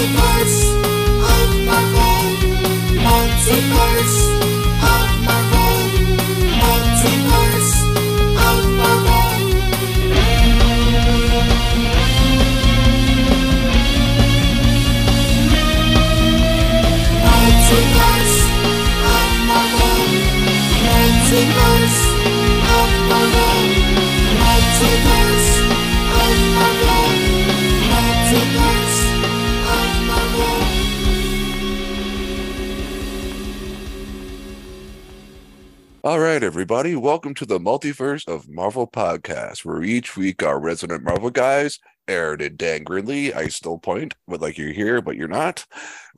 Multiverse 0.00 0.39
All 36.02 36.18
right, 36.18 36.42
everybody, 36.42 36.96
welcome 36.96 37.34
to 37.34 37.44
the 37.44 37.58
Multiverse 37.58 38.26
of 38.26 38.48
Marvel 38.48 38.86
podcast, 38.86 39.66
where 39.66 39.82
each 39.82 40.16
week 40.16 40.42
our 40.42 40.58
resident 40.58 41.04
Marvel 41.04 41.28
guys, 41.28 41.78
Aaron 42.08 42.40
and 42.40 42.56
Dan 42.56 42.84
Gridley, 42.84 43.34
I 43.34 43.48
still 43.48 43.76
point, 43.76 44.14
but 44.26 44.40
like 44.40 44.56
you're 44.56 44.72
here, 44.72 45.02
but 45.02 45.16
you're 45.16 45.28
not, 45.28 45.66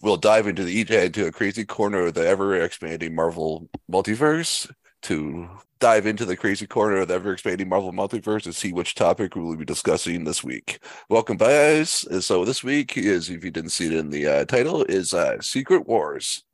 We'll 0.01 0.17
dive 0.17 0.47
into 0.47 0.63
the, 0.63 0.73
each 0.73 0.91
into 0.91 1.27
a 1.27 1.33
crazy 1.33 1.65
corner 1.65 2.07
of 2.07 2.15
the 2.15 2.27
ever 2.27 2.55
expanding 2.55 3.15
Marvel 3.17 3.69
multiverse 3.91 4.71
to 5.03 5.49
dive 5.81 6.07
into 6.07 6.25
the 6.25 6.37
crazy 6.37 6.67
corner 6.69 6.99
of 6.99 7.09
the 7.09 7.15
ever 7.15 7.33
expanding 7.33 7.69
Marvel 7.69 7.93
multiverse 7.93 8.43
to 8.43 8.53
see 8.53 8.73
which 8.73 8.95
topic 8.95 9.35
we 9.35 9.43
will 9.43 9.57
be 9.57 9.65
discussing 9.65 10.23
this 10.23 10.45
week. 10.45 10.79
Welcome, 11.09 11.39
guys. 11.39 12.07
So 12.25 12.45
this 12.45 12.63
week 12.63 12.97
is, 12.97 13.31
if 13.31 13.45
you 13.45 13.51
didn't 13.51 13.71
see 13.71 13.87
it 13.87 13.93
in 13.95 14.11
the 14.11 14.27
uh, 14.29 14.45
title, 14.45 14.85
is 14.85 15.13
uh, 15.13 15.41
Secret 15.41 15.89
Wars. 15.89 16.45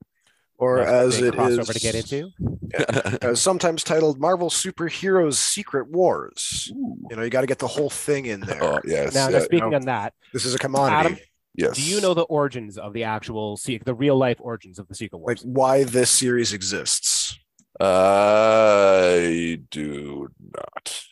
Or 0.59 0.78
Nice 0.78 0.89
as 0.89 1.20
big 1.20 1.25
it 1.25 1.34
crossover 1.39 1.61
is 1.61 1.69
to 1.69 1.81
get 1.81 1.95
into. 1.95 2.31
as 2.75 3.19
uh, 3.23 3.34
sometimes 3.34 3.84
titled 3.84 4.19
Marvel 4.20 4.51
Superheroes 4.51 5.34
Secret 5.34 5.89
Wars. 5.89 6.70
You 6.75 7.17
know, 7.17 7.23
you 7.23 7.31
got 7.31 7.42
to 7.42 7.47
get 7.47 7.59
the 7.61 7.67
whole 7.69 7.91
thing 7.91 8.27
in 8.27 8.42
oh, 8.42 8.47
there. 8.47 8.62
oh 8.64 8.81
yes, 8.84 9.14
Now, 9.14 9.29
yeah, 9.29 9.39
now 9.39 9.45
speaking 9.45 9.70
no. 9.70 9.77
on 9.77 9.83
that, 9.86 10.14
This 10.33 10.45
is 10.45 10.55
a 10.55 10.59
commodity. 10.59 11.14
Adam? 11.14 11.19
yes. 11.55 11.77
do 11.77 11.83
you 11.83 12.01
know 12.01 12.12
the 12.14 12.23
origins 12.23 12.77
of 12.77 12.92
the 12.92 13.05
actual, 13.05 13.56
se- 13.56 13.83
the 13.84 13.95
real 13.95 14.17
life 14.17 14.39
origins 14.41 14.79
of 14.79 14.89
the 14.89 14.95
Secret 14.95 15.19
Wars? 15.19 15.45
like 15.45 15.55
why 15.56 15.84
this 15.84 16.11
series 16.11 16.53
exists. 16.53 17.39
I 17.81 19.61
do 19.70 20.29
not. 20.55 21.03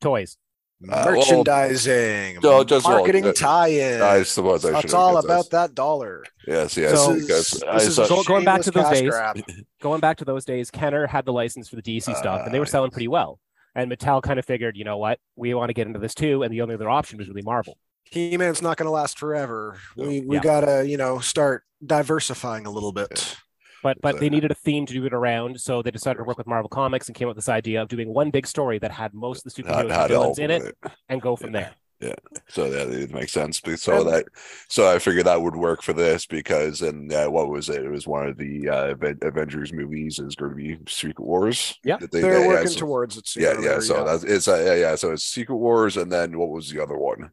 Toys. 0.00 0.36
Uh, 0.84 1.04
well, 1.06 1.16
Merchandising, 1.16 2.38
no, 2.42 2.62
just- 2.62 2.84
well, 2.86 2.98
marketing 2.98 3.26
uh, 3.26 3.32
tie-in. 3.32 4.02
I 4.02 4.22
suppose 4.24 4.64
I 4.64 4.68
should. 4.68 4.74
That's 4.84 4.94
all 4.94 5.16
about 5.16 5.48
that 5.50 5.74
dollar. 5.74 6.22
Yes, 6.46 6.76
yes. 6.76 6.92
So- 7.02 7.14
because 7.14 7.50
this 7.72 7.86
is 7.88 7.94
saw- 7.96 8.20
a 8.20 8.24
going 8.24 8.44
back 8.44 8.60
to 8.62 8.70
those 8.70 8.90
days, 8.90 9.08
grab. 9.10 9.40
Going 9.80 10.00
back 10.00 10.16
to 10.18 10.24
those 10.24 10.44
days, 10.44 10.70
Kenner 10.70 11.06
had 11.06 11.24
the 11.24 11.32
license 11.32 11.68
for 11.68 11.76
the 11.76 11.82
DC 11.82 12.14
stuff, 12.16 12.42
and 12.44 12.52
they 12.52 12.58
were 12.58 12.64
Ah, 12.64 12.68
selling 12.68 12.90
pretty 12.90 13.08
well. 13.08 13.38
And 13.74 13.90
Mattel 13.90 14.22
kind 14.22 14.38
of 14.38 14.44
figured, 14.44 14.76
you 14.76 14.84
know 14.84 14.96
what, 14.96 15.18
we 15.36 15.52
want 15.54 15.68
to 15.68 15.74
get 15.74 15.86
into 15.86 15.98
this 15.98 16.14
too, 16.14 16.42
and 16.42 16.52
the 16.52 16.60
only 16.62 16.74
other 16.74 16.88
option 16.90 17.18
was 17.18 17.28
really 17.28 17.42
Marvel. 17.42 17.76
He-Man's 18.04 18.62
not 18.62 18.76
going 18.76 18.86
to 18.86 18.90
last 18.90 19.18
forever. 19.18 19.78
No. 19.96 20.06
We 20.08 20.20
we 20.20 20.36
Yeah. 20.36 20.42
gotta 20.42 20.88
you 20.88 20.96
know 20.96 21.18
start 21.20 21.64
diversifying 21.84 22.66
a 22.66 22.70
little 22.70 22.92
bit. 22.92 23.36
But 23.86 24.00
but 24.02 24.18
they 24.18 24.28
needed 24.28 24.50
a 24.50 24.54
theme 24.54 24.84
to 24.86 24.92
do 24.92 25.04
it 25.06 25.12
around, 25.14 25.60
so 25.60 25.80
they 25.80 25.92
decided 25.92 26.18
to 26.18 26.24
work 26.24 26.38
with 26.38 26.48
Marvel 26.48 26.68
Comics 26.68 27.06
and 27.08 27.14
came 27.14 27.28
up 27.28 27.36
with 27.36 27.44
this 27.44 27.48
idea 27.48 27.80
of 27.82 27.88
doing 27.88 28.12
one 28.12 28.30
big 28.30 28.44
story 28.48 28.80
that 28.80 28.90
had 28.90 29.14
most 29.14 29.46
of 29.46 29.54
the 29.54 29.62
had- 29.62 29.86
superheroes 29.86 29.90
had 29.92 30.10
and 30.10 30.18
all 30.18 30.34
villains 30.34 30.38
in 30.40 30.50
of 30.50 30.62
it, 30.66 30.76
and 31.08 31.22
go 31.22 31.36
from 31.36 31.52
there. 31.52 31.70
Yeah, 32.00 32.14
so 32.48 32.68
that 32.68 32.88
it 32.88 33.10
makes 33.14 33.30
sense. 33.32 33.62
So 33.76 34.00
And- 34.00 34.08
that 34.10 34.24
so 34.68 34.92
I 34.92 34.98
figured 34.98 35.26
that 35.26 35.40
would 35.40 35.54
work 35.54 35.82
for 35.82 35.92
this 35.92 36.26
because 36.26 36.82
and 36.82 37.12
uh, 37.12 37.28
what 37.28 37.48
was 37.48 37.68
it? 37.68 37.84
It 37.84 37.88
was 37.90 38.06
one 38.08 38.26
of 38.26 38.36
the 38.36 38.68
uh, 38.68 38.94
Avengers 39.22 39.72
movies 39.72 40.18
is 40.18 40.34
going 40.34 40.50
to 40.50 40.56
be 40.56 40.78
Secret 40.88 41.24
Wars. 41.24 41.78
Yeah. 41.84 41.96
They- 41.98 42.20
They're 42.20 42.40
yeah, 42.40 42.48
working 42.48 42.68
so- 42.68 42.80
towards 42.80 43.16
it. 43.16 43.34
Yeah, 43.36 43.52
sooner 43.52 43.62
yeah. 43.62 43.68
later, 43.70 43.80
So 43.82 44.04
that's 44.04 44.24
it's 44.24 44.48
uh, 44.48 44.62
yeah, 44.66 44.74
yeah. 44.74 44.94
So 44.96 45.12
it's 45.12 45.24
Secret 45.24 45.56
Wars, 45.56 45.96
and 45.96 46.10
then 46.10 46.36
what 46.38 46.50
was 46.50 46.70
the 46.70 46.82
other 46.82 46.98
one? 46.98 47.30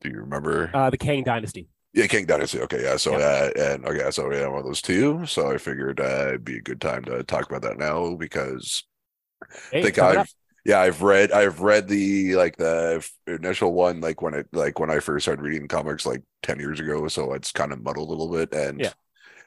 Do 0.00 0.10
you 0.10 0.18
remember? 0.18 0.70
Uh, 0.74 0.90
the 0.90 0.98
Kang 0.98 1.22
Dynasty. 1.22 1.68
Yeah, 1.92 2.06
King 2.06 2.26
Dynasty. 2.26 2.60
Okay, 2.60 2.82
yeah. 2.82 2.96
So 2.96 3.18
Yeah. 3.18 3.18
uh, 3.18 3.50
and 3.56 3.86
okay, 3.86 4.10
so 4.10 4.30
yeah, 4.32 4.46
one 4.48 4.58
of 4.60 4.64
those 4.66 4.82
two. 4.82 5.24
So 5.26 5.50
I 5.50 5.58
figured 5.58 6.00
uh, 6.00 6.28
it'd 6.28 6.44
be 6.44 6.58
a 6.58 6.62
good 6.62 6.80
time 6.80 7.04
to 7.04 7.22
talk 7.24 7.48
about 7.48 7.62
that 7.62 7.78
now 7.78 8.14
because 8.16 8.84
Hey, 9.70 9.82
I 9.82 9.90
think. 9.90 9.98
I've 9.98 10.34
yeah 10.64 10.80
I've 10.80 11.02
read 11.02 11.32
I've 11.32 11.60
read 11.60 11.88
the 11.88 12.34
like 12.36 12.56
the 12.56 13.06
initial 13.26 13.72
one 13.72 14.00
like 14.00 14.20
when 14.22 14.34
it 14.34 14.48
like 14.52 14.78
when 14.78 14.90
I 14.90 15.00
first 15.00 15.24
started 15.24 15.42
reading 15.42 15.68
comics 15.68 16.06
like 16.06 16.22
ten 16.42 16.58
years 16.58 16.80
ago. 16.80 17.08
So 17.08 17.32
it's 17.34 17.52
kind 17.52 17.72
of 17.72 17.82
muddled 17.82 18.08
a 18.08 18.12
little 18.12 18.30
bit 18.30 18.52
and. 18.54 18.80
Yeah. 18.80 18.92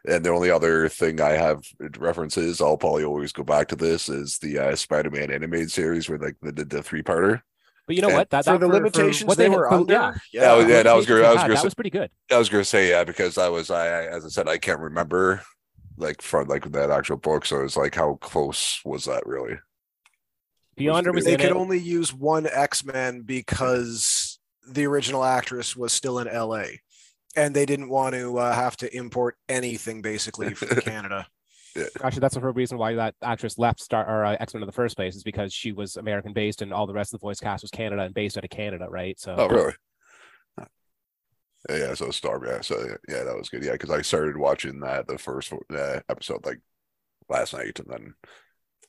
And 0.07 0.23
the 0.25 0.29
only 0.31 0.49
other 0.49 0.87
thing 0.87 1.19
I 1.19 1.31
have 1.31 1.61
references, 1.97 2.61
I'll 2.61 2.77
probably 2.77 3.03
always 3.03 3.33
go 3.33 3.43
back 3.43 3.67
to 3.67 3.75
this, 3.75 4.07
is 4.07 4.37
the 4.39 4.57
uh, 4.57 4.75
Spider-Man 4.75 5.29
animated 5.29 5.71
series 5.71 6.07
where 6.07 6.17
like 6.17 6.37
the, 6.41 6.53
the, 6.53 6.63
the 6.65 6.83
three 6.83 7.03
parter. 7.03 7.41
But 7.89 7.95
you 7.95 8.03
know 8.03 8.09
and 8.09 8.17
what? 8.17 8.29
That, 8.29 8.45
for 8.45 8.51
that 8.51 8.59
the 8.59 8.67
limitations 8.67 9.27
what 9.27 9.35
they, 9.39 9.49
had- 9.49 9.57
were 9.57 9.73
under. 9.73 9.91
yeah, 9.91 10.13
Yeah, 10.31 10.59
yeah, 10.59 10.83
that 10.83 10.95
was 10.95 11.07
limitations 11.07 11.07
great. 11.07 11.21
they 11.21 11.25
I 11.25 11.31
was 11.33 11.41
had, 11.41 11.51
that 11.57 11.63
was 11.63 11.73
pretty 11.73 11.89
good. 11.89 12.11
I 12.31 12.37
was 12.37 12.47
gonna 12.47 12.63
say 12.63 12.87
yeah 12.87 13.03
because 13.03 13.39
I 13.39 13.49
was 13.49 13.71
I 13.71 13.87
I- 13.87 14.05
as 14.15 14.23
I 14.25 14.29
said 14.29 14.47
I 14.47 14.59
can't 14.59 14.79
remember 14.79 15.41
like 15.97 16.21
from 16.21 16.47
like 16.47 16.71
that 16.71 16.91
actual 16.91 17.17
book, 17.17 17.47
so 17.47 17.63
it's 17.63 17.75
like 17.75 17.95
how 17.95 18.13
close 18.21 18.79
was 18.85 19.05
that 19.05 19.25
really? 19.25 19.55
Beyonder 20.77 21.13
was 21.15 21.25
they 21.25 21.33
in 21.33 21.39
could 21.39 21.49
it. 21.49 21.55
only 21.55 21.79
use 21.79 22.13
one 22.13 22.45
X-Men 22.45 23.21
because 23.21 24.37
the 24.69 24.85
original 24.85 25.23
actress 25.23 25.75
was 25.75 25.91
still 25.91 26.19
in 26.19 26.27
LA. 26.27 26.65
And 27.35 27.55
they 27.55 27.65
didn't 27.65 27.89
want 27.89 28.13
to 28.15 28.37
uh, 28.37 28.53
have 28.53 28.77
to 28.77 28.95
import 28.95 29.35
anything 29.49 30.01
basically 30.03 30.53
from 30.53 30.79
Canada. 30.81 31.27
Actually, 32.03 32.21
that's 32.21 32.35
the 32.35 32.41
whole 32.41 32.51
reason 32.51 32.77
why 32.77 32.93
that 32.95 33.15
actress 33.21 33.57
left 33.57 33.79
Star 33.79 34.07
or 34.07 34.25
uh, 34.25 34.37
X 34.39 34.53
Men 34.53 34.63
in 34.63 34.67
the 34.67 34.73
first 34.73 34.95
place 34.95 35.15
is 35.15 35.23
because 35.23 35.53
she 35.53 35.71
was 35.71 35.97
American 35.97 36.33
based 36.33 36.61
and 36.61 36.73
all 36.73 36.87
the 36.87 36.93
rest 36.93 37.13
of 37.13 37.19
the 37.19 37.25
voice 37.25 37.39
cast 37.39 37.63
was 37.63 37.71
Canada 37.71 38.03
and 38.03 38.13
based 38.13 38.37
out 38.37 38.43
of 38.43 38.49
Canada, 38.49 38.87
right? 38.89 39.19
So 39.19 39.35
Oh 39.37 39.47
really? 39.47 39.73
Yeah, 41.69 41.77
yeah, 41.77 41.93
so 41.93 42.09
Star, 42.09 42.41
yeah, 42.45 42.61
so 42.61 42.79
yeah, 42.79 43.17
yeah, 43.17 43.23
that 43.25 43.37
was 43.37 43.49
good. 43.49 43.63
Yeah, 43.63 43.73
because 43.73 43.89
I 43.89 44.01
started 44.01 44.37
watching 44.37 44.79
that 44.79 45.07
the 45.07 45.17
first 45.17 45.51
uh, 45.51 45.99
episode 46.07 46.45
like 46.45 46.61
last 47.27 47.53
night, 47.53 47.79
and 47.79 47.87
then 47.89 48.13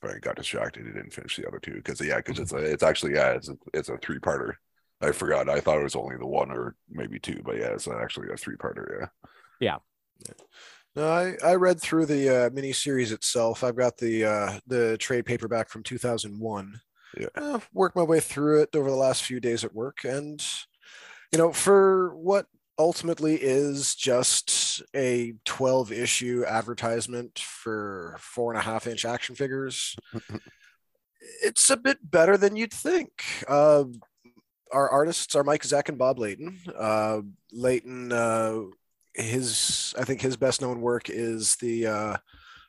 I 0.04 0.18
got 0.20 0.36
distracted 0.36 0.84
and 0.84 0.94
didn't 0.94 1.12
finish 1.12 1.36
the 1.36 1.48
other 1.48 1.58
two 1.58 1.74
because 1.74 2.00
yeah, 2.00 2.18
because 2.18 2.38
it's 2.38 2.52
a, 2.52 2.58
it's 2.58 2.84
actually 2.84 3.14
yeah, 3.14 3.32
it's 3.32 3.48
a, 3.48 3.56
it's 3.74 3.88
a 3.88 3.98
three 3.98 4.20
parter. 4.20 4.52
I 5.00 5.12
forgot. 5.12 5.48
I 5.48 5.60
thought 5.60 5.80
it 5.80 5.84
was 5.84 5.96
only 5.96 6.16
the 6.16 6.26
one 6.26 6.50
or 6.50 6.76
maybe 6.88 7.18
two, 7.18 7.40
but 7.44 7.56
yeah, 7.56 7.68
it's 7.68 7.88
actually 7.88 8.28
a 8.32 8.36
three 8.36 8.56
parter. 8.56 9.00
Yeah. 9.00 9.06
Yeah. 9.60 10.34
No, 10.96 11.08
I, 11.08 11.36
I 11.44 11.54
read 11.54 11.80
through 11.80 12.06
the 12.06 12.28
uh, 12.28 12.50
miniseries 12.50 13.12
itself. 13.12 13.62
I've 13.62 13.76
got 13.76 13.96
the 13.96 14.24
uh, 14.24 14.60
the 14.66 14.98
trade 14.98 15.24
paperback 15.24 15.68
from 15.68 15.82
2001. 15.82 16.80
Yeah. 17.16 17.26
Uh, 17.34 17.60
worked 17.72 17.96
my 17.96 18.02
way 18.02 18.20
through 18.20 18.62
it 18.62 18.74
over 18.74 18.90
the 18.90 18.96
last 18.96 19.22
few 19.22 19.40
days 19.40 19.64
at 19.64 19.74
work, 19.74 20.04
and 20.04 20.44
you 21.32 21.38
know, 21.38 21.52
for 21.52 22.14
what 22.16 22.46
ultimately 22.78 23.36
is 23.36 23.94
just 23.94 24.82
a 24.96 25.34
12 25.44 25.92
issue 25.92 26.44
advertisement 26.46 27.38
for 27.38 28.16
four 28.18 28.52
and 28.52 28.58
a 28.58 28.64
half 28.64 28.86
inch 28.86 29.04
action 29.04 29.34
figures, 29.34 29.94
it's 31.42 31.70
a 31.70 31.76
bit 31.76 31.98
better 32.02 32.36
than 32.36 32.56
you'd 32.56 32.72
think. 32.72 33.22
Uh, 33.46 33.84
our 34.72 34.88
artists 34.88 35.34
are 35.34 35.44
Mike 35.44 35.62
Zeck 35.62 35.88
and 35.88 35.98
Bob 35.98 36.18
Layton. 36.18 36.58
Uh, 36.76 37.20
Layton, 37.52 38.12
uh, 38.12 38.62
his 39.15 39.94
I 39.98 40.04
think 40.04 40.21
his 40.21 40.37
best 40.37 40.60
known 40.62 40.81
work 40.81 41.10
is 41.10 41.56
the 41.56 41.87
uh, 41.87 42.16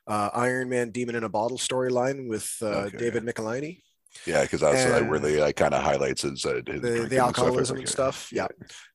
uh, 0.08 0.30
Iron 0.34 0.70
Man 0.70 0.92
Demon 0.92 1.16
in 1.16 1.24
a 1.24 1.30
Bottle 1.30 1.58
storyline 1.58 2.28
with 2.28 2.52
uh, 2.62 2.66
Okay. 2.88 2.98
David 2.98 3.24
Michelinie, 3.24 3.82
Yeah, 4.26 4.42
because 4.42 4.62
that's 4.62 4.84
uh, 4.86 5.06
where 5.06 5.16
And- 5.18 5.26
they 5.26 5.54
kind 5.54 5.74
of 5.74 5.84
highlights 5.84 6.24
his, 6.24 6.44
uh, 6.46 6.62
his 6.68 6.82
the, 6.82 6.90
the 6.90 7.04
and 7.04 7.14
alcoholism 7.14 7.78
and 7.78 7.88
stuff. 7.88 8.30
Yeah. 8.32 8.48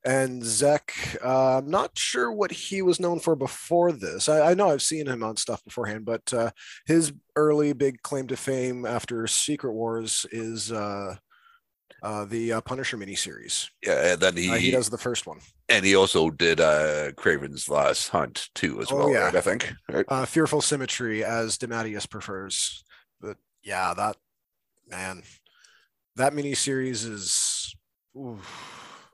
And 0.04 0.42
Zeck, 0.42 1.16
uh, 1.24 1.58
I'm 1.58 1.70
not 1.70 1.96
sure 1.96 2.30
what 2.32 2.50
he 2.50 2.82
was 2.82 3.00
known 3.00 3.20
for 3.20 3.36
before 3.36 3.92
this. 3.92 4.28
I, 4.28 4.50
I 4.50 4.54
know 4.54 4.68
I've 4.70 4.82
seen 4.82 5.06
him 5.06 5.22
on 5.22 5.36
stuff 5.36 5.62
beforehand, 5.64 6.04
but 6.04 6.32
uh, 6.34 6.50
his 6.86 7.12
early 7.36 7.72
big 7.72 8.02
claim 8.02 8.26
to 8.26 8.36
fame 8.36 8.84
after 8.84 9.26
Secret 9.26 9.72
Wars 9.72 10.26
is 10.32 10.70
uh, 12.06 12.22
uh, 12.22 12.24
the 12.24 12.52
uh, 12.52 12.60
Punisher 12.60 12.96
miniseries. 12.96 13.68
Yeah, 13.82 14.12
and 14.12 14.20
then 14.20 14.36
he, 14.36 14.50
Uh, 14.50 14.54
he 14.54 14.70
does 14.70 14.90
the 14.90 14.98
first 14.98 15.26
one. 15.26 15.40
and 15.68 15.84
he 15.84 15.96
also 15.96 16.30
did 16.30 16.60
uh 16.60 17.10
Kraven's 17.12 17.68
Last 17.68 18.08
Hunt 18.10 18.48
too 18.54 18.80
as 18.80 18.92
Oh, 18.92 18.96
well. 18.96 19.10
yeah. 19.10 19.24
right, 19.24 19.34
I 19.36 19.40
think. 19.40 19.72
Right? 19.90 20.04
uh, 20.08 20.24
fearful 20.26 20.60
symmetry 20.62 21.24
as 21.24 21.58
DeMatteis 21.58 22.08
prefers. 22.08 22.84
But 23.20 23.36
yeah, 23.62 23.94
that 23.94 24.16
man, 24.88 25.22
that 26.16 26.32
miniseries 26.32 27.04
is 27.10 27.74
ooh, 28.16 28.38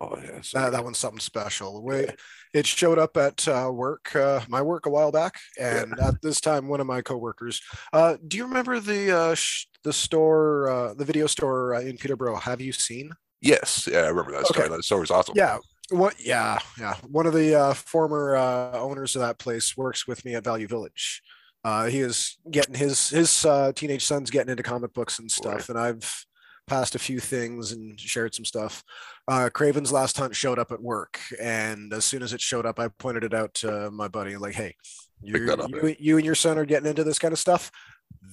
Oh 0.02 0.18
yeah, 0.20 0.40
that, 0.54 0.72
that 0.72 0.82
one's 0.82 0.98
something 0.98 1.20
special. 1.20 1.80
Way 1.82 2.08
it 2.52 2.66
showed 2.66 2.98
up 2.98 3.16
at 3.16 3.46
uh, 3.46 3.70
work, 3.72 4.14
uh, 4.16 4.40
my 4.48 4.60
work 4.60 4.86
a 4.86 4.90
while 4.90 5.12
back, 5.12 5.38
and 5.60 5.94
at 6.00 6.20
this 6.22 6.40
time, 6.40 6.66
one 6.66 6.80
of 6.80 6.88
my 6.88 7.02
coworkers. 7.02 7.60
Uh, 7.92 8.16
do 8.26 8.36
you 8.36 8.44
remember 8.44 8.80
the 8.80 9.16
uh, 9.16 9.34
sh- 9.34 9.66
the 9.84 9.92
store, 9.92 10.68
uh, 10.68 10.94
the 10.94 11.04
video 11.04 11.28
store 11.28 11.76
uh, 11.76 11.80
in 11.80 11.96
Peterborough? 11.96 12.36
Have 12.36 12.60
you 12.60 12.72
seen? 12.72 13.12
yes, 13.42 13.88
yeah, 13.90 13.98
I 13.98 14.08
remember 14.08 14.32
that. 14.32 14.50
Okay. 14.50 14.68
That 14.68 14.84
story 14.84 15.00
was 15.00 15.10
awesome. 15.10 15.34
Yeah. 15.36 15.58
What? 15.90 16.14
Yeah, 16.18 16.58
yeah. 16.78 16.94
One 17.08 17.26
of 17.26 17.34
the 17.34 17.54
uh, 17.54 17.74
former 17.74 18.36
uh, 18.36 18.78
owners 18.78 19.14
of 19.14 19.20
that 19.20 19.38
place 19.38 19.76
works 19.76 20.06
with 20.06 20.24
me 20.24 20.34
at 20.34 20.44
Value 20.44 20.68
Village. 20.68 21.20
Uh, 21.64 21.86
he 21.86 22.00
is 22.00 22.38
getting 22.50 22.74
his 22.74 23.10
his 23.10 23.44
uh, 23.44 23.72
teenage 23.74 24.06
son's 24.06 24.30
getting 24.30 24.50
into 24.50 24.62
comic 24.62 24.94
books 24.94 25.18
and 25.18 25.30
stuff, 25.30 25.68
and 25.68 25.78
I've 25.78 26.24
passed 26.66 26.94
a 26.94 26.98
few 26.98 27.20
things 27.20 27.72
and 27.72 27.98
shared 27.98 28.34
some 28.34 28.44
stuff. 28.44 28.82
Uh, 29.28 29.50
Kraven's 29.52 29.92
Last 29.92 30.16
Hunt 30.16 30.34
showed 30.34 30.58
up 30.58 30.72
at 30.72 30.82
work, 30.82 31.20
and 31.40 31.92
as 31.92 32.04
soon 32.04 32.22
as 32.22 32.32
it 32.32 32.40
showed 32.40 32.66
up, 32.66 32.78
I 32.78 32.88
pointed 32.88 33.24
it 33.24 33.34
out 33.34 33.54
to 33.54 33.90
my 33.90 34.08
buddy, 34.08 34.36
like, 34.36 34.54
"Hey, 34.54 34.74
you, 35.22 35.52
up, 35.52 35.70
you, 35.70 35.96
you 35.98 36.16
and 36.16 36.26
your 36.26 36.34
son 36.34 36.58
are 36.58 36.64
getting 36.64 36.88
into 36.88 37.04
this 37.04 37.18
kind 37.18 37.32
of 37.32 37.38
stuff. 37.38 37.70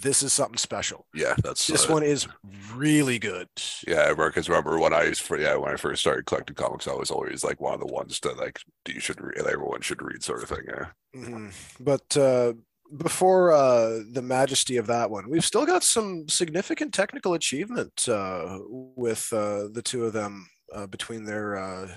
This 0.02 0.24
is 0.24 0.34
something 0.34 0.58
special. 0.58 1.06
Yeah, 1.14 1.36
that's 1.44 1.68
This 1.68 1.90
uh, 1.90 1.94
one 1.94 2.04
is 2.04 2.28
really 2.74 3.20
good." 3.20 3.50
Yeah, 3.88 4.14
because 4.14 4.50
remember 4.50 4.80
when 4.80 4.94
I 4.94 5.04
used 5.04 5.22
for 5.22 5.40
yeah 5.40 5.56
when 5.56 5.74
I 5.74 5.78
first 5.78 6.02
started 6.02 6.26
collecting 6.26 6.56
comics, 6.56 6.88
I 6.88 6.94
was 6.94 7.12
always 7.12 7.44
like 7.44 7.60
one 7.60 7.74
of 7.74 7.80
the 7.80 7.94
ones 7.94 8.20
that 8.22 8.38
like 8.38 8.60
you 8.88 9.00
should 9.00 9.22
read, 9.22 9.38
everyone 9.38 9.82
should 9.82 10.02
read 10.02 10.24
sort 10.24 10.44
of 10.44 10.50
thing. 10.50 10.66
Yeah, 10.68 10.86
Mhm. 11.16 11.54
But 11.80 12.18
uh, 12.18 12.54
before 12.98 13.52
uh, 13.52 14.00
the 14.12 14.22
majesty 14.22 14.78
of 14.78 14.88
that 14.88 15.10
one, 15.10 15.30
we've 15.30 15.46
still 15.46 15.66
got 15.66 15.84
some 15.84 16.28
significant 16.28 16.94
technical 16.94 17.34
achievement 17.34 18.08
uh, 18.08 18.60
with 18.70 19.32
uh, 19.32 19.68
the 19.72 19.82
two 19.84 20.06
of 20.06 20.14
them 20.14 20.48
uh, 20.74 20.88
between 20.88 21.26
their 21.26 21.58
uh, 21.58 21.88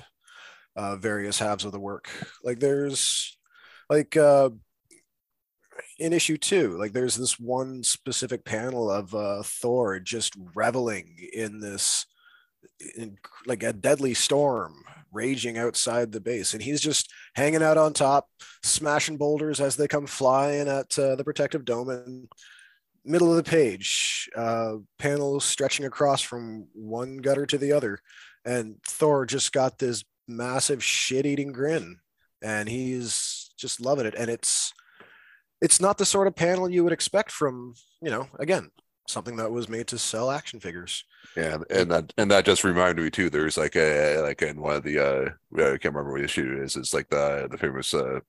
uh, 0.76 0.96
various 0.96 1.38
halves 1.38 1.64
of 1.64 1.72
the 1.72 1.80
work. 1.80 2.08
Like 2.42 2.60
there's 2.60 3.36
like 3.88 4.16
in 5.98 6.12
issue 6.12 6.36
two, 6.36 6.78
like 6.78 6.92
there's 6.92 7.16
this 7.16 7.38
one 7.38 7.82
specific 7.82 8.44
panel 8.44 8.90
of 8.90 9.46
Thor 9.46 10.00
just 10.00 10.34
reveling 10.54 11.16
in 11.32 11.60
this 11.60 12.06
in 12.96 13.16
like 13.46 13.62
a 13.62 13.72
deadly 13.72 14.14
storm 14.14 14.84
raging 15.12 15.58
outside 15.58 16.10
the 16.10 16.20
base. 16.20 16.54
And 16.54 16.62
he's 16.62 16.80
just 16.80 17.12
hanging 17.34 17.62
out 17.62 17.78
on 17.78 17.92
top 17.92 18.28
smashing 18.62 19.16
boulders 19.16 19.60
as 19.60 19.76
they 19.76 19.88
come 19.88 20.06
flying 20.06 20.68
at 20.68 20.98
uh, 20.98 21.16
the 21.16 21.24
protective 21.24 21.64
dome 21.64 21.90
and 21.90 22.28
middle 23.04 23.30
of 23.30 23.36
the 23.36 23.50
page 23.50 24.30
uh 24.36 24.74
panels 24.96 25.44
stretching 25.44 25.84
across 25.84 26.22
from 26.22 26.68
one 26.72 27.16
gutter 27.16 27.46
to 27.46 27.58
the 27.58 27.72
other. 27.72 27.98
And 28.44 28.76
thor 28.86 29.26
just 29.26 29.52
got 29.52 29.78
this 29.78 30.04
massive 30.28 30.82
shit-eating 30.82 31.52
grin 31.52 31.98
and 32.42 32.68
he's 32.68 33.50
just 33.58 33.80
loving 33.80 34.06
it. 34.06 34.14
And 34.16 34.30
it's 34.30 34.72
it's 35.60 35.80
not 35.80 35.98
the 35.98 36.04
sort 36.04 36.26
of 36.26 36.34
panel 36.34 36.68
you 36.68 36.84
would 36.84 36.92
expect 36.92 37.30
from 37.30 37.74
you 38.00 38.10
know 38.10 38.28
again 38.38 38.70
something 39.06 39.36
that 39.36 39.50
was 39.50 39.68
made 39.68 39.86
to 39.88 39.98
sell 39.98 40.30
action 40.30 40.60
figures 40.60 41.04
yeah, 41.36 41.54
and, 41.54 41.64
and 41.70 41.90
that 41.90 42.12
and 42.18 42.30
that 42.30 42.44
just 42.44 42.62
reminded 42.64 43.02
me 43.02 43.10
too. 43.10 43.30
There's 43.30 43.56
like 43.56 43.74
a 43.76 44.18
like 44.20 44.42
in 44.42 44.60
one 44.60 44.76
of 44.76 44.82
the 44.82 44.98
uh 44.98 45.30
I 45.56 45.78
can't 45.78 45.94
remember 45.94 46.12
what 46.12 46.20
issue 46.20 46.56
it 46.58 46.64
is. 46.64 46.76
It's 46.76 46.92
like 46.92 47.08
the 47.08 47.48
the 47.50 47.56
famous 47.56 47.94
uh 47.94 48.20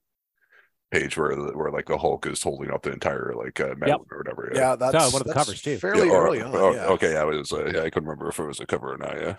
page 0.91 1.17
where 1.17 1.35
where 1.35 1.71
like 1.71 1.87
the 1.87 1.97
Hulk 1.97 2.25
is 2.27 2.41
holding 2.43 2.71
up 2.71 2.83
the 2.83 2.91
entire 2.93 3.33
like 3.35 3.59
uh, 3.59 3.73
mountain 3.77 4.07
or 4.11 4.19
whatever. 4.19 4.51
yeah, 4.55 4.75
that's 4.75 5.11
one 5.11 5.21
of 5.21 5.27
the 5.27 5.33
covers, 5.33 5.61
too. 5.61 5.77
fairly 5.77 6.07
Yeah, 6.07 6.13
or- 6.13 6.27
early 6.27 6.41
on 6.41 6.55
or- 6.55 6.73
yeah. 6.75 6.85
Okay, 6.85 7.13
yeah, 7.13 7.23
it 7.23 7.25
was. 7.25 7.51
Uh, 7.51 7.65
yeah, 7.65 7.81
I 7.81 7.89
couldn't 7.89 8.07
remember 8.07 8.29
if 8.29 8.39
it 8.39 8.45
was 8.45 8.59
a 8.59 8.65
cover 8.65 8.93
or 8.93 8.97
not. 8.97 9.19
Yeah. 9.19 9.35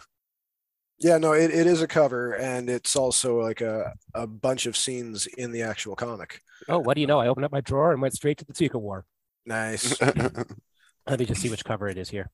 Yeah, 1.01 1.19
no, 1.19 1.33
it, 1.33 1.51
it 1.51 1.67
is 1.67 1.83
a 1.83 1.89
cover, 1.89 2.35
and 2.35 2.71
it's 2.71 2.95
also 2.97 3.41
like 3.41 3.61
a, 3.61 3.93
a 4.15 4.27
bunch 4.27 4.67
of 4.67 4.77
scenes 4.77 5.27
in 5.27 5.51
the 5.53 5.63
actual 5.63 5.97
comic. 5.97 6.41
Oh, 6.69 6.79
what 6.79 6.95
do 6.95 7.01
you 7.01 7.07
know? 7.07 7.19
I 7.21 7.27
opened 7.29 7.45
up 7.45 7.53
my 7.53 7.61
drawer 7.61 7.93
and 7.93 8.01
went 8.03 8.15
straight 8.15 8.39
to 8.39 8.45
the 8.45 8.55
Secret 8.55 8.79
War. 8.81 9.05
Nice. 9.47 9.99
Let 11.07 11.19
me 11.19 11.27
just 11.27 11.41
see 11.41 11.51
which 11.51 11.65
cover 11.65 11.89
it 11.89 11.99
is 11.99 12.09
here. 12.11 12.31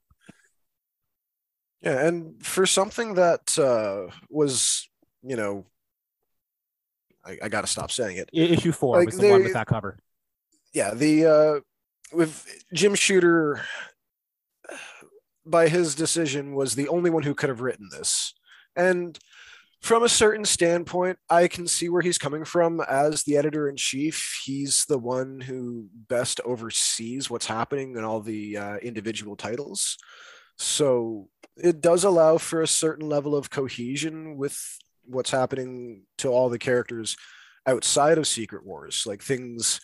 yeah, 1.82 2.06
and 2.06 2.44
for 2.44 2.66
something 2.66 3.14
that 3.14 3.58
uh, 3.58 4.14
was, 4.28 4.88
you 5.22 5.36
know, 5.36 5.66
I, 7.24 7.38
I 7.42 7.48
got 7.48 7.62
to 7.62 7.66
stop 7.66 7.90
saying 7.90 8.16
it. 8.16 8.30
Issue 8.32 8.72
four 8.72 8.98
Like, 8.98 9.06
was 9.06 9.18
the 9.18 9.30
one 9.30 9.42
with 9.42 9.54
that 9.54 9.66
cover. 9.66 9.98
Yeah, 10.72 10.94
the 10.94 11.26
uh, 11.26 11.60
with 12.12 12.46
Jim 12.72 12.94
Shooter, 12.94 13.60
by 15.44 15.68
his 15.68 15.94
decision, 15.94 16.54
was 16.54 16.74
the 16.74 16.88
only 16.88 17.10
one 17.10 17.24
who 17.24 17.34
could 17.34 17.48
have 17.48 17.60
written 17.60 17.88
this, 17.90 18.34
and 18.76 19.18
from 19.80 20.02
a 20.02 20.08
certain 20.08 20.44
standpoint, 20.44 21.18
I 21.28 21.48
can 21.48 21.66
see 21.66 21.88
where 21.88 22.02
he's 22.02 22.18
coming 22.18 22.44
from. 22.44 22.80
As 22.80 23.22
the 23.22 23.36
editor 23.36 23.68
in 23.68 23.76
chief, 23.76 24.40
he's 24.44 24.84
the 24.84 24.98
one 24.98 25.40
who 25.40 25.88
best 26.08 26.40
oversees 26.44 27.30
what's 27.30 27.46
happening 27.46 27.96
in 27.96 28.04
all 28.04 28.20
the 28.20 28.56
uh, 28.56 28.76
individual 28.76 29.36
titles. 29.36 29.96
So 30.58 31.28
it 31.56 31.80
does 31.80 32.04
allow 32.04 32.36
for 32.36 32.60
a 32.60 32.68
certain 32.68 33.08
level 33.08 33.34
of 33.34 33.50
cohesion 33.50 34.36
with 34.36 34.60
what's 35.06 35.30
happening 35.30 36.02
to 36.18 36.28
all 36.28 36.50
the 36.50 36.58
characters 36.58 37.16
outside 37.66 38.18
of 38.18 38.28
Secret 38.28 38.66
Wars. 38.66 39.04
Like 39.06 39.22
things 39.22 39.80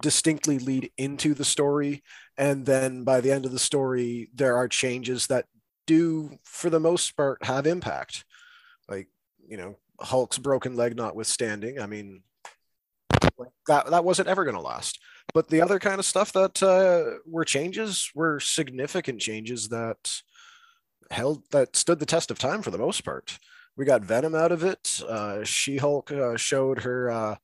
distinctly 0.00 0.60
lead 0.60 0.90
into 0.96 1.34
the 1.34 1.44
story, 1.44 2.02
and 2.38 2.64
then 2.64 3.02
by 3.02 3.20
the 3.20 3.32
end 3.32 3.44
of 3.44 3.52
the 3.52 3.58
story, 3.58 4.30
there 4.32 4.56
are 4.56 4.68
changes 4.68 5.26
that 5.26 5.46
do, 5.86 6.38
for 6.44 6.70
the 6.70 6.80
most 6.80 7.16
part, 7.16 7.44
have 7.44 7.66
impact. 7.66 8.24
Like 8.88 9.08
you 9.50 9.56
know, 9.56 9.76
Hulk's 10.00 10.38
broken 10.38 10.76
leg 10.76 10.96
notwithstanding. 10.96 11.80
I 11.80 11.86
mean, 11.86 12.22
that 13.66 13.90
that 13.90 14.04
wasn't 14.04 14.28
ever 14.28 14.44
going 14.44 14.56
to 14.56 14.62
last. 14.62 14.98
But 15.34 15.48
the 15.48 15.60
other 15.60 15.78
kind 15.78 15.98
of 15.98 16.04
stuff 16.04 16.32
that 16.32 16.62
uh, 16.62 17.18
were 17.26 17.44
changes 17.44 18.10
were 18.14 18.40
significant 18.40 19.20
changes 19.20 19.68
that 19.68 20.22
held 21.10 21.42
that 21.50 21.76
stood 21.76 21.98
the 21.98 22.06
test 22.06 22.30
of 22.30 22.38
time 22.38 22.62
for 22.62 22.70
the 22.70 22.78
most 22.78 23.04
part. 23.04 23.38
We 23.76 23.84
got 23.84 24.04
Venom 24.04 24.34
out 24.34 24.52
of 24.52 24.62
it. 24.62 25.00
Uh, 25.06 25.44
she 25.44 25.76
Hulk 25.76 26.10
uh, 26.12 26.36
showed 26.36 26.82
her 26.82 27.10
uh, 27.10 27.36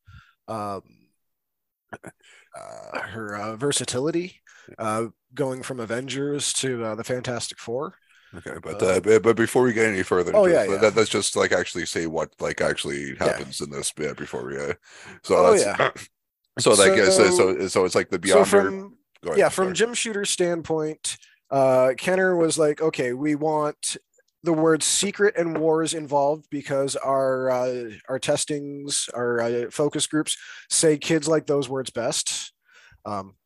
um, 0.49 0.83
uh, 1.93 3.01
her 3.01 3.37
uh, 3.37 3.57
versatility, 3.57 4.41
uh, 4.79 5.07
going 5.35 5.63
from 5.63 5.81
Avengers 5.81 6.53
to 6.55 6.95
the 6.95 7.05
Fantastic 7.05 7.59
Four. 7.59 7.97
Okay, 8.35 8.59
but 8.63 8.83
Uh, 8.83 8.87
uh, 8.87 9.19
but- 9.21 9.37
before 9.37 9.63
we 9.63 9.73
get 9.73 9.87
any 9.87 10.03
further, 10.03 10.33
Oh, 10.35 10.47
yeah, 10.47 10.65
yeah. 10.65 10.81
Let, 10.81 10.97
us 10.99 11.09
just 11.09 11.37
like 11.37 11.53
actually 11.53 11.87
say 11.87 12.07
what 12.07 12.31
like 12.41 12.61
actually 12.61 13.15
happens 13.17 13.61
in 13.61 13.71
this 13.71 13.93
bit 13.93 14.17
before 14.17 14.45
we. 14.45 14.57
Uh, 14.59 14.75
so 15.23 15.37
Oh, 15.37 15.57
that's 15.57 16.09
so 16.59 16.71
like 16.71 16.93
uh, 16.99 17.11
so, 17.11 17.31
so 17.31 17.69
so 17.69 17.85
it's 17.85 17.95
like 17.95 18.11
the 18.11 18.21
So 18.29 18.45
from 18.45 18.97
go 19.23 19.31
ahead, 19.31 19.39
yeah, 19.39 19.49
from 19.49 19.67
sorry. 19.67 19.75
Jim 19.75 19.95
Shooter's 19.95 20.31
standpoint, 20.31 21.19
uh, 21.51 21.93
Kenner 21.97 22.37
was 22.37 22.59
like, 22.59 22.81
okay, 22.83 23.13
we 23.13 23.35
want 23.35 23.97
the 24.43 24.53
words 24.53 24.85
secret 24.87 25.35
and 25.37 25.59
wars 25.59 25.93
involved 25.95 26.47
because 26.51 26.97
our 26.97 27.51
uh, 27.51 27.91
our 28.09 28.19
testings, 28.19 29.09
our 29.15 29.41
uh, 29.41 29.71
focus 29.71 30.07
groups 30.07 30.37
say 30.69 30.99
kids 30.99 31.29
like 31.29 31.47
those 31.47 31.69
words 31.69 31.91
best. 31.91 32.53
Um, 33.05 33.37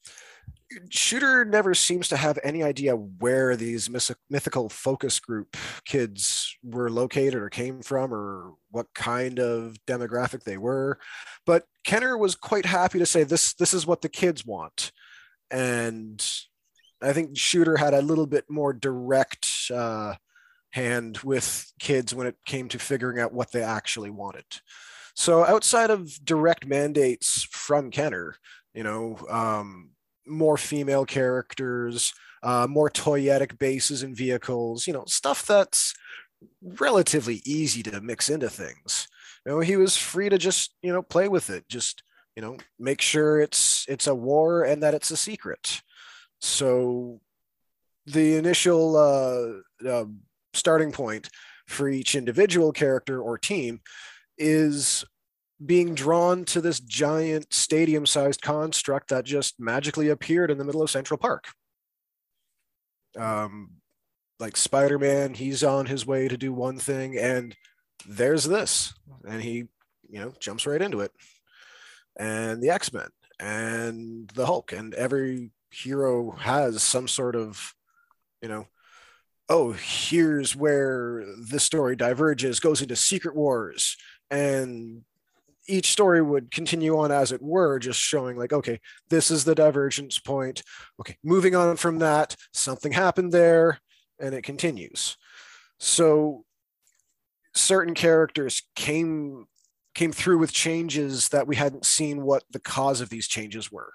Shooter 0.89 1.45
never 1.45 1.75
seems 1.75 2.09
to 2.09 2.17
have 2.17 2.39
any 2.45 2.63
idea 2.63 2.95
where 2.95 3.57
these 3.57 3.91
mythical 4.29 4.69
focus 4.69 5.19
group 5.19 5.57
kids 5.85 6.57
were 6.63 6.91
located 6.91 7.35
or 7.35 7.49
came 7.49 7.83
from 7.83 8.15
or 8.15 8.55
what 8.71 8.87
kind 8.95 9.41
of 9.41 9.77
demographic 9.87 10.45
they 10.45 10.59
were. 10.59 10.99
But 11.45 11.65
Kenner 11.85 12.17
was 12.17 12.37
quite 12.37 12.67
happy 12.67 13.01
to 13.01 13.07
say 13.07 13.25
this 13.25 13.55
this 13.55 13.75
is 13.75 13.87
what 13.87 14.01
the 14.01 14.09
kids 14.09 14.47
want. 14.47 14.93
And 15.51 16.25
I 17.03 17.13
think 17.13 17.37
Shooter 17.37 17.77
had 17.77 17.95
a 17.95 18.03
little 18.03 18.27
bit 18.27 18.45
more 18.49 18.73
direct 18.73 19.49
uh, 19.75 20.15
hand 20.71 21.19
with 21.19 21.73
kids 21.81 22.15
when 22.15 22.29
it 22.29 22.37
came 22.47 22.69
to 22.69 22.79
figuring 22.79 23.19
out 23.19 23.33
what 23.33 23.51
they 23.51 23.63
actually 23.63 24.11
wanted. 24.11 24.45
So 25.15 25.45
outside 25.45 25.91
of 25.91 26.25
direct 26.25 26.67
mandates 26.67 27.43
from 27.51 27.91
Kenner, 27.91 28.37
you 28.73 28.85
know, 28.85 29.19
um, 29.29 29.91
more 30.27 30.57
female 30.57 31.05
characters, 31.05 32.13
uh, 32.43 32.67
more 32.69 32.91
toyetic 32.91 33.59
bases 33.59 34.03
and 34.03 34.17
vehicles, 34.17 34.87
you 34.87 34.93
know, 34.93 35.05
stuff 35.07 35.47
that's 35.47 35.95
relatively 36.63 37.43
easy 37.45 37.83
to 37.83 38.01
mix 38.01 38.31
into 38.31 38.49
things. 38.49 39.09
You 39.45 39.53
know, 39.53 39.61
he 39.61 39.77
was 39.77 39.97
free 39.97 40.29
to 40.29 40.39
just, 40.39 40.75
you 40.83 40.93
know, 40.93 41.03
play 41.03 41.29
with 41.29 41.51
it, 41.51 41.69
just, 41.69 42.03
you 42.37 42.43
know, 42.43 42.57
make 42.79 43.01
sure 43.01 43.41
it's 43.41 43.85
it's 43.89 44.07
a 44.07 44.15
war 44.15 44.65
and 44.65 44.83
that 44.83 44.95
it's 44.95 45.11
a 45.11 45.17
secret. 45.17 45.83
So 46.41 47.21
the 48.07 48.37
initial 48.37 48.97
uh, 48.97 49.89
uh, 49.89 50.07
starting 50.55 50.93
point 50.93 51.29
for 51.67 51.89
each 51.89 52.15
individual 52.15 52.73
character 52.73 53.21
or 53.21 53.39
team 53.39 53.81
is 54.39 55.05
being 55.65 55.95
drawn 55.95 56.45
to 56.47 56.61
this 56.61 56.81
giant 56.81 57.53
stadium 57.53 58.07
sized 58.07 58.41
construct 58.41 59.11
that 59.11 59.25
just 59.25 59.61
magically 59.61 60.09
appeared 60.09 60.51
in 60.51 60.59
the 60.59 60.65
middle 60.65 60.83
of 60.83 60.91
Central 60.91 61.19
Park. 61.19 61.49
Um, 63.19 63.73
like 64.39 64.57
Spider 64.57 64.99
Man, 64.99 65.35
he's 65.35 65.63
on 65.63 65.87
his 65.87 66.07
way 66.07 66.29
to 66.29 66.37
do 66.37 66.53
one 66.53 66.79
thing, 66.79 67.19
and 67.19 67.55
there's 68.09 68.45
this, 68.45 68.95
and 69.29 69.43
he, 69.43 69.67
you 70.09 70.21
know, 70.21 70.33
jumps 70.41 70.67
right 70.67 70.81
into 70.81 71.01
it. 71.01 71.13
And 72.19 72.63
the 72.63 72.71
X 72.71 72.93
Men 72.93 73.09
and 73.39 74.29
the 74.35 74.47
Hulk, 74.47 74.73
and 74.73 74.95
every 74.95 75.51
hero 75.71 76.31
has 76.33 76.83
some 76.83 77.07
sort 77.07 77.37
of, 77.37 77.75
you 78.41 78.49
know, 78.49 78.67
oh, 79.49 79.73
here's 79.73 80.57
where 80.57 81.25
this 81.39 81.65
story 81.65 81.97
diverges, 81.97 82.61
goes 82.61 82.81
into 82.81 82.97
Secret 82.97 83.35
Wars, 83.35 83.97
and 84.31 85.03
each 85.71 85.93
story 85.93 86.21
would 86.21 86.51
continue 86.51 86.99
on 86.99 87.13
as 87.13 87.33
it 87.33 87.43
were, 87.43 87.79
just 87.79 88.01
showing 88.01 88.37
like, 88.37 88.53
okay, 88.53 88.81
this 89.09 89.31
is 89.31 89.45
the 89.45 89.55
divergence 89.55 90.19
point. 90.19 90.63
Okay, 91.01 91.17
moving 91.23 91.55
on 91.55 91.77
from 91.77 91.99
that, 91.99 92.37
something 92.53 92.93
happened 92.93 93.33
there, 93.33 93.79
and 94.19 94.35
it 94.35 94.43
continues. 94.43 95.17
So 95.79 96.45
certain 97.55 97.95
characters 97.95 98.63
came 98.77 99.47
came 99.95 100.13
through 100.13 100.39
with 100.39 100.53
changes 100.53 101.31
that 101.31 101.49
we 101.49 101.57
hadn't 101.57 101.85
seen 101.85 102.23
what 102.23 102.45
the 102.51 102.61
cause 102.61 103.01
of 103.01 103.09
these 103.09 103.27
changes 103.27 103.73
were. 103.73 103.93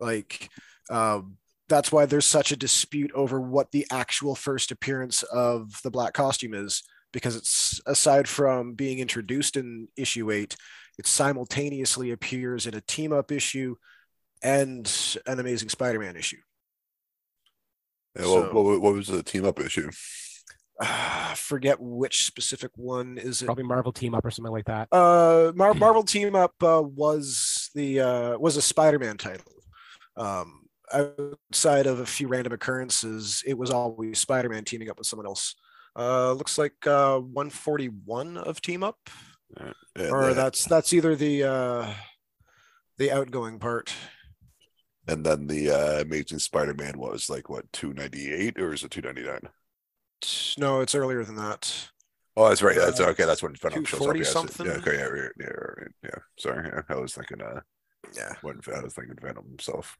Like 0.00 0.48
um, 0.90 1.36
that's 1.68 1.92
why 1.92 2.06
there's 2.06 2.26
such 2.26 2.52
a 2.52 2.56
dispute 2.56 3.12
over 3.14 3.40
what 3.40 3.70
the 3.72 3.86
actual 3.90 4.34
first 4.34 4.70
appearance 4.70 5.22
of 5.24 5.80
the 5.82 5.90
black 5.90 6.12
costume 6.12 6.54
is 6.54 6.82
because 7.12 7.36
it's 7.36 7.80
aside 7.86 8.28
from 8.28 8.72
being 8.74 8.98
introduced 8.98 9.56
in 9.56 9.88
issue 9.96 10.30
8 10.30 10.56
it 10.98 11.06
simultaneously 11.06 12.10
appears 12.10 12.66
in 12.66 12.74
a 12.74 12.80
team 12.80 13.12
up 13.12 13.32
issue 13.32 13.76
and 14.42 14.90
an 15.26 15.38
amazing 15.40 15.68
spider-man 15.68 16.16
issue. 16.16 16.38
Yeah, 18.16 18.24
So- 18.24 18.52
what, 18.52 18.64
what, 18.64 18.80
what 18.82 18.94
was 18.94 19.08
the 19.08 19.22
team 19.22 19.44
up 19.44 19.58
issue? 19.60 19.90
Ah, 20.80 21.34
forget 21.36 21.78
which 21.80 22.24
specific 22.26 22.70
one 22.76 23.18
is 23.18 23.42
it. 23.42 23.46
Probably 23.46 23.64
Marvel 23.64 23.92
team 23.92 24.14
up 24.14 24.24
or 24.24 24.30
something 24.30 24.52
like 24.52 24.64
that. 24.66 24.88
uh 24.92 25.52
Mar- 25.54 25.74
marvel 25.74 26.02
team 26.02 26.34
up 26.34 26.54
uh, 26.62 26.82
was 26.82 27.70
the 27.74 28.00
uh 28.00 28.38
was 28.38 28.56
a 28.56 28.62
spider-man 28.62 29.16
title. 29.16 29.52
Um 30.16 30.60
outside 30.92 31.86
of 31.86 32.00
a 32.00 32.06
few 32.06 32.28
random 32.28 32.52
occurrences 32.52 33.42
it 33.46 33.56
was 33.56 33.70
always 33.70 34.18
spider-man 34.18 34.64
teaming 34.64 34.90
up 34.90 34.98
with 34.98 35.06
someone 35.06 35.26
else. 35.26 35.54
Uh 35.96 36.32
looks 36.32 36.58
like 36.58 36.74
uh 36.86 37.18
141 37.18 38.36
of 38.38 38.60
team 38.60 38.82
up 38.82 38.98
Yeah, 39.58 40.08
or 40.10 40.28
the- 40.28 40.34
that's 40.34 40.64
that's 40.64 40.92
either 40.92 41.14
the 41.16 41.42
uh 41.44 41.94
the 42.98 43.10
outgoing 43.10 43.58
part 43.58 43.92
and 45.08 45.26
then 45.26 45.48
the 45.48 45.68
uh, 45.70 46.00
Amazing 46.02 46.38
Spider-Man 46.38 46.96
was 46.96 47.28
like 47.28 47.48
what 47.50 47.70
298 47.72 48.58
or 48.60 48.72
is 48.72 48.84
it 48.84 48.90
299? 48.92 49.50
no 50.58 50.80
it's 50.80 50.94
earlier 50.94 51.24
than 51.24 51.36
that 51.36 51.88
Oh, 52.34 52.48
that's 52.48 52.62
right. 52.62 52.76
That's 52.76 52.98
Uh, 52.98 53.08
okay. 53.08 53.26
That's 53.26 53.42
when 53.42 53.54
Venom 53.56 53.84
shows 53.84 54.00
up. 54.00 54.14
240 54.14 54.24
something? 54.24 54.64
Yeah. 54.66 54.72
Okay. 54.78 54.96
Yeah. 54.96 55.04
Right, 55.04 55.32
yeah. 55.38 55.46
Right, 55.48 55.88
yeah. 56.02 56.18
Sorry. 56.38 56.70
Yeah. 56.72 56.80
I 56.88 56.94
was 56.98 57.12
thinking. 57.14 57.42
Uh, 57.42 57.60
yeah 58.16 58.32
when 58.40 58.58
I 58.74 58.80
was 58.80 58.94
thinking 58.94 59.16
Venom 59.20 59.44
himself. 59.48 59.98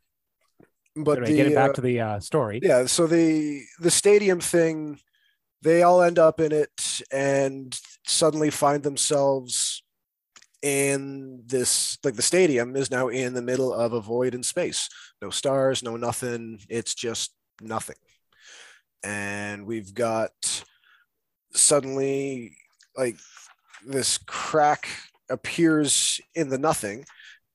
but 0.96 1.18
anyway, 1.18 1.30
the, 1.30 1.36
getting 1.36 1.54
back 1.54 1.70
uh, 1.70 1.72
to 1.74 1.80
the 1.82 2.00
uh, 2.00 2.20
story. 2.20 2.58
yeah 2.62 2.86
so 2.86 3.06
the 3.06 3.62
the 3.80 3.90
stadium 3.90 4.40
thing 4.40 4.98
they 5.62 5.82
all 5.82 6.00
end 6.02 6.18
up 6.18 6.40
in 6.40 6.52
it 6.52 7.02
and 7.12 7.78
suddenly 8.04 8.50
find 8.50 8.82
themselves 8.82 9.82
in 10.62 11.42
this 11.46 11.98
like 12.04 12.14
the 12.14 12.22
stadium 12.22 12.76
is 12.76 12.90
now 12.90 13.08
in 13.08 13.34
the 13.34 13.42
middle 13.42 13.72
of 13.72 13.92
a 13.92 14.00
void 14.00 14.34
in 14.34 14.42
space. 14.42 14.88
No 15.20 15.30
stars 15.30 15.82
no 15.82 15.96
nothing. 15.96 16.60
It's 16.68 16.94
just 16.94 17.32
nothing. 17.60 17.96
And 19.02 19.66
we've 19.66 19.92
got 19.92 20.64
suddenly 21.52 22.56
like 22.96 23.16
this 23.84 24.18
crack 24.18 24.88
appears 25.28 26.20
in 26.34 26.48
the 26.48 26.58
nothing 26.58 27.04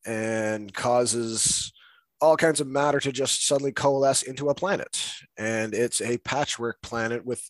and 0.06 0.74
causes 0.74 1.72
all 2.20 2.36
kinds 2.36 2.60
of 2.60 2.68
matter 2.68 3.00
to 3.00 3.12
just 3.12 3.46
suddenly 3.46 3.72
coalesce 3.72 4.24
into 4.24 4.50
a 4.50 4.56
planet. 4.56 5.12
And 5.38 5.74
it's 5.74 6.02
a 6.02 6.18
patchwork 6.20 6.82
planet 6.82 7.26
with 7.26 7.50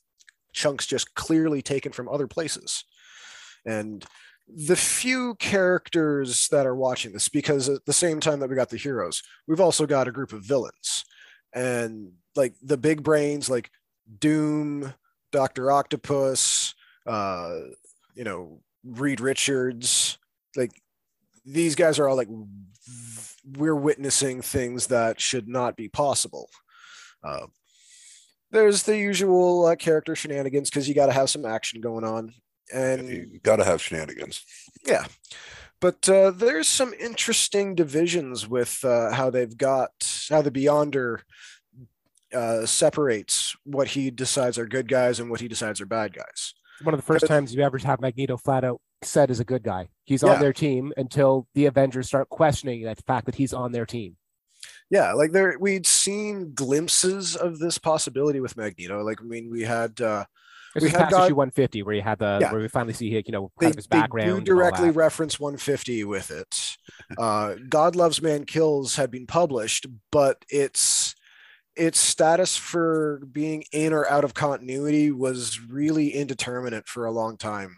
chunks 0.57 0.85
just 0.85 1.13
clearly 1.15 1.61
taken 1.61 1.91
from 1.91 2.09
other 2.09 2.27
places. 2.27 2.83
And 3.65 4.03
the 4.47 4.75
few 4.75 5.35
characters 5.35 6.47
that 6.49 6.65
are 6.65 6.75
watching 6.75 7.13
this, 7.13 7.29
because 7.29 7.69
at 7.69 7.85
the 7.85 7.93
same 7.93 8.19
time 8.19 8.39
that 8.39 8.49
we 8.49 8.55
got 8.55 8.69
the 8.69 8.77
heroes, 8.77 9.21
we've 9.47 9.61
also 9.61 9.85
got 9.85 10.07
a 10.07 10.11
group 10.11 10.33
of 10.33 10.43
villains. 10.43 11.05
And 11.53 12.13
like 12.35 12.53
the 12.61 12.77
big 12.77 13.03
brains, 13.03 13.49
like 13.49 13.69
Doom, 14.19 14.93
Dr. 15.31 15.71
Octopus, 15.71 16.73
uh, 17.05 17.59
you 18.15 18.23
know, 18.23 18.61
Reed 18.83 19.19
Richards, 19.19 20.17
like 20.55 20.71
these 21.45 21.75
guys 21.75 21.99
are 21.99 22.07
all 22.07 22.15
like 22.15 22.29
we're 23.57 23.75
witnessing 23.75 24.41
things 24.41 24.87
that 24.87 25.21
should 25.21 25.47
not 25.47 25.75
be 25.75 25.87
possible. 25.87 26.49
Uh, 27.23 27.47
there's 28.51 28.83
the 28.83 28.97
usual 28.97 29.65
uh, 29.65 29.75
character 29.75 30.15
shenanigans 30.15 30.69
because 30.69 30.87
you 30.87 30.95
got 30.95 31.07
to 31.07 31.13
have 31.13 31.29
some 31.29 31.45
action 31.45 31.81
going 31.81 32.03
on, 32.03 32.33
and 32.73 33.07
You 33.07 33.39
gotta 33.43 33.63
have 33.63 33.81
shenanigans. 33.81 34.43
Yeah, 34.85 35.05
but 35.79 36.07
uh, 36.09 36.31
there's 36.31 36.67
some 36.67 36.93
interesting 36.99 37.75
divisions 37.75 38.47
with 38.47 38.83
uh, 38.83 39.11
how 39.11 39.29
they've 39.29 39.57
got 39.57 39.91
how 40.29 40.41
the 40.41 40.51
Beyonder 40.51 41.19
uh, 42.33 42.65
separates 42.65 43.55
what 43.63 43.89
he 43.89 44.11
decides 44.11 44.57
are 44.57 44.65
good 44.67 44.87
guys 44.87 45.19
and 45.19 45.29
what 45.29 45.39
he 45.41 45.47
decides 45.47 45.79
are 45.79 45.85
bad 45.85 46.13
guys. 46.13 46.53
One 46.83 46.93
of 46.93 46.99
the 46.99 47.05
first 47.05 47.21
Because- 47.21 47.29
times 47.35 47.55
you 47.55 47.63
ever 47.63 47.77
have 47.79 48.01
Magneto 48.01 48.37
flat 48.37 48.63
out 48.63 48.81
said 49.03 49.29
is 49.29 49.39
a 49.39 49.45
good 49.45 49.63
guy. 49.63 49.89
He's 50.05 50.23
Yeah. 50.23 50.33
on 50.33 50.39
their 50.39 50.53
team 50.53 50.91
until 50.97 51.47
the 51.53 51.65
Avengers 51.67 52.07
start 52.07 52.29
questioning 52.29 52.83
that 52.83 53.03
fact 53.05 53.25
that 53.27 53.35
he's 53.35 53.53
on 53.53 53.71
their 53.71 53.85
team. 53.85 54.17
Yeah, 54.89 55.13
like 55.13 55.31
there 55.33 55.57
we'd 55.59 55.85
seen 55.85 56.53
glimpses 56.53 57.35
of 57.35 57.59
this 57.59 57.77
possibility 57.77 58.39
with 58.39 58.55
Magneto. 58.57 59.03
Like 59.03 59.21
I 59.21 59.25
mean, 59.25 59.49
we 59.51 59.63
had 59.63 59.99
uh, 59.99 60.25
We 60.79 60.89
past 60.89 61.11
got- 61.11 61.25
issue 61.25 61.35
150 61.35 61.83
where 61.83 61.95
you 61.95 62.01
had 62.01 62.19
the 62.19 62.37
Yeah. 62.41 62.51
where 62.51 62.61
we 62.61 62.67
finally 62.69 62.93
see 62.93 63.07
you 63.09 63.23
know 63.31 63.51
they, 63.59 63.67
his 63.67 63.87
they 63.87 63.97
background. 63.99 64.45
do 64.45 64.53
directly 64.53 64.89
reference 64.91 65.39
150 65.39 66.03
with 66.05 66.31
it. 66.31 66.77
Uh, 67.17 67.55
God 67.67 67.95
Loves 67.95 68.21
Man 68.21 68.45
Kills 68.45 68.95
had 68.95 69.11
been 69.11 69.27
published, 69.27 69.87
but 70.11 70.45
its 70.49 71.15
its 71.75 71.99
status 71.99 72.57
for 72.57 73.21
being 73.31 73.63
in 73.71 73.93
or 73.93 74.09
out 74.09 74.23
of 74.23 74.33
continuity 74.33 75.11
was 75.11 75.59
really 75.69 76.09
indeterminate 76.09 76.87
for 76.87 77.05
a 77.05 77.11
long 77.11 77.37
time. 77.37 77.77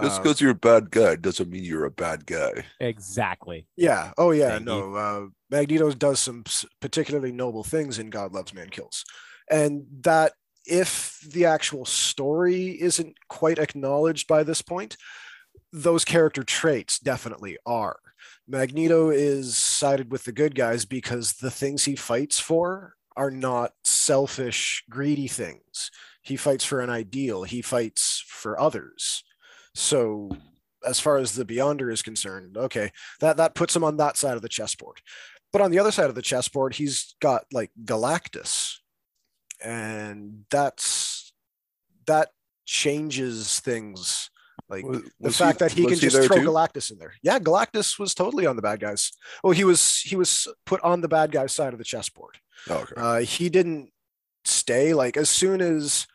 Just 0.00 0.20
Uh, 0.20 0.22
because 0.22 0.40
you're 0.40 0.50
a 0.52 0.54
bad 0.54 0.90
guy 0.90 1.16
doesn't 1.16 1.50
mean 1.50 1.64
you're 1.64 1.84
a 1.84 1.90
bad 1.90 2.26
guy. 2.26 2.64
Exactly. 2.80 3.66
yeah. 3.76 4.12
Oh, 4.16 4.30
yeah. 4.30 4.50
Thank 4.50 4.64
no. 4.64 4.94
Uh, 4.94 5.26
Magneto 5.50 5.90
does 5.92 6.20
some 6.20 6.44
particularly 6.80 7.32
noble 7.32 7.64
things 7.64 7.98
in 7.98 8.10
God 8.10 8.32
Loves 8.32 8.54
Man 8.54 8.68
Kills, 8.68 9.04
and 9.50 9.86
that 10.02 10.32
if 10.66 11.18
the 11.26 11.46
actual 11.46 11.84
story 11.86 12.80
isn't 12.80 13.16
quite 13.28 13.58
acknowledged 13.58 14.28
by 14.28 14.42
this 14.42 14.60
point, 14.60 14.96
those 15.72 16.04
character 16.04 16.42
traits 16.44 16.98
definitely 16.98 17.56
are. 17.64 17.98
Magneto 18.46 19.10
is 19.10 19.56
sided 19.56 20.10
with 20.12 20.24
the 20.24 20.32
good 20.32 20.54
guys 20.54 20.84
because 20.84 21.34
the 21.34 21.50
things 21.50 21.84
he 21.84 21.96
fights 21.96 22.38
for 22.38 22.94
are 23.16 23.30
not 23.30 23.72
selfish, 23.84 24.84
greedy 24.88 25.28
things. 25.28 25.90
He 26.22 26.36
fights 26.36 26.64
for 26.64 26.80
an 26.80 26.90
ideal, 26.90 27.42
he 27.44 27.62
fights 27.62 28.22
for 28.26 28.58
others. 28.60 29.24
So, 29.78 30.30
as 30.84 30.98
far 30.98 31.18
as 31.18 31.32
the 31.32 31.44
Beyonder 31.44 31.92
is 31.92 32.02
concerned, 32.02 32.56
okay, 32.56 32.90
that, 33.20 33.36
that 33.36 33.54
puts 33.54 33.76
him 33.76 33.84
on 33.84 33.96
that 33.98 34.16
side 34.16 34.34
of 34.34 34.42
the 34.42 34.48
chessboard. 34.48 35.00
But 35.52 35.62
on 35.62 35.70
the 35.70 35.78
other 35.78 35.92
side 35.92 36.08
of 36.08 36.16
the 36.16 36.22
chessboard, 36.22 36.74
he's 36.74 37.14
got 37.20 37.44
like 37.52 37.70
Galactus. 37.84 38.78
And 39.62 40.44
that's 40.50 41.32
that 42.06 42.30
changes 42.66 43.60
things. 43.60 44.30
Like 44.68 44.84
Was- 44.84 45.02
the 45.02 45.10
was 45.20 45.36
fact 45.38 45.60
that 45.60 45.70
he 45.70 45.86
can 45.86 45.96
just 45.96 46.16
throw 46.16 46.38
too? 46.38 46.48
Galactus 46.48 46.90
in 46.90 46.98
there. 46.98 47.14
Yeah, 47.22 47.38
Galactus 47.38 48.00
was 48.00 48.14
totally 48.14 48.46
on 48.46 48.56
the 48.56 48.62
bad 48.62 48.80
guys. 48.80 49.12
Well, 49.44 49.52
he 49.52 49.62
was 49.62 50.00
he 50.00 50.16
was 50.16 50.48
put 50.66 50.82
on 50.82 51.02
the 51.02 51.08
bad 51.08 51.30
guy's 51.30 51.52
side 51.52 51.72
of 51.72 51.78
the 51.78 51.84
chessboard. 51.84 52.38
Oh, 52.68 52.78
okay. 52.78 52.94
Uh, 52.96 53.20
he 53.20 53.48
didn't 53.48 53.90
stay. 54.44 54.92
Like 54.92 55.16
as 55.16 55.30
soon 55.30 55.60
as 55.60 56.08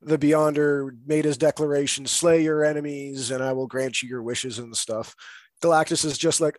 the 0.00 0.18
Beyonder 0.18 0.90
made 1.06 1.24
his 1.24 1.38
declaration, 1.38 2.06
"Slay 2.06 2.42
your 2.42 2.64
enemies, 2.64 3.30
and 3.30 3.42
I 3.42 3.52
will 3.52 3.66
grant 3.66 4.02
you 4.02 4.08
your 4.08 4.22
wishes" 4.22 4.58
and 4.58 4.76
stuff. 4.76 5.14
Galactus 5.62 6.04
is 6.04 6.18
just 6.18 6.40
like, 6.40 6.56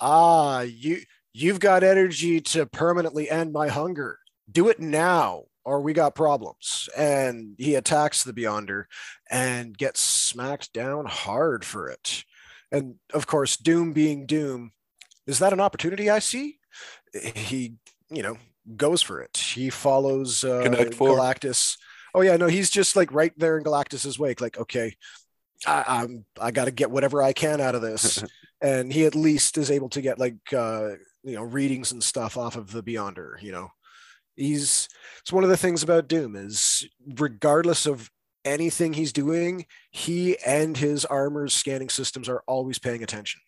ah, 0.00 0.60
you 0.60 1.02
you've 1.32 1.60
got 1.60 1.84
energy 1.84 2.40
to 2.40 2.66
permanently 2.66 3.30
end 3.30 3.52
my 3.52 3.68
hunger. 3.68 4.18
Do 4.50 4.68
it 4.68 4.80
now, 4.80 5.44
or 5.64 5.80
we 5.80 5.92
got 5.92 6.14
problems. 6.14 6.88
And 6.96 7.54
he 7.58 7.74
attacks 7.76 8.24
the 8.24 8.32
Beyonder 8.32 8.84
and 9.30 9.76
gets 9.76 10.00
smacked 10.00 10.72
down 10.72 11.06
hard 11.06 11.64
for 11.64 11.88
it. 11.88 12.24
And 12.72 12.96
of 13.12 13.26
course, 13.26 13.56
Doom 13.56 13.92
being 13.92 14.26
Doom, 14.26 14.72
is 15.26 15.38
that 15.38 15.52
an 15.52 15.60
opportunity 15.60 16.10
I 16.10 16.18
see? 16.20 16.58
He, 17.12 17.74
you 18.10 18.22
know, 18.22 18.36
goes 18.76 19.02
for 19.02 19.20
it. 19.20 19.36
He 19.36 19.70
follows 19.70 20.44
uh. 20.44 20.62
Galactus. 20.64 21.76
Oh 22.14 22.20
yeah, 22.22 22.36
no, 22.36 22.46
he's 22.46 22.70
just 22.70 22.96
like 22.96 23.12
right 23.12 23.32
there 23.36 23.58
in 23.58 23.64
Galactus's 23.64 24.18
wake. 24.18 24.40
Like, 24.40 24.58
okay, 24.58 24.94
I, 25.66 25.84
I'm 25.86 26.24
I 26.40 26.50
got 26.50 26.66
to 26.66 26.70
get 26.70 26.90
whatever 26.90 27.22
I 27.22 27.32
can 27.32 27.60
out 27.60 27.74
of 27.74 27.82
this, 27.82 28.22
and 28.60 28.92
he 28.92 29.06
at 29.06 29.14
least 29.14 29.58
is 29.58 29.70
able 29.70 29.88
to 29.90 30.00
get 30.00 30.18
like 30.18 30.36
uh, 30.52 30.90
you 31.22 31.34
know 31.34 31.42
readings 31.42 31.92
and 31.92 32.02
stuff 32.02 32.36
off 32.36 32.56
of 32.56 32.72
the 32.72 32.82
Beyonder. 32.82 33.40
You 33.42 33.52
know, 33.52 33.68
he's 34.36 34.88
it's 35.20 35.32
one 35.32 35.44
of 35.44 35.50
the 35.50 35.56
things 35.56 35.82
about 35.82 36.08
Doom 36.08 36.36
is 36.36 36.88
regardless 37.06 37.86
of 37.86 38.10
anything 38.44 38.92
he's 38.92 39.12
doing, 39.12 39.66
he 39.90 40.38
and 40.38 40.76
his 40.76 41.04
armor's 41.04 41.54
scanning 41.54 41.90
systems 41.90 42.28
are 42.28 42.42
always 42.46 42.78
paying 42.78 43.02
attention 43.02 43.40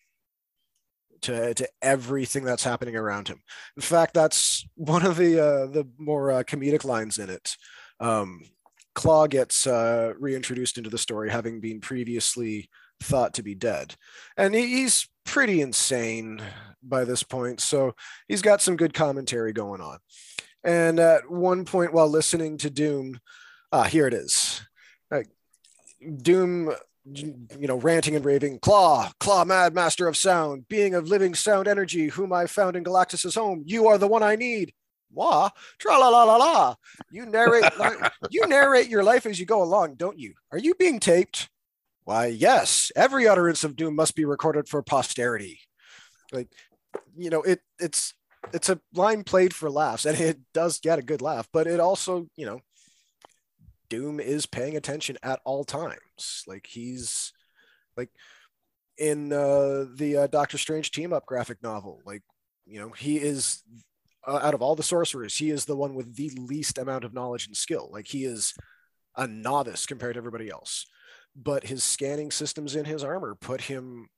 to, 1.21 1.53
to 1.53 1.67
everything 1.81 2.43
that's 2.43 2.63
happening 2.63 2.95
around 2.95 3.27
him. 3.27 3.41
In 3.75 3.81
fact, 3.81 4.13
that's 4.13 4.67
one 4.75 5.05
of 5.05 5.17
the 5.17 5.39
uh, 5.39 5.65
the 5.67 5.87
more 5.97 6.31
uh, 6.31 6.43
comedic 6.43 6.83
lines 6.85 7.17
in 7.17 7.29
it. 7.29 7.55
Um, 7.99 8.41
Klaw 8.95 9.27
gets 9.27 9.65
uh, 9.65 10.13
reintroduced 10.19 10.77
into 10.77 10.89
the 10.89 10.97
story, 10.97 11.29
having 11.29 11.59
been 11.59 11.81
previously 11.81 12.69
thought 13.01 13.33
to 13.35 13.43
be 13.43 13.55
dead, 13.55 13.95
and 14.37 14.53
he's 14.53 15.09
pretty 15.25 15.61
insane 15.61 16.41
by 16.83 17.03
this 17.05 17.23
point. 17.23 17.59
So 17.59 17.95
he's 18.27 18.41
got 18.41 18.61
some 18.61 18.75
good 18.75 18.93
commentary 18.93 19.53
going 19.53 19.81
on. 19.81 19.97
And 20.63 20.99
at 20.99 21.29
one 21.29 21.65
point, 21.65 21.93
while 21.93 22.07
listening 22.07 22.57
to 22.59 22.69
Doom, 22.69 23.19
ah, 23.71 23.83
here 23.83 24.07
it 24.07 24.13
is. 24.13 24.61
Doom 26.21 26.73
you 27.05 27.67
know, 27.67 27.75
ranting 27.77 28.15
and 28.15 28.23
raving, 28.23 28.59
Klaw, 28.59 29.11
Klaw, 29.19 29.43
mad 29.43 29.73
master 29.73 30.07
of 30.07 30.15
sound, 30.15 30.67
being 30.69 30.95
of 30.95 31.07
living 31.07 31.35
sound 31.35 31.67
energy, 31.67 32.07
whom 32.07 32.31
I 32.31 32.45
found 32.45 32.75
in 32.75 32.83
Galactus's 32.83 33.35
home. 33.35 33.63
You 33.65 33.87
are 33.87 33.97
the 33.97 34.07
one 34.07 34.23
I 34.23 34.35
need. 34.35 34.73
Wah, 35.13 35.49
tra 35.79 35.97
la 35.97 36.09
la 36.09 36.23
la 36.23 36.35
la. 36.37 36.75
You 37.11 37.25
narrate, 37.25 37.65
you 38.29 38.47
narrate 38.47 38.89
your 38.89 39.03
life 39.03 39.25
as 39.25 39.39
you 39.39 39.45
go 39.45 39.61
along, 39.61 39.95
don't 39.95 40.17
you? 40.17 40.33
Are 40.51 40.57
you 40.57 40.73
being 40.75 40.99
taped? 40.99 41.49
Why, 42.03 42.27
yes. 42.27 42.91
Every 42.95 43.27
utterance 43.27 43.63
of 43.63 43.75
doom 43.75 43.95
must 43.95 44.15
be 44.15 44.25
recorded 44.25 44.67
for 44.67 44.81
posterity. 44.81 45.59
Like, 46.31 46.49
you 47.15 47.29
know, 47.29 47.41
it 47.43 47.61
it's 47.79 48.13
it's 48.53 48.69
a 48.69 48.79
line 48.93 49.23
played 49.23 49.53
for 49.53 49.69
laughs, 49.69 50.05
and 50.05 50.19
it 50.19 50.39
does 50.53 50.79
get 50.79 50.99
a 50.99 51.03
good 51.03 51.21
laugh, 51.21 51.47
but 51.53 51.67
it 51.67 51.79
also, 51.79 52.27
you 52.35 52.45
know, 52.45 52.59
Doom 53.93 54.19
is 54.19 54.47
paying 54.47 54.75
attention 54.75 55.17
at 55.21 55.39
all 55.45 55.63
times. 55.63 56.43
Like 56.47 56.65
he's 56.67 57.31
like 57.95 58.09
in 58.97 59.31
uh, 59.31 59.85
the 59.95 60.17
uh, 60.17 60.27
Doctor 60.27 60.57
Strange 60.57 60.89
team 60.89 61.13
up 61.13 61.27
graphic 61.27 61.61
novel. 61.61 62.01
Like 62.03 62.23
you 62.65 62.79
know 62.79 62.89
he 62.89 63.17
is 63.17 63.61
uh, 64.27 64.39
out 64.41 64.53
of 64.53 64.61
all 64.61 64.75
the 64.75 64.83
sorcerers, 64.83 65.37
he 65.37 65.49
is 65.49 65.65
the 65.65 65.75
one 65.75 65.95
with 65.95 66.15
the 66.15 66.31
least 66.37 66.77
amount 66.77 67.03
of 67.03 67.13
knowledge 67.13 67.47
and 67.47 67.57
skill. 67.57 67.89
Like 67.91 68.07
he 68.07 68.25
is 68.25 68.53
a 69.15 69.27
novice 69.27 69.85
compared 69.85 70.15
to 70.15 70.17
everybody 70.17 70.49
else. 70.49 70.85
But 71.35 71.65
his 71.65 71.83
scanning 71.83 72.31
systems 72.31 72.75
in 72.75 72.85
his 72.85 73.03
armor 73.03 73.35
put 73.35 73.61
him 73.61 74.09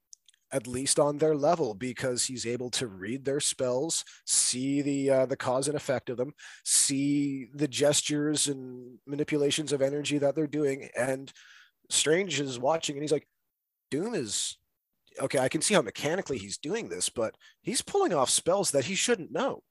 at 0.52 0.68
least 0.68 1.00
on 1.00 1.18
their 1.18 1.36
level 1.36 1.74
because 1.74 2.26
he's 2.26 2.46
able 2.46 2.70
to 2.70 2.88
read 2.88 3.26
their 3.26 3.40
spells, 3.40 4.04
see 4.26 4.82
the 4.82 5.10
uh, 5.10 5.26
the 5.26 5.38
cause 5.38 5.68
and 5.68 5.76
effect 5.76 6.10
of 6.10 6.18
them, 6.18 6.34
see 6.64 7.48
the 7.54 7.68
gestures 7.68 8.48
and 8.48 9.00
manipulations 9.08 9.72
of 9.74 9.82
energy 9.82 10.18
that 10.18 10.36
they're 10.36 10.48
doing. 10.48 10.90
And 10.98 11.32
Strange 11.90 12.40
is 12.40 12.60
watching, 12.60 12.96
and 12.96 13.04
he's 13.04 13.12
like, 13.12 13.28
"Doom 13.92 14.14
is 14.14 14.58
okay. 15.20 15.40
I 15.40 15.50
can 15.50 15.62
see 15.62 15.74
how 15.74 15.82
mechanically 15.82 16.38
he's 16.38 16.58
doing 16.58 16.90
this, 16.90 17.10
but 17.10 17.36
he's 17.62 17.82
pulling 17.82 18.14
off 18.14 18.30
spells 18.30 18.72
that 18.72 18.86
he 18.86 18.96
shouldn't 18.96 19.32
know." 19.32 19.64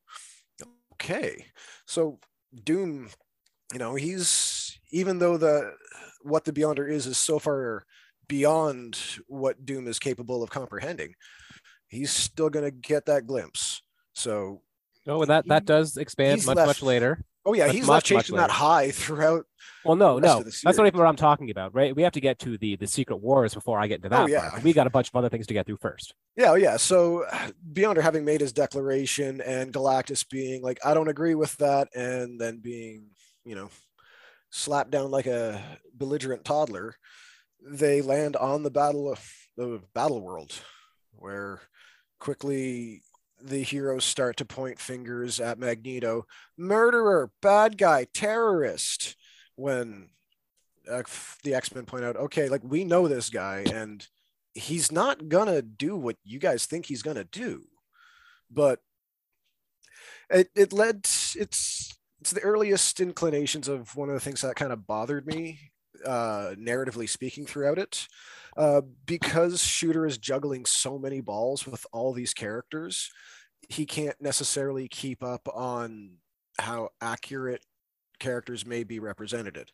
Okay, 0.94 1.46
so 1.86 2.20
Doom, 2.62 3.10
you 3.72 3.78
know, 3.78 3.94
he's 3.94 4.78
even 4.90 5.18
though 5.18 5.36
the 5.36 5.74
what 6.22 6.44
the 6.44 6.52
Beyonder 6.52 6.88
is 6.88 7.06
is 7.06 7.18
so 7.18 7.38
far 7.38 7.84
beyond 8.28 8.98
what 9.26 9.64
Doom 9.66 9.86
is 9.86 9.98
capable 9.98 10.42
of 10.42 10.50
comprehending, 10.50 11.14
he's 11.88 12.10
still 12.10 12.50
going 12.50 12.64
to 12.64 12.70
get 12.70 13.06
that 13.06 13.26
glimpse. 13.26 13.82
So, 14.14 14.62
oh, 15.06 15.24
that 15.24 15.46
that 15.48 15.64
does 15.64 15.96
expand 15.96 16.46
much 16.46 16.56
left, 16.56 16.66
much 16.68 16.82
later. 16.82 17.24
Oh 17.46 17.52
yeah, 17.52 17.68
he's 17.68 17.86
much, 17.86 18.10
left 18.10 18.26
chasing 18.26 18.36
that 18.36 18.50
high 18.50 18.90
throughout. 18.90 19.44
Well, 19.84 19.96
no, 19.96 20.18
no, 20.18 20.42
that's 20.42 20.64
not 20.64 20.86
even 20.86 20.98
what 20.98 21.06
I'm 21.06 21.16
talking 21.16 21.50
about, 21.50 21.74
right? 21.74 21.94
We 21.94 22.02
have 22.02 22.12
to 22.12 22.20
get 22.20 22.38
to 22.40 22.56
the 22.56 22.76
the 22.76 22.86
secret 22.86 23.16
wars 23.16 23.54
before 23.54 23.78
I 23.78 23.86
get 23.86 24.02
to 24.02 24.08
oh, 24.08 24.10
that. 24.10 24.22
Oh, 24.22 24.26
yeah, 24.26 24.50
part. 24.50 24.62
we 24.62 24.72
got 24.72 24.86
a 24.86 24.90
bunch 24.90 25.08
of 25.08 25.16
other 25.16 25.28
things 25.28 25.46
to 25.48 25.54
get 25.54 25.66
through 25.66 25.76
first. 25.76 26.14
Yeah, 26.36 26.52
oh, 26.52 26.54
yeah. 26.54 26.76
So, 26.76 27.26
Beyonder 27.72 28.02
having 28.02 28.24
made 28.24 28.40
his 28.40 28.52
declaration 28.52 29.40
and 29.40 29.72
Galactus 29.72 30.28
being 30.28 30.62
like, 30.62 30.78
"I 30.84 30.94
don't 30.94 31.08
agree 31.08 31.34
with 31.34 31.56
that," 31.58 31.88
and 31.94 32.40
then 32.40 32.58
being, 32.58 33.08
you 33.44 33.54
know, 33.54 33.68
slapped 34.50 34.90
down 34.90 35.10
like 35.10 35.26
a 35.26 35.62
belligerent 35.94 36.44
toddler 36.44 36.96
they 37.66 38.02
land 38.02 38.36
on 38.36 38.62
the 38.62 38.70
battle 38.70 39.10
of 39.10 39.18
the 39.56 39.80
battle 39.94 40.20
world 40.20 40.52
where 41.12 41.60
quickly 42.18 43.02
the 43.44 43.62
heroes 43.62 44.04
start 44.04 44.36
to 44.38 44.44
point 44.44 44.78
fingers 44.78 45.38
at 45.38 45.58
Magneto, 45.58 46.26
murderer, 46.56 47.30
bad 47.42 47.76
guy, 47.76 48.06
terrorist. 48.12 49.16
When 49.56 50.08
uh, 50.90 51.02
the 51.44 51.54
X 51.54 51.74
Men 51.74 51.84
point 51.84 52.04
out, 52.04 52.16
okay, 52.16 52.48
like 52.48 52.62
we 52.64 52.84
know 52.84 53.06
this 53.06 53.30
guy 53.30 53.64
and 53.72 54.06
he's 54.54 54.90
not 54.90 55.28
gonna 55.28 55.62
do 55.62 55.96
what 55.96 56.16
you 56.24 56.38
guys 56.38 56.66
think 56.66 56.86
he's 56.86 57.02
gonna 57.02 57.24
do. 57.24 57.64
But 58.50 58.80
it, 60.30 60.48
it 60.56 60.72
led, 60.72 60.98
it's, 60.98 61.36
it's 61.36 62.32
the 62.32 62.40
earliest 62.40 63.00
inclinations 63.00 63.68
of 63.68 63.94
one 63.94 64.08
of 64.08 64.14
the 64.14 64.20
things 64.20 64.40
that 64.40 64.56
kind 64.56 64.72
of 64.72 64.86
bothered 64.86 65.26
me 65.26 65.58
uh, 66.04 66.54
narratively 66.58 67.08
speaking 67.08 67.46
throughout 67.46 67.78
it. 67.78 68.08
Uh, 68.56 68.82
because 69.06 69.62
Shooter 69.62 70.06
is 70.06 70.18
juggling 70.18 70.64
so 70.64 70.98
many 70.98 71.20
balls 71.20 71.66
with 71.66 71.84
all 71.92 72.12
these 72.12 72.32
characters, 72.32 73.10
he 73.68 73.86
can't 73.86 74.20
necessarily 74.20 74.88
keep 74.88 75.22
up 75.22 75.48
on 75.52 76.18
how 76.58 76.90
accurate 77.00 77.64
characters 78.18 78.64
may 78.64 78.84
be 78.84 78.98
represented. 78.98 79.70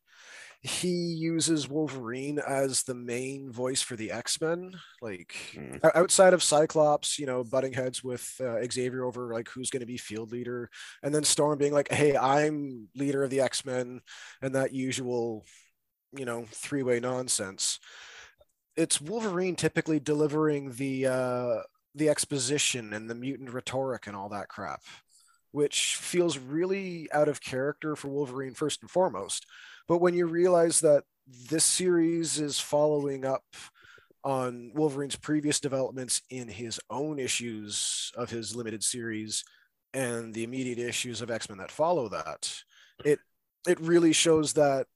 He 0.63 0.89
uses 0.89 1.69
Wolverine 1.69 2.39
as 2.39 2.83
the 2.83 2.95
main 2.95 3.51
voice 3.51 3.81
for 3.81 3.97
the 3.97 4.11
X 4.11 4.41
Men. 4.41 4.75
Like 5.01 5.35
mm. 5.55 5.81
outside 5.95 6.35
of 6.35 6.43
Cyclops, 6.43 7.19
you 7.19 7.25
know, 7.25 7.45
butting 7.45 7.73
heads 7.73 8.05
with 8.05 8.31
uh, 8.41 8.63
Xavier 8.71 9.05
over 9.05 9.33
like 9.33 9.49
who's 9.49 9.71
going 9.71 9.81
to 9.81 9.87
be 9.87 9.97
field 9.97 10.33
leader, 10.33 10.69
and 11.03 11.15
then 11.15 11.25
Storm 11.25 11.59
being 11.59 11.73
like, 11.73 11.91
"Hey, 11.91 12.15
I'm 12.15 12.89
leader 12.95 13.25
of 13.25 13.31
the 13.31 13.41
X 13.41 13.65
Men," 13.65 14.03
and 14.43 14.55
that 14.55 14.75
usual 14.75 15.45
you 16.13 16.27
know 16.27 16.45
three 16.51 16.83
way 16.83 17.01
nonsense. 17.01 17.79
It's 18.77 19.01
Wolverine 19.01 19.57
typically 19.57 19.99
delivering 19.99 20.73
the 20.73 21.07
uh, 21.07 21.57
the 21.95 22.09
exposition 22.09 22.93
and 22.93 23.09
the 23.09 23.15
mutant 23.15 23.51
rhetoric 23.51 24.07
and 24.07 24.17
all 24.17 24.29
that 24.29 24.49
crap, 24.49 24.83
which 25.51 25.97
feels 25.97 26.39
really 26.39 27.09
out 27.13 27.29
of 27.29 27.41
character 27.41 27.97
for 27.97 28.09
Wolverine 28.09 28.55
first 28.55 28.83
and 28.83 28.91
foremost. 28.91 29.47
But 29.89 29.99
when 29.99 30.15
you 30.15 30.27
realize 30.27 30.81
that 30.81 31.05
this 31.27 31.65
series 31.65 32.39
is 32.39 32.61
following 32.61 33.25
up 33.25 33.45
on 34.23 34.73
Wolverine's 34.75 35.17
previous 35.17 35.61
developments 35.61 36.23
in 36.31 36.49
his 36.49 36.79
own 36.91 37.19
issues 37.19 38.13
of 38.17 38.31
his 38.31 38.55
limited 38.55 38.85
series 38.85 39.45
and 39.95 40.35
the 40.35 40.45
immediate 40.45 40.79
issues 40.79 41.21
of 41.21 41.31
X-Men 41.31 41.59
that 41.59 41.71
follow 41.71 42.09
that, 42.09 42.55
it 43.05 43.19
it 43.67 43.81
really 43.81 44.13
shows 44.13 44.53
that 44.55 44.87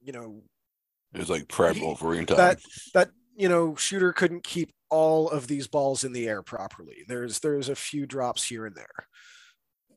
you 0.00 0.12
know 0.12 0.42
it 1.14 1.18
was 1.18 1.30
like 1.30 1.48
prep 1.48 1.76
Wolverine 1.78 2.26
time. 2.26 2.36
That 2.36 2.60
that 2.94 3.10
you 3.36 3.48
know 3.48 3.74
shooter 3.76 4.12
couldn't 4.12 4.44
keep 4.44 4.72
all 4.90 5.30
of 5.30 5.46
these 5.46 5.66
balls 5.66 6.04
in 6.04 6.12
the 6.12 6.28
air 6.28 6.42
properly. 6.42 7.04
There's 7.06 7.38
there's 7.40 7.68
a 7.68 7.74
few 7.74 8.06
drops 8.06 8.44
here 8.44 8.66
and 8.66 8.76
there, 8.76 9.06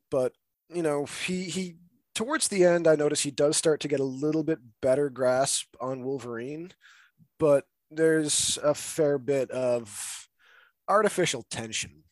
but 0.10 0.34
you 0.70 0.84
know 0.84 1.06
he 1.06 1.44
he 1.46 1.76
towards 2.16 2.48
the 2.48 2.64
end 2.64 2.88
I 2.88 2.96
notice 2.96 3.22
he 3.22 3.32
does 3.32 3.58
start 3.58 3.80
to 3.82 3.88
get 3.88 4.00
a 4.00 4.06
little 4.06 4.44
bit 4.44 4.60
better 4.82 5.10
grasp 5.10 5.76
on 5.82 6.04
Wolverine, 6.04 6.72
but 7.40 7.66
there's 7.92 8.58
a 8.64 8.74
fair 8.74 9.18
bit 9.18 9.52
of 9.52 10.28
artificial 10.88 11.44
tension. 11.50 12.04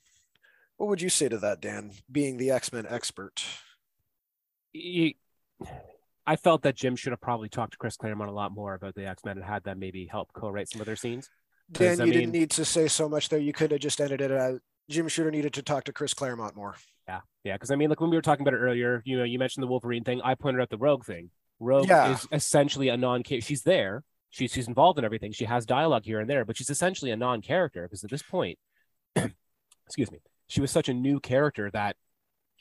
What 0.78 0.90
would 0.90 1.02
you 1.02 1.10
say 1.10 1.30
to 1.30 1.38
that, 1.38 1.62
Dan? 1.62 1.92
Being 2.12 2.38
the 2.38 2.52
X 2.52 2.74
Men 2.74 2.86
expert. 2.90 3.44
He, 4.74 5.18
I 6.26 6.36
felt 6.38 6.64
that 6.64 6.76
Jim 6.76 6.96
should 6.96 7.12
have 7.12 7.22
probably 7.22 7.50
talked 7.50 7.74
to 7.74 7.78
Chris 7.78 7.98
Claremont 7.98 8.30
a 8.30 8.34
lot 8.34 8.52
more 8.52 8.74
about 8.74 8.96
the 8.96 9.06
X 9.06 9.24
Men 9.24 9.38
and 9.38 9.46
had 9.46 9.64
them 9.64 9.80
maybe 9.80 10.08
help 10.08 10.34
co-write 10.34 10.70
some 10.70 10.82
of 10.82 10.88
their 10.88 10.96
scenes. 10.96 11.30
Dan, 11.72 11.98
you 12.00 12.06
mean, 12.06 12.14
didn't 12.14 12.32
need 12.32 12.52
to 12.52 12.66
say 12.66 12.88
so 12.88 13.08
much 13.08 13.30
there. 13.30 13.40
You 13.40 13.54
could 13.54 13.72
have 13.72 13.80
just 13.80 14.02
ended 14.02 14.22
it 14.22 14.32
as 14.32 14.60
Jim 14.90 15.08
Shooter 15.08 15.32
needed 15.32 15.54
to 15.54 15.62
talk 15.62 15.86
to 15.86 15.94
Chris 15.94 16.14
Claremont 16.14 16.56
more. 16.56 16.76
Yeah, 17.08 17.22
yeah. 17.44 17.54
Because 17.54 17.72
I 17.72 17.76
mean, 17.76 17.90
like 17.90 18.02
when 18.02 18.10
we 18.10 18.16
were 18.16 18.22
talking 18.22 18.46
about 18.46 18.54
it 18.54 18.62
earlier, 18.62 19.02
you 19.06 19.18
know, 19.18 19.24
you 19.24 19.40
mentioned 19.40 19.64
the 19.64 19.68
Wolverine 19.68 20.04
thing. 20.04 20.22
I 20.24 20.36
pointed 20.36 20.62
out 20.62 20.70
the 20.70 20.78
Rogue 20.78 21.06
thing. 21.06 21.30
Rogue 21.60 21.90
yeah. 21.90 22.14
is 22.14 22.28
essentially 22.32 22.90
a 22.90 22.98
non-character. 22.98 23.46
She's 23.46 23.64
there. 23.64 24.04
She's 24.30 24.52
she's 24.52 24.68
involved 24.68 24.98
in 24.98 25.06
everything. 25.06 25.32
She 25.32 25.46
has 25.46 25.66
dialogue 25.66 26.06
here 26.06 26.20
and 26.20 26.30
there, 26.30 26.46
but 26.46 26.58
she's 26.58 26.70
essentially 26.70 27.12
a 27.12 27.18
non-character 27.18 27.84
because 27.84 28.04
at 28.04 28.10
this 28.10 28.24
point, 28.24 28.58
excuse 29.86 30.12
me, 30.12 30.20
she 30.48 30.62
was 30.62 30.72
such 30.72 30.90
a 30.90 30.94
new 30.94 31.20
character 31.20 31.70
that 31.72 31.96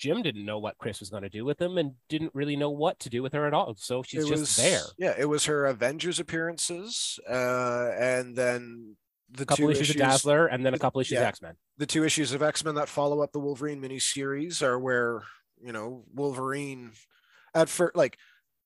Jim 0.00 0.22
didn't 0.22 0.46
know 0.46 0.58
what 0.58 0.78
Chris 0.78 0.98
was 0.98 1.10
going 1.10 1.22
to 1.22 1.28
do 1.28 1.44
with 1.44 1.60
him 1.60 1.76
and 1.76 1.92
didn't 2.08 2.34
really 2.34 2.56
know 2.56 2.70
what 2.70 2.98
to 3.00 3.10
do 3.10 3.22
with 3.22 3.34
her 3.34 3.46
at 3.46 3.52
all. 3.52 3.74
So 3.76 4.02
she's 4.02 4.24
it 4.24 4.28
just 4.28 4.40
was, 4.40 4.56
there. 4.56 4.82
Yeah, 4.98 5.14
it 5.16 5.26
was 5.26 5.44
her 5.44 5.66
Avengers 5.66 6.18
appearances, 6.18 7.20
uh, 7.28 7.90
and 7.98 8.34
then 8.34 8.96
the 9.30 9.42
a 9.42 9.46
couple 9.46 9.66
two 9.66 9.70
issues, 9.70 9.90
issues 9.90 9.96
of 9.96 10.00
Dazzler, 10.00 10.46
and 10.46 10.64
then 10.64 10.72
a 10.72 10.78
couple 10.78 11.00
issues 11.00 11.16
yeah, 11.16 11.20
of 11.20 11.26
X 11.26 11.42
Men. 11.42 11.54
The 11.76 11.86
two 11.86 12.04
issues 12.04 12.32
of 12.32 12.42
X 12.42 12.64
Men 12.64 12.76
that 12.76 12.88
follow 12.88 13.20
up 13.22 13.32
the 13.32 13.40
Wolverine 13.40 13.82
miniseries 13.82 14.62
are 14.62 14.78
where 14.78 15.22
you 15.62 15.72
know 15.72 16.04
Wolverine, 16.14 16.92
at 17.54 17.68
first, 17.68 17.94
like 17.94 18.16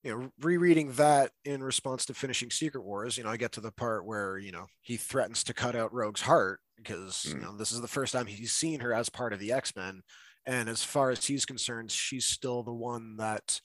you 0.05 0.11
know, 0.11 0.31
rereading 0.39 0.91
that 0.93 1.31
in 1.43 1.63
response 1.63 2.05
to 2.05 2.13
finishing 2.13 2.51
Secret 2.51 2.83
Wars, 2.83 3.17
you 3.17 3.23
know, 3.23 3.29
I 3.31 3.37
get 3.37 3.53
to 3.53 3.61
the 3.61 3.71
part 3.71 4.05
where, 4.05 4.37
you 4.37 4.51
know, 4.51 4.67
he 4.81 4.97
threatens 4.97 5.43
to 5.45 5.53
cut 5.55 5.75
out 5.75 5.91
Rogue's 5.91 6.21
heart 6.21 6.59
because, 6.77 7.25
mm. 7.27 7.33
you 7.33 7.39
know, 7.41 7.57
this 7.57 7.71
is 7.71 7.81
the 7.81 7.87
first 7.87 8.13
time 8.13 8.27
he's 8.27 8.51
seen 8.51 8.81
her 8.81 8.93
as 8.93 9.09
part 9.09 9.33
of 9.33 9.39
the 9.39 9.51
X 9.51 9.75
Men. 9.75 10.03
And 10.45 10.69
as 10.69 10.83
far 10.83 11.09
as 11.09 11.25
he's 11.25 11.45
concerned, 11.45 11.91
she's 11.91 12.25
still 12.25 12.61
the 12.63 12.73
one 12.73 13.17
that, 13.17 13.59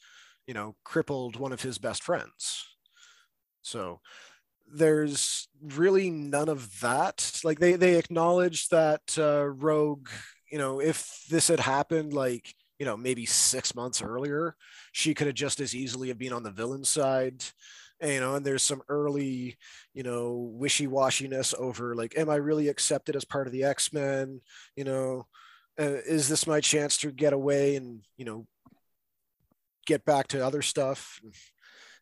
you 0.46 0.54
know, 0.54 0.76
crippled 0.84 1.36
one 1.36 1.52
of 1.52 1.62
his 1.62 1.78
best 1.78 2.02
friends. 2.02 2.66
So 3.62 4.00
there's 4.72 5.48
really 5.62 6.10
none 6.10 6.48
of 6.48 6.80
that. 6.80 7.40
Like 7.44 7.58
they, 7.58 7.74
they 7.74 7.96
acknowledge 7.96 8.68
that 8.68 9.02
uh, 9.18 9.46
Rogue, 9.46 10.08
you 10.50 10.58
know, 10.58 10.80
if 10.80 11.24
this 11.28 11.48
had 11.48 11.60
happened, 11.60 12.12
like, 12.12 12.54
you 12.78 12.86
know, 12.86 12.96
maybe 12.96 13.26
six 13.26 13.74
months 13.74 14.00
earlier, 14.00 14.56
she 14.92 15.12
could 15.12 15.26
have 15.26 15.36
just 15.36 15.60
as 15.60 15.74
easily 15.74 16.08
have 16.08 16.18
been 16.18 16.32
on 16.32 16.42
the 16.42 16.50
villain 16.50 16.84
side. 16.84 17.44
And, 18.00 18.12
you 18.14 18.20
know, 18.20 18.36
and 18.36 18.46
there's 18.46 18.62
some 18.62 18.80
early, 18.88 19.58
you 19.92 20.02
know, 20.02 20.50
wishy-washiness 20.54 21.52
over 21.58 21.94
like, 21.94 22.16
am 22.16 22.30
I 22.30 22.36
really 22.36 22.68
accepted 22.68 23.16
as 23.16 23.26
part 23.26 23.46
of 23.46 23.52
the 23.52 23.64
X-Men? 23.64 24.40
You 24.76 24.84
know, 24.84 25.26
uh, 25.78 26.00
is 26.06 26.28
this 26.28 26.46
my 26.46 26.60
chance 26.60 26.96
to 26.98 27.10
get 27.10 27.32
away 27.32 27.76
and, 27.76 28.02
you 28.16 28.24
know, 28.24 28.46
get 29.86 30.04
back 30.04 30.28
to 30.28 30.44
other 30.44 30.62
stuff? 30.62 31.20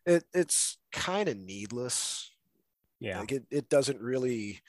It, 0.05 0.23
it's 0.33 0.77
kind 0.91 1.29
of 1.29 1.37
needless. 1.37 2.31
Yeah. 2.99 3.19
Like 3.19 3.31
it, 3.31 3.43
it 3.49 3.69
doesn't 3.69 4.01
really 4.01 4.61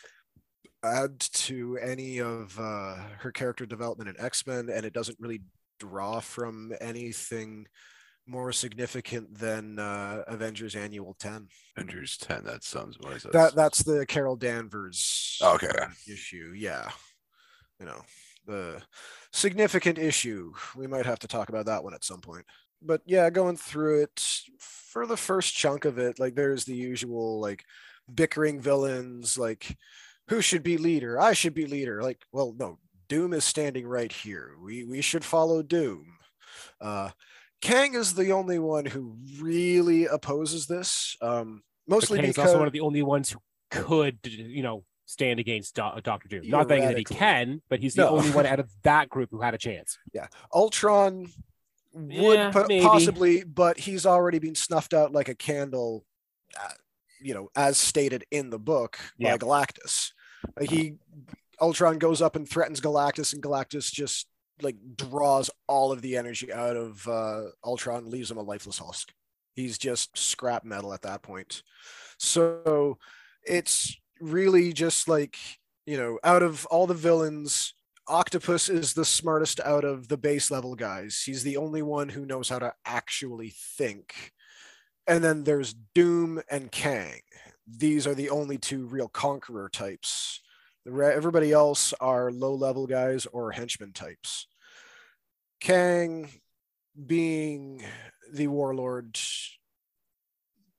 add 0.82 1.20
to 1.20 1.78
any 1.82 2.20
of 2.20 2.58
uh, 2.58 2.96
her 3.18 3.32
character 3.32 3.66
development 3.66 4.08
in 4.10 4.24
X-Men 4.24 4.70
and 4.70 4.86
it 4.86 4.92
doesn't 4.92 5.18
really 5.20 5.42
draw 5.78 6.20
from 6.20 6.72
anything 6.80 7.66
more 8.26 8.52
significant 8.52 9.36
than 9.36 9.78
uh, 9.78 10.22
Avengers 10.28 10.76
Annual 10.76 11.16
10. 11.18 11.48
Avengers 11.76 12.16
10, 12.18 12.44
that 12.44 12.62
sounds 12.62 12.96
what 13.00 13.16
is 13.16 13.24
that? 13.24 13.54
That's 13.54 13.82
the 13.82 14.06
Carol 14.06 14.36
Danvers 14.36 15.38
okay. 15.42 15.68
issue. 16.10 16.52
Yeah. 16.56 16.88
You 17.80 17.86
know, 17.86 18.02
the 18.50 18.82
significant 19.32 19.98
issue. 19.98 20.52
We 20.76 20.86
might 20.86 21.06
have 21.06 21.20
to 21.20 21.28
talk 21.28 21.48
about 21.48 21.66
that 21.66 21.82
one 21.82 21.94
at 21.94 22.04
some 22.04 22.20
point. 22.20 22.44
But 22.82 23.02
yeah, 23.06 23.30
going 23.30 23.56
through 23.56 24.02
it 24.02 24.26
for 24.58 25.06
the 25.06 25.16
first 25.16 25.54
chunk 25.54 25.84
of 25.84 25.98
it, 25.98 26.18
like 26.18 26.34
there's 26.34 26.64
the 26.64 26.74
usual 26.74 27.40
like 27.40 27.64
bickering 28.12 28.60
villains, 28.60 29.38
like 29.38 29.76
who 30.28 30.40
should 30.40 30.62
be 30.62 30.76
leader? 30.76 31.20
I 31.20 31.32
should 31.32 31.54
be 31.54 31.66
leader. 31.66 32.02
Like, 32.02 32.22
well, 32.32 32.54
no, 32.58 32.78
Doom 33.08 33.32
is 33.32 33.44
standing 33.44 33.86
right 33.86 34.12
here. 34.12 34.52
We 34.62 34.84
we 34.84 35.00
should 35.00 35.24
follow 35.24 35.62
Doom. 35.62 36.18
Uh, 36.80 37.10
Kang 37.60 37.94
is 37.94 38.14
the 38.14 38.32
only 38.32 38.58
one 38.58 38.86
who 38.86 39.16
really 39.38 40.06
opposes 40.06 40.66
this. 40.66 41.16
Um, 41.20 41.62
mostly 41.86 42.20
because 42.20 42.38
also 42.38 42.58
one 42.58 42.66
of 42.66 42.72
the 42.72 42.80
only 42.80 43.02
ones 43.02 43.30
who 43.30 43.40
could, 43.70 44.18
you 44.24 44.62
know, 44.62 44.84
stand 45.10 45.40
against 45.40 45.74
Do- 45.74 46.00
Doctor 46.02 46.28
Doom. 46.28 46.48
Not 46.48 46.68
thinking 46.68 46.88
that 46.88 46.98
he 46.98 47.04
can, 47.04 47.62
but 47.68 47.80
he's 47.80 47.94
the 47.94 48.02
no. 48.02 48.10
only 48.10 48.30
one 48.30 48.46
out 48.46 48.60
of 48.60 48.70
that 48.82 49.08
group 49.08 49.30
who 49.30 49.40
had 49.40 49.54
a 49.54 49.58
chance. 49.58 49.98
Yeah, 50.12 50.26
Ultron 50.52 51.28
would 51.92 52.38
yeah, 52.38 52.50
po- 52.50 52.66
possibly, 52.82 53.44
but 53.44 53.78
he's 53.78 54.06
already 54.06 54.38
been 54.38 54.54
snuffed 54.54 54.94
out 54.94 55.12
like 55.12 55.28
a 55.28 55.34
candle. 55.34 56.04
Uh, 56.58 56.72
you 57.20 57.34
know, 57.34 57.48
as 57.54 57.76
stated 57.76 58.24
in 58.30 58.50
the 58.50 58.58
book 58.58 58.98
yeah. 59.18 59.36
by 59.36 59.38
Galactus. 59.38 60.12
he 60.60 60.94
Ultron 61.60 61.98
goes 61.98 62.22
up 62.22 62.34
and 62.34 62.48
threatens 62.48 62.80
Galactus, 62.80 63.34
and 63.34 63.42
Galactus 63.42 63.92
just 63.92 64.26
like 64.62 64.76
draws 64.96 65.50
all 65.66 65.92
of 65.92 66.02
the 66.02 66.16
energy 66.16 66.52
out 66.52 66.76
of 66.76 67.06
uh, 67.06 67.42
Ultron, 67.64 68.10
leaves 68.10 68.30
him 68.30 68.38
a 68.38 68.42
lifeless 68.42 68.78
husk. 68.78 69.12
He's 69.54 69.78
just 69.78 70.16
scrap 70.16 70.64
metal 70.64 70.92
at 70.94 71.02
that 71.02 71.22
point. 71.22 71.62
So 72.18 72.98
it's 73.44 73.96
really 74.20 74.72
just 74.72 75.08
like 75.08 75.36
you 75.86 75.96
know, 75.96 76.18
out 76.22 76.42
of 76.42 76.66
all 76.66 76.86
the 76.86 76.94
villains, 76.94 77.74
Octopus 78.06 78.68
is 78.68 78.94
the 78.94 79.04
smartest 79.04 79.60
out 79.60 79.84
of 79.84 80.08
the 80.08 80.16
base 80.16 80.50
level 80.50 80.76
guys. 80.76 81.22
He's 81.24 81.42
the 81.42 81.56
only 81.56 81.82
one 81.82 82.08
who 82.08 82.26
knows 82.26 82.48
how 82.48 82.58
to 82.60 82.72
actually 82.84 83.54
think. 83.76 84.32
And 85.06 85.24
then 85.24 85.42
there's 85.42 85.74
Doom 85.94 86.42
and 86.48 86.70
Kang. 86.70 87.22
These 87.66 88.06
are 88.06 88.14
the 88.14 88.30
only 88.30 88.58
two 88.58 88.86
real 88.86 89.08
conqueror 89.08 89.68
types 89.68 90.40
Everybody 90.86 91.52
else 91.52 91.92
are 92.00 92.32
low 92.32 92.54
level 92.54 92.86
guys 92.86 93.26
or 93.26 93.52
henchman 93.52 93.92
types. 93.92 94.46
Kang, 95.60 96.30
being 97.06 97.84
the 98.32 98.46
warlord, 98.46 99.18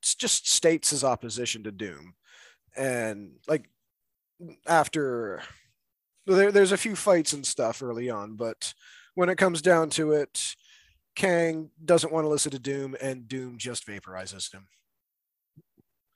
just 0.01 0.51
states 0.51 0.89
his 0.89 1.03
opposition 1.03 1.63
to 1.63 1.71
Doom. 1.71 2.15
And 2.75 3.33
like 3.47 3.69
after 4.67 5.41
there, 6.25 6.51
there's 6.51 6.71
a 6.71 6.77
few 6.77 6.95
fights 6.95 7.33
and 7.33 7.45
stuff 7.45 7.83
early 7.83 8.09
on, 8.09 8.35
but 8.35 8.73
when 9.15 9.29
it 9.29 9.37
comes 9.37 9.61
down 9.61 9.89
to 9.91 10.13
it, 10.13 10.55
Kang 11.15 11.69
doesn't 11.83 12.13
want 12.13 12.23
to 12.23 12.29
listen 12.29 12.51
to 12.51 12.59
Doom, 12.59 12.95
and 13.01 13.27
Doom 13.27 13.57
just 13.57 13.85
vaporizes 13.85 14.53
him. 14.53 14.67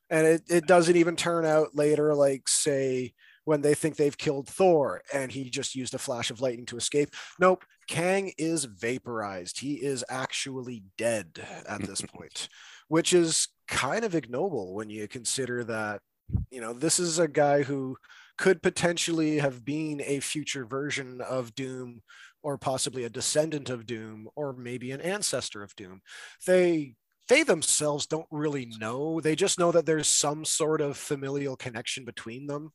And 0.09 0.25
it, 0.25 0.43
it 0.47 0.67
doesn't 0.67 0.95
even 0.95 1.15
turn 1.15 1.45
out 1.45 1.75
later, 1.75 2.13
like, 2.15 2.47
say, 2.47 3.13
when 3.45 3.61
they 3.61 3.73
think 3.73 3.95
they've 3.95 4.17
killed 4.17 4.47
Thor 4.47 5.01
and 5.13 5.31
he 5.31 5.49
just 5.49 5.75
used 5.75 5.93
a 5.93 5.99
flash 5.99 6.31
of 6.31 6.41
lightning 6.41 6.65
to 6.67 6.77
escape. 6.77 7.09
Nope, 7.39 7.63
Kang 7.87 8.33
is 8.37 8.65
vaporized. 8.65 9.59
He 9.59 9.75
is 9.75 10.03
actually 10.09 10.83
dead 10.97 11.45
at 11.67 11.81
this 11.81 12.01
point, 12.01 12.49
which 12.87 13.13
is 13.13 13.47
kind 13.67 14.03
of 14.03 14.15
ignoble 14.15 14.73
when 14.73 14.89
you 14.89 15.07
consider 15.07 15.63
that, 15.65 16.01
you 16.49 16.61
know, 16.61 16.73
this 16.73 16.99
is 16.99 17.19
a 17.19 17.27
guy 17.27 17.63
who 17.63 17.97
could 18.37 18.61
potentially 18.61 19.39
have 19.39 19.63
been 19.63 20.01
a 20.05 20.19
future 20.19 20.65
version 20.65 21.21
of 21.21 21.55
Doom 21.55 22.01
or 22.43 22.57
possibly 22.57 23.03
a 23.03 23.09
descendant 23.09 23.69
of 23.69 23.85
Doom 23.85 24.27
or 24.35 24.53
maybe 24.53 24.91
an 24.91 25.01
ancestor 25.01 25.63
of 25.63 25.75
Doom. 25.75 26.01
They 26.45 26.95
they 27.27 27.41
themselves 27.41 28.05
don't 28.05 28.27
really 28.29 28.71
know. 28.79 29.19
They 29.19 29.35
just 29.35 29.57
know 29.57 29.71
that 29.71 29.87
there's 29.87 30.07
some 30.07 30.45
sort 30.45 30.79
of 30.79 30.95
familial 30.95 31.55
connection 31.55 32.05
between 32.05 32.45
them 32.45 32.71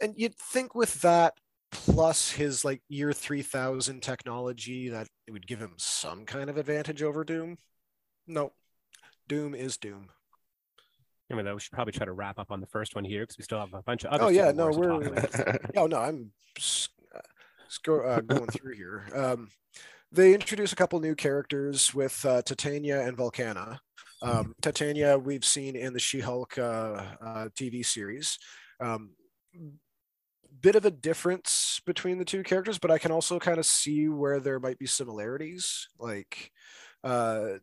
and 0.00 0.14
you'd 0.16 0.36
think 0.36 0.74
with 0.74 1.00
that 1.02 1.34
plus 1.70 2.30
his 2.30 2.64
like 2.64 2.82
year 2.88 3.12
3000 3.12 4.02
technology 4.02 4.88
that 4.88 5.08
it 5.26 5.32
would 5.32 5.46
give 5.46 5.58
him 5.58 5.74
some 5.76 6.24
kind 6.24 6.48
of 6.48 6.56
advantage 6.56 7.02
over 7.02 7.24
doom 7.24 7.58
no 8.26 8.52
doom 9.28 9.54
is 9.54 9.76
doom 9.76 10.08
I 11.30 11.34
mean, 11.34 11.44
though, 11.44 11.54
we 11.54 11.60
should 11.60 11.72
probably 11.72 11.92
try 11.92 12.06
to 12.06 12.12
wrap 12.12 12.38
up 12.38 12.50
on 12.50 12.60
the 12.60 12.66
first 12.66 12.94
one 12.94 13.04
here 13.04 13.22
because 13.22 13.36
we 13.36 13.44
still 13.44 13.60
have 13.60 13.74
a 13.74 13.82
bunch 13.82 14.04
of 14.04 14.12
other. 14.12 14.24
Oh 14.24 14.28
yeah, 14.28 14.50
no, 14.50 14.70
we're. 14.70 14.92
oh 15.76 15.86
no, 15.86 15.98
I'm 15.98 16.32
uh, 17.86 18.20
going 18.20 18.46
through 18.46 18.74
here. 18.74 19.04
Um, 19.14 19.50
they 20.10 20.32
introduce 20.32 20.72
a 20.72 20.76
couple 20.76 20.98
new 21.00 21.14
characters 21.14 21.94
with 21.94 22.24
uh, 22.24 22.40
Titania 22.42 23.06
and 23.06 23.16
Volcana. 23.16 23.78
Um, 24.22 24.54
Titania, 24.62 25.18
we've 25.18 25.44
seen 25.44 25.76
in 25.76 25.92
the 25.92 26.00
She-Hulk 26.00 26.58
uh, 26.58 27.02
uh 27.20 27.48
TV 27.54 27.84
series. 27.84 28.38
Um, 28.80 29.10
bit 30.60 30.76
of 30.76 30.84
a 30.84 30.90
difference 30.90 31.80
between 31.86 32.18
the 32.18 32.24
two 32.24 32.42
characters, 32.42 32.78
but 32.78 32.90
I 32.90 32.98
can 32.98 33.12
also 33.12 33.38
kind 33.38 33.58
of 33.58 33.66
see 33.66 34.08
where 34.08 34.40
there 34.40 34.58
might 34.58 34.78
be 34.78 34.86
similarities. 34.86 35.88
Like 35.98 36.52
uh, 37.04 37.58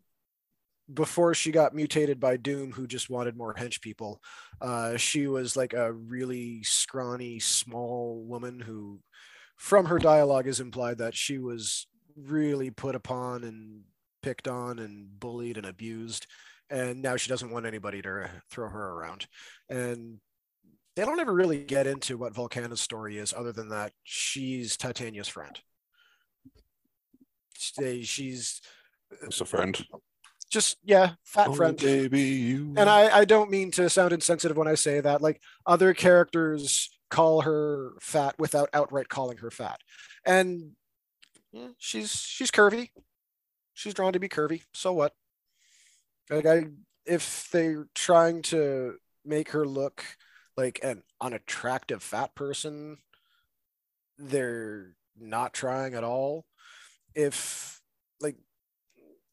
before 0.94 1.34
she 1.34 1.52
got 1.52 1.74
mutated 1.74 2.20
by 2.20 2.38
Doom, 2.38 2.72
who 2.72 2.88
just 2.88 3.10
wanted 3.10 3.38
more 3.38 3.54
hench 3.54 3.82
people, 3.82 4.22
uh, 4.62 4.98
she 4.98 5.28
was 5.28 5.56
like 5.56 5.74
a 5.74 5.92
really 5.92 6.64
scrawny, 6.64 7.40
small 7.40 8.24
woman 8.26 8.60
who, 8.60 9.00
from 9.58 9.86
her 9.86 10.00
dialogue, 10.00 10.48
is 10.48 10.60
implied 10.60 11.00
that 11.00 11.16
she 11.16 11.38
was 11.38 11.88
really 12.16 12.70
put 12.70 12.96
upon 12.96 13.44
and 13.44 13.82
picked 14.22 14.48
on 14.48 14.80
and 14.80 15.20
bullied 15.20 15.58
and 15.58 15.66
abused. 15.66 16.28
And 16.70 17.02
now 17.02 17.16
she 17.16 17.30
doesn't 17.30 17.52
want 17.52 17.66
anybody 17.66 18.02
to 18.02 18.30
throw 18.52 18.70
her 18.70 18.92
around. 18.92 19.28
And 19.70 20.20
they 20.96 21.04
don't 21.04 21.20
ever 21.20 21.34
really 21.34 21.64
get 21.64 21.88
into 21.88 22.18
what 22.18 22.34
Volcana's 22.34 22.82
story 22.82 23.18
is, 23.18 23.34
other 23.34 23.52
than 23.52 23.70
that 23.70 23.92
she's 24.04 24.78
Titania's 24.78 25.28
friend. 25.28 25.60
She, 27.58 28.04
she's 28.04 28.62
What's 29.22 29.42
a 29.42 29.46
friend. 29.46 29.86
Just 30.52 30.78
yeah, 30.84 31.14
fat 31.24 31.50
oh, 31.50 31.54
friend. 31.54 31.78
Baby, 31.78 32.22
you. 32.22 32.74
And 32.78 32.90
I, 32.90 33.20
I 33.20 33.26
don't 33.26 33.50
mean 33.50 33.72
to 33.72 33.90
sound 33.90 34.14
insensitive 34.14 34.58
when 34.58 34.68
I 34.68 34.76
say 34.76 35.02
that. 35.02 35.22
Like 35.22 35.42
other 35.66 35.94
characters 35.94 36.90
call 37.10 37.42
her 37.42 37.94
fat 38.00 38.36
without 38.38 38.70
outright 38.74 39.10
calling 39.10 39.38
her 39.38 39.52
fat, 39.52 39.80
and 40.26 40.72
yeah, 41.52 41.70
she's 41.78 42.12
she's 42.12 42.52
curvy. 42.52 42.90
She's 43.74 43.94
drawn 43.94 44.14
to 44.14 44.20
be 44.20 44.30
curvy. 44.30 44.62
So 44.74 44.94
what? 44.94 45.14
Like 46.30 46.46
I, 46.46 46.68
if 47.06 47.50
they're 47.52 47.88
trying 47.94 48.42
to 48.44 48.96
make 49.26 49.52
her 49.52 49.66
look 49.66 50.04
like 50.58 50.80
an 50.84 51.04
unattractive 51.20 52.02
fat 52.02 52.36
person 52.36 52.98
they're 54.18 54.96
not 55.20 55.54
trying 55.54 55.94
at 55.94 56.04
all 56.04 56.46
if 57.14 57.82
like 58.22 58.36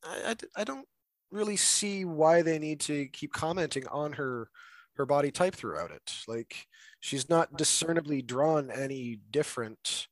I, 0.05 0.31
I, 0.57 0.61
I 0.63 0.65
don't 0.65 0.87
really 1.33 1.57
see 1.57 2.05
why 2.05 2.43
they 2.43 2.59
need 2.59 2.81
to 2.81 3.07
keep 3.09 3.33
commenting 3.33 3.87
on 3.89 4.13
her 4.15 4.49
her 4.97 5.07
body 5.07 5.31
type 5.31 5.55
throughout 5.55 5.91
it. 5.91 6.15
Like 6.29 6.67
she's 7.01 7.29
not 7.31 7.57
discernibly 7.57 8.21
drawn 8.23 8.71
any 8.71 9.19
different 9.31 10.07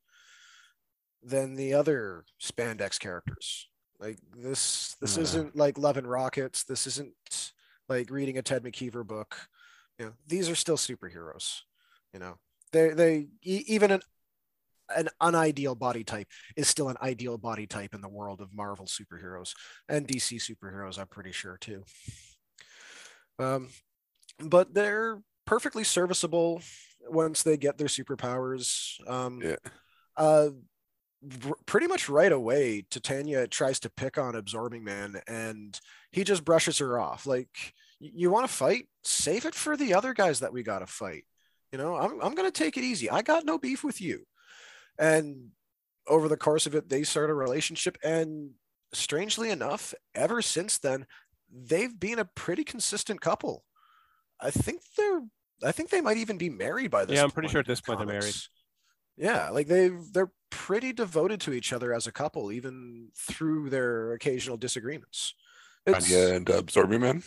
than 1.22 1.54
the 1.54 1.74
other 1.74 2.24
spandex 2.42 2.98
characters. 2.98 3.68
Like 3.98 4.18
this 4.36 4.96
this 5.00 5.16
Yeah. 5.16 5.22
isn't 5.24 5.56
like 5.56 5.76
Love 5.78 5.98
and 5.98 6.08
Rockets. 6.08 6.64
This 6.64 6.86
isn't 6.86 7.52
like 7.88 8.10
reading 8.10 8.38
a 8.38 8.42
Ted 8.42 8.62
McKeever 8.64 9.06
book. 9.06 9.36
You 9.98 10.06
know, 10.06 10.12
these 10.26 10.48
are 10.48 10.54
still 10.54 10.78
superheroes. 10.78 11.60
You 12.14 12.20
know, 12.20 12.38
they 12.72 12.90
they 12.90 13.28
even 13.42 13.90
an 13.90 14.00
an 14.96 15.08
unideal 15.22 15.74
body 15.74 16.04
type 16.04 16.28
is 16.56 16.68
still 16.68 16.88
an 16.88 16.96
ideal 17.02 17.38
body 17.38 17.66
type 17.66 17.94
in 17.94 18.00
the 18.00 18.08
world 18.08 18.40
of 18.40 18.54
Marvel 18.54 18.86
superheroes 18.86 19.54
and 19.88 20.06
DC 20.06 20.36
superheroes. 20.40 20.98
I'm 20.98 21.08
pretty 21.08 21.32
sure 21.32 21.56
too. 21.58 21.84
Um, 23.38 23.68
but 24.38 24.74
they're 24.74 25.20
perfectly 25.46 25.84
serviceable 25.84 26.62
once 27.08 27.42
they 27.42 27.56
get 27.56 27.78
their 27.78 27.88
superpowers. 27.88 28.96
Um, 29.08 29.40
Yeah. 29.42 29.56
uh, 30.16 30.50
pretty 31.66 31.86
much 31.86 32.08
right 32.08 32.32
away, 32.32 32.84
Titania 32.90 33.46
tries 33.46 33.80
to 33.80 33.90
pick 33.90 34.16
on 34.18 34.34
Absorbing 34.34 34.84
Man, 34.84 35.20
and 35.26 35.78
he 36.12 36.24
just 36.24 36.44
brushes 36.44 36.78
her 36.78 36.98
off. 36.98 37.26
Like, 37.26 37.74
you 37.98 38.30
want 38.30 38.48
to 38.48 38.52
fight? 38.52 38.88
Save 39.04 39.44
it 39.44 39.54
for 39.54 39.76
the 39.76 39.92
other 39.94 40.14
guys 40.14 40.40
that 40.40 40.52
we 40.52 40.62
got 40.62 40.78
to 40.78 40.86
fight. 40.86 41.24
You 41.72 41.78
know, 41.78 41.94
I'm 41.94 42.20
I'm 42.20 42.34
gonna 42.34 42.50
take 42.50 42.76
it 42.76 42.84
easy. 42.84 43.08
I 43.10 43.22
got 43.22 43.44
no 43.44 43.58
beef 43.58 43.84
with 43.84 44.00
you. 44.00 44.24
And 45.00 45.48
over 46.06 46.28
the 46.28 46.36
course 46.36 46.66
of 46.66 46.74
it, 46.76 46.88
they 46.88 47.02
start 47.02 47.30
a 47.30 47.34
relationship, 47.34 47.98
and 48.04 48.50
strangely 48.92 49.50
enough, 49.50 49.94
ever 50.14 50.42
since 50.42 50.78
then, 50.78 51.06
they've 51.52 51.98
been 51.98 52.18
a 52.20 52.24
pretty 52.24 52.62
consistent 52.64 53.20
couple. 53.20 53.64
I 54.40 54.50
think 54.50 54.82
they're 54.96 55.22
I 55.62 55.72
think 55.72 55.90
they 55.90 56.00
might 56.00 56.16
even 56.16 56.38
be 56.38 56.48
married 56.48 56.90
by 56.90 57.04
this. 57.04 57.16
Yeah, 57.16 57.24
I'm 57.24 57.30
pretty 57.30 57.48
sure 57.48 57.60
at 57.60 57.66
this 57.66 57.80
point 57.80 57.98
they're 57.98 58.06
married. 58.06 58.36
Yeah, 59.16 59.50
like 59.50 59.66
they 59.66 59.88
they're 60.12 60.32
pretty 60.50 60.92
devoted 60.92 61.40
to 61.42 61.52
each 61.52 61.72
other 61.72 61.92
as 61.92 62.06
a 62.06 62.12
couple, 62.12 62.52
even 62.52 63.08
through 63.16 63.70
their 63.70 64.12
occasional 64.12 64.56
disagreements. 64.56 65.34
It's, 65.86 66.12
Anya 66.12 66.34
and 66.34 66.48
uh, 66.50 66.54
Absorbing 66.58 67.00
Man. 67.00 67.22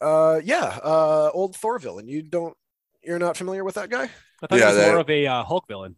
uh, 0.00 0.40
yeah, 0.44 0.78
uh, 0.82 1.30
old 1.32 1.56
Thorville, 1.56 1.98
and 2.00 2.08
you 2.08 2.22
don't, 2.22 2.56
you're 3.02 3.18
not 3.20 3.36
familiar 3.36 3.62
with 3.64 3.76
that 3.76 3.88
guy? 3.88 4.10
I 4.42 4.46
thought 4.46 4.58
Yeah, 4.58 4.58
he 4.58 4.64
was 4.66 4.76
that- 4.76 4.88
more 4.88 4.98
of 4.98 5.10
a 5.10 5.26
uh, 5.26 5.44
Hulk 5.44 5.66
villain. 5.68 5.96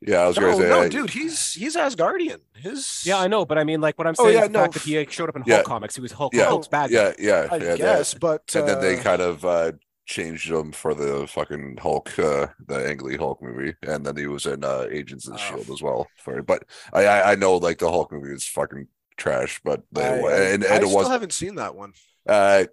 Yeah, 0.00 0.20
I 0.20 0.28
was 0.28 0.36
No, 0.36 0.42
gonna 0.42 0.56
say. 0.56 0.68
no, 0.70 0.80
I- 0.80 0.88
dude, 0.88 1.10
he's 1.10 1.52
he's 1.52 1.76
Asgardian. 1.76 2.40
His 2.54 3.02
Yeah, 3.04 3.18
I 3.18 3.28
know, 3.28 3.44
but 3.44 3.58
I 3.58 3.64
mean, 3.64 3.80
like 3.82 3.98
what 3.98 4.06
I'm 4.06 4.14
Oh, 4.18 4.24
saying 4.24 4.36
yeah, 4.36 4.42
is 4.44 4.48
the 4.48 4.52
no, 4.54 4.60
fact 4.62 4.74
that 4.74 4.82
he 4.84 5.06
showed 5.10 5.28
up 5.28 5.36
in 5.36 5.42
yeah. 5.46 5.56
Hulk 5.56 5.66
comics. 5.66 5.94
He 5.94 6.00
was 6.00 6.12
Hulk. 6.12 6.32
Yeah. 6.34 6.46
Hulk's 6.46 6.68
bad. 6.68 6.90
Yeah, 6.90 7.12
yeah, 7.18 7.46
I 7.50 7.56
yeah. 7.56 7.58
that- 7.58 7.78
guess, 7.78 8.14
but 8.14 8.54
and 8.54 8.66
then 8.66 8.80
they 8.80 8.98
uh, 8.98 9.02
kind 9.02 9.20
of 9.20 9.44
uh 9.44 9.72
changed 10.06 10.50
him 10.50 10.72
for 10.72 10.94
the 10.94 11.26
fucking 11.28 11.76
Hulk, 11.80 12.18
uh 12.18 12.46
the 12.66 12.88
Ang 12.88 12.98
Lee 12.98 13.16
Hulk 13.16 13.42
movie, 13.42 13.74
and 13.82 14.04
then 14.04 14.16
he 14.16 14.26
was 14.26 14.46
in 14.46 14.64
uh 14.64 14.86
Agents 14.90 15.28
of 15.28 15.34
Oh. 15.34 15.36
Shield 15.36 15.68
as 15.70 15.82
well. 15.82 16.08
For 16.16 16.42
but 16.42 16.64
I 16.92 17.04
I, 17.06 17.32
I 17.32 17.34
know 17.34 17.56
like 17.58 17.78
the 17.78 17.90
Hulk 17.90 18.10
movie 18.12 18.32
is 18.32 18.46
fucking 18.46 18.88
trash, 19.18 19.60
but 19.62 19.82
they, 19.92 20.02
I, 20.02 20.52
and, 20.54 20.64
I 20.64 20.76
it 20.76 20.86
still 20.86 20.94
was 20.96 21.08
haven't 21.08 21.34
seen 21.34 21.56
that 21.56 21.74
one. 21.74 21.92
uh 22.26 22.64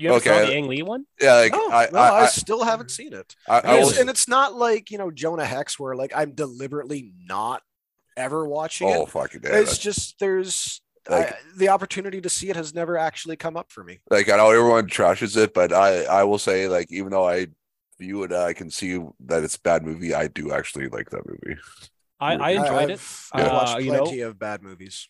You 0.00 0.10
ever 0.10 0.20
saw 0.20 0.30
Okay. 0.30 0.46
the 0.46 0.54
Ang 0.54 0.68
Lee 0.68 0.82
one? 0.82 1.04
yeah 1.20 1.34
like 1.34 1.52
no, 1.52 1.70
I, 1.70 1.88
no, 1.92 1.98
I, 1.98 2.08
I, 2.08 2.20
I, 2.22 2.26
still 2.26 2.64
haven't 2.64 2.90
seen 2.90 3.12
it. 3.12 3.34
I, 3.48 3.56
I 3.56 3.58
And 3.60 3.78
it's, 3.78 3.86
was 3.88 3.98
and 3.98 4.10
it's 4.10 4.28
not 4.28 4.54
like 4.54 4.90
you 4.90 4.98
know 4.98 5.10
Jonah 5.10 5.44
Hex, 5.44 5.78
where 5.78 5.94
like 5.94 6.12
I'm 6.14 6.32
deliberately 6.32 7.12
not 7.26 7.62
ever 8.16 8.46
watching 8.46 8.88
oh 8.88 9.02
it. 9.04 9.08
fucking 9.10 9.40
yeah, 9.44 9.50
it's 9.50 9.70
that's- 9.76 9.78
just 9.78 10.18
there's 10.18 10.80
Like- 11.08 11.32
I, 11.32 11.36
the 11.56 11.68
opportunity 11.68 12.20
to 12.20 12.28
see 12.28 12.50
it 12.50 12.56
has 12.56 12.74
never 12.74 12.96
actually 12.98 13.36
come 13.36 13.56
up 13.56 13.70
for 13.72 13.82
me. 13.84 14.00
like 14.10 14.28
I 14.28 14.36
know 14.36 14.50
everyone 14.50 14.86
trashes 14.88 15.36
it, 15.36 15.54
but 15.54 15.72
I 15.72 16.04
I 16.04 16.24
will 16.24 16.38
say 16.38 16.68
like 16.68 16.90
even 16.90 17.10
though 17.10 17.28
I 17.28 17.48
view 17.98 18.22
it, 18.22 18.32
I 18.32 18.52
can 18.54 18.70
see 18.70 18.98
that 19.26 19.42
it's 19.44 19.56
a 19.56 19.60
bad 19.60 19.84
movie. 19.84 20.14
I 20.14 20.26
do 20.28 20.52
actually 20.52 20.88
like 20.88 21.10
that 21.10 21.22
movie. 21.26 21.60
I, 22.18 22.34
I 22.36 22.50
enjoyed 22.52 22.90
it. 22.90 23.00
I've, 23.00 23.30
I've 23.32 23.46
Uh, 23.46 23.52
watched 23.54 23.80
you 23.84 23.92
know, 23.92 24.02
plenty 24.04 24.20
of 24.22 24.38
bad 24.38 24.62
movies. 24.62 25.08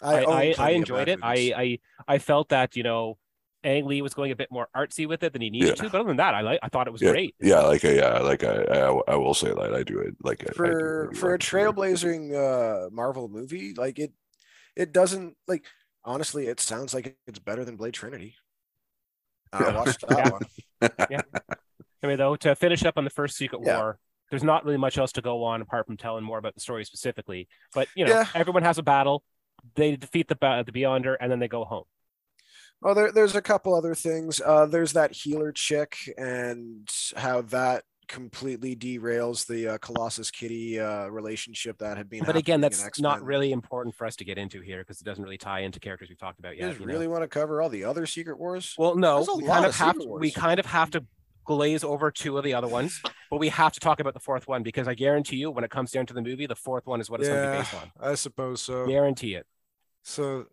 I, 0.00 0.24
own 0.24 0.32
I, 0.32 0.54
I 0.58 0.70
enjoyed 0.70 1.08
it. 1.08 1.20
movies. 1.22 1.52
I, 1.56 1.62
I 1.62 1.78
I 2.14 2.18
felt 2.18 2.48
that 2.50 2.74
you 2.76 2.82
know 2.82 3.18
Ang 3.64 3.86
Lee 3.86 4.02
was 4.02 4.14
going 4.14 4.32
a 4.32 4.36
bit 4.36 4.50
more 4.50 4.68
artsy 4.76 5.06
with 5.06 5.22
it 5.22 5.32
than 5.32 5.42
he 5.42 5.50
needed 5.50 5.68
Yeah. 5.68 5.74
to. 5.76 5.90
But 5.90 6.00
other 6.00 6.08
than 6.08 6.16
that, 6.18 6.34
I 6.34 6.40
like 6.40 6.58
I 6.62 6.68
thought 6.68 6.86
it 6.88 6.92
was 6.92 7.02
Yeah, 7.02 7.10
great. 7.12 7.34
Yeah, 7.40 7.60
like 7.60 7.84
I, 7.84 7.92
yeah, 7.94 8.18
like 8.18 8.42
uh, 8.44 8.64
I, 8.70 8.78
I 8.78 9.00
I 9.14 9.16
will 9.16 9.34
say 9.34 9.48
that 9.48 9.74
I 9.74 9.82
do 9.82 9.98
it 10.00 10.16
like 10.22 10.42
I- 10.44 10.50
I 10.50 10.52
for 10.54 10.62
really 11.06 11.14
for 11.14 11.28
a 11.30 11.32
like 11.32 11.40
the 11.50 11.56
movie. 11.56 11.72
trailblazing 11.72 12.86
uh 12.86 12.90
Marvel 12.90 13.28
movie, 13.28 13.74
like 13.74 13.98
it 13.98 14.12
it 14.76 14.92
doesn't 14.92 15.36
like 15.46 15.64
honestly, 16.04 16.46
it 16.48 16.58
sounds 16.60 16.92
like 16.94 17.16
it's 17.26 17.38
better 17.38 17.64
than 17.64 17.76
Blade 17.76 17.94
Trinity. 17.94 18.34
I 19.52 19.60
Yeah. 19.60 19.76
watched 19.76 20.00
that 20.08 20.18
Yeah. 20.18 20.30
one. 20.30 20.42
I 22.02 22.06
mean, 22.08 22.18
though, 22.18 22.34
to 22.36 22.56
finish 22.56 22.84
up 22.84 22.94
on 22.98 23.04
the 23.04 23.10
first 23.10 23.36
Secret 23.36 23.62
Yeah. 23.64 23.78
War, 23.78 23.98
there's 24.30 24.42
not 24.42 24.64
really 24.64 24.78
much 24.78 24.98
else 24.98 25.12
to 25.12 25.20
go 25.22 25.44
on 25.44 25.60
apart 25.62 25.86
from 25.86 25.96
telling 25.96 26.24
more 26.24 26.38
about 26.38 26.54
the 26.54 26.60
story 26.60 26.84
specifically. 26.84 27.48
But 27.74 27.86
you 27.94 28.04
know, 28.06 28.12
Yeah. 28.12 28.26
everyone 28.34 28.62
has 28.64 28.78
a 28.78 28.82
battle. 28.82 29.22
They 29.76 29.94
defeat 29.94 30.26
the 30.26 30.34
the 30.66 30.72
Beyonder, 30.72 31.16
and 31.20 31.30
then 31.30 31.38
they 31.38 31.46
go 31.48 31.64
home. 31.64 31.84
Oh, 32.84 32.94
there, 32.94 33.12
there's 33.12 33.34
a 33.34 33.42
couple 33.42 33.74
other 33.74 33.94
things. 33.94 34.40
Uh, 34.40 34.66
there's 34.66 34.92
that 34.92 35.12
healer 35.12 35.52
chick 35.52 35.96
and 36.18 36.88
how 37.16 37.42
that 37.42 37.84
completely 38.08 38.76
derails 38.76 39.46
the 39.46 39.74
uh, 39.74 39.78
Colossus 39.78 40.30
Kitty 40.30 40.78
uh, 40.78 41.06
relationship 41.06 41.78
that 41.78 41.96
had 41.96 42.10
been. 42.10 42.24
But 42.24 42.36
again, 42.36 42.60
that's 42.60 43.00
not 43.00 43.24
really 43.24 43.52
important 43.52 43.94
for 43.94 44.06
us 44.06 44.16
to 44.16 44.24
get 44.24 44.36
into 44.36 44.60
here 44.60 44.80
because 44.80 45.00
it 45.00 45.04
doesn't 45.04 45.22
really 45.22 45.38
tie 45.38 45.60
into 45.60 45.80
characters 45.80 46.08
we've 46.08 46.18
talked 46.18 46.38
about 46.38 46.56
yet. 46.56 46.74
you 46.74 46.80
know? 46.80 46.92
really 46.92 47.06
want 47.06 47.22
to 47.22 47.28
cover 47.28 47.62
all 47.62 47.68
the 47.68 47.84
other 47.84 48.04
Secret 48.06 48.38
Wars? 48.38 48.74
Well, 48.76 48.96
no, 48.96 49.26
we 49.36 49.46
kind 49.46 49.64
of 49.64 49.70
of 49.70 49.76
have 49.76 49.98
to, 49.98 50.06
we 50.06 50.30
kind 50.30 50.60
of 50.60 50.66
have 50.66 50.90
to 50.90 51.04
glaze 51.44 51.82
over 51.84 52.10
two 52.10 52.38
of 52.38 52.44
the 52.44 52.54
other 52.54 52.68
ones, 52.68 53.00
but 53.30 53.38
we 53.38 53.48
have 53.48 53.72
to 53.72 53.80
talk 53.80 54.00
about 54.00 54.14
the 54.14 54.20
fourth 54.20 54.46
one 54.46 54.62
because 54.62 54.86
I 54.86 54.94
guarantee 54.94 55.36
you, 55.36 55.50
when 55.50 55.64
it 55.64 55.70
comes 55.70 55.90
down 55.90 56.06
to 56.06 56.14
the 56.14 56.22
movie, 56.22 56.46
the 56.46 56.56
fourth 56.56 56.86
one 56.86 57.00
is 57.00 57.10
what 57.10 57.20
it's 57.20 57.28
going 57.28 57.44
to 57.44 57.52
be 57.52 57.58
based 57.58 57.74
on. 57.74 57.90
I 58.00 58.14
suppose 58.14 58.60
so. 58.62 58.86
Guarantee 58.86 59.34
it. 59.34 59.46
So, 60.04 60.46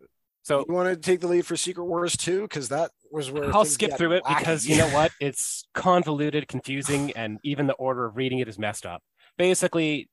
So 0.50 0.64
you 0.68 0.74
want 0.74 0.88
to 0.88 0.96
take 0.96 1.20
the 1.20 1.28
lead 1.28 1.46
for 1.46 1.56
Secret 1.56 1.84
Wars 1.84 2.16
too? 2.16 2.42
Because 2.42 2.70
that 2.70 2.90
was 3.12 3.30
where 3.30 3.54
I'll 3.54 3.64
skip 3.64 3.96
through 3.96 4.14
it 4.14 4.24
wacky. 4.24 4.38
because 4.38 4.66
you 4.66 4.78
know 4.78 4.88
what? 4.88 5.12
It's 5.20 5.62
convoluted, 5.74 6.48
confusing, 6.48 7.12
and 7.12 7.38
even 7.44 7.68
the 7.68 7.74
order 7.74 8.04
of 8.04 8.16
reading 8.16 8.40
it 8.40 8.48
is 8.48 8.58
messed 8.58 8.84
up. 8.84 9.00
Basically, 9.38 10.08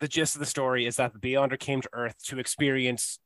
the 0.00 0.06
gist 0.06 0.34
of 0.36 0.40
the 0.40 0.46
story 0.46 0.84
is 0.84 0.96
that 0.96 1.14
the 1.14 1.18
Beyonder 1.18 1.58
came 1.58 1.80
to 1.80 1.88
Earth 1.94 2.16
to 2.24 2.38
experience 2.38 3.18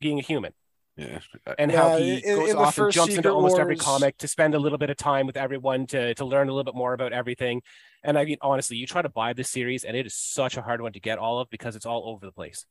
being 0.00 0.18
a 0.18 0.22
human 0.22 0.54
Yeah, 0.96 1.20
I- 1.46 1.54
and 1.56 1.70
how 1.70 1.98
he 1.98 2.14
in- 2.16 2.36
goes 2.36 2.50
in 2.50 2.56
off 2.56 2.66
and 2.66 2.74
first 2.74 2.94
jumps 2.96 3.10
into 3.10 3.28
Secret 3.28 3.32
almost 3.32 3.58
every 3.58 3.76
comic 3.76 4.18
to 4.18 4.26
spend 4.26 4.56
a 4.56 4.58
little 4.58 4.78
bit 4.78 4.90
of 4.90 4.96
time 4.96 5.24
with 5.24 5.36
everyone 5.36 5.86
to 5.88 6.14
to 6.14 6.24
learn 6.24 6.48
a 6.48 6.52
little 6.52 6.64
bit 6.64 6.74
more 6.76 6.94
about 6.94 7.12
everything. 7.12 7.62
And 8.02 8.18
I 8.18 8.24
mean, 8.24 8.38
honestly, 8.42 8.76
you 8.76 8.88
try 8.88 9.02
to 9.02 9.08
buy 9.08 9.34
this 9.34 9.48
series, 9.48 9.84
and 9.84 9.96
it 9.96 10.04
is 10.04 10.16
such 10.16 10.56
a 10.56 10.62
hard 10.62 10.80
one 10.80 10.94
to 10.94 11.00
get 11.00 11.18
all 11.18 11.38
of 11.38 11.48
because 11.48 11.76
it's 11.76 11.86
all 11.86 12.08
over 12.08 12.26
the 12.26 12.32
place. 12.32 12.66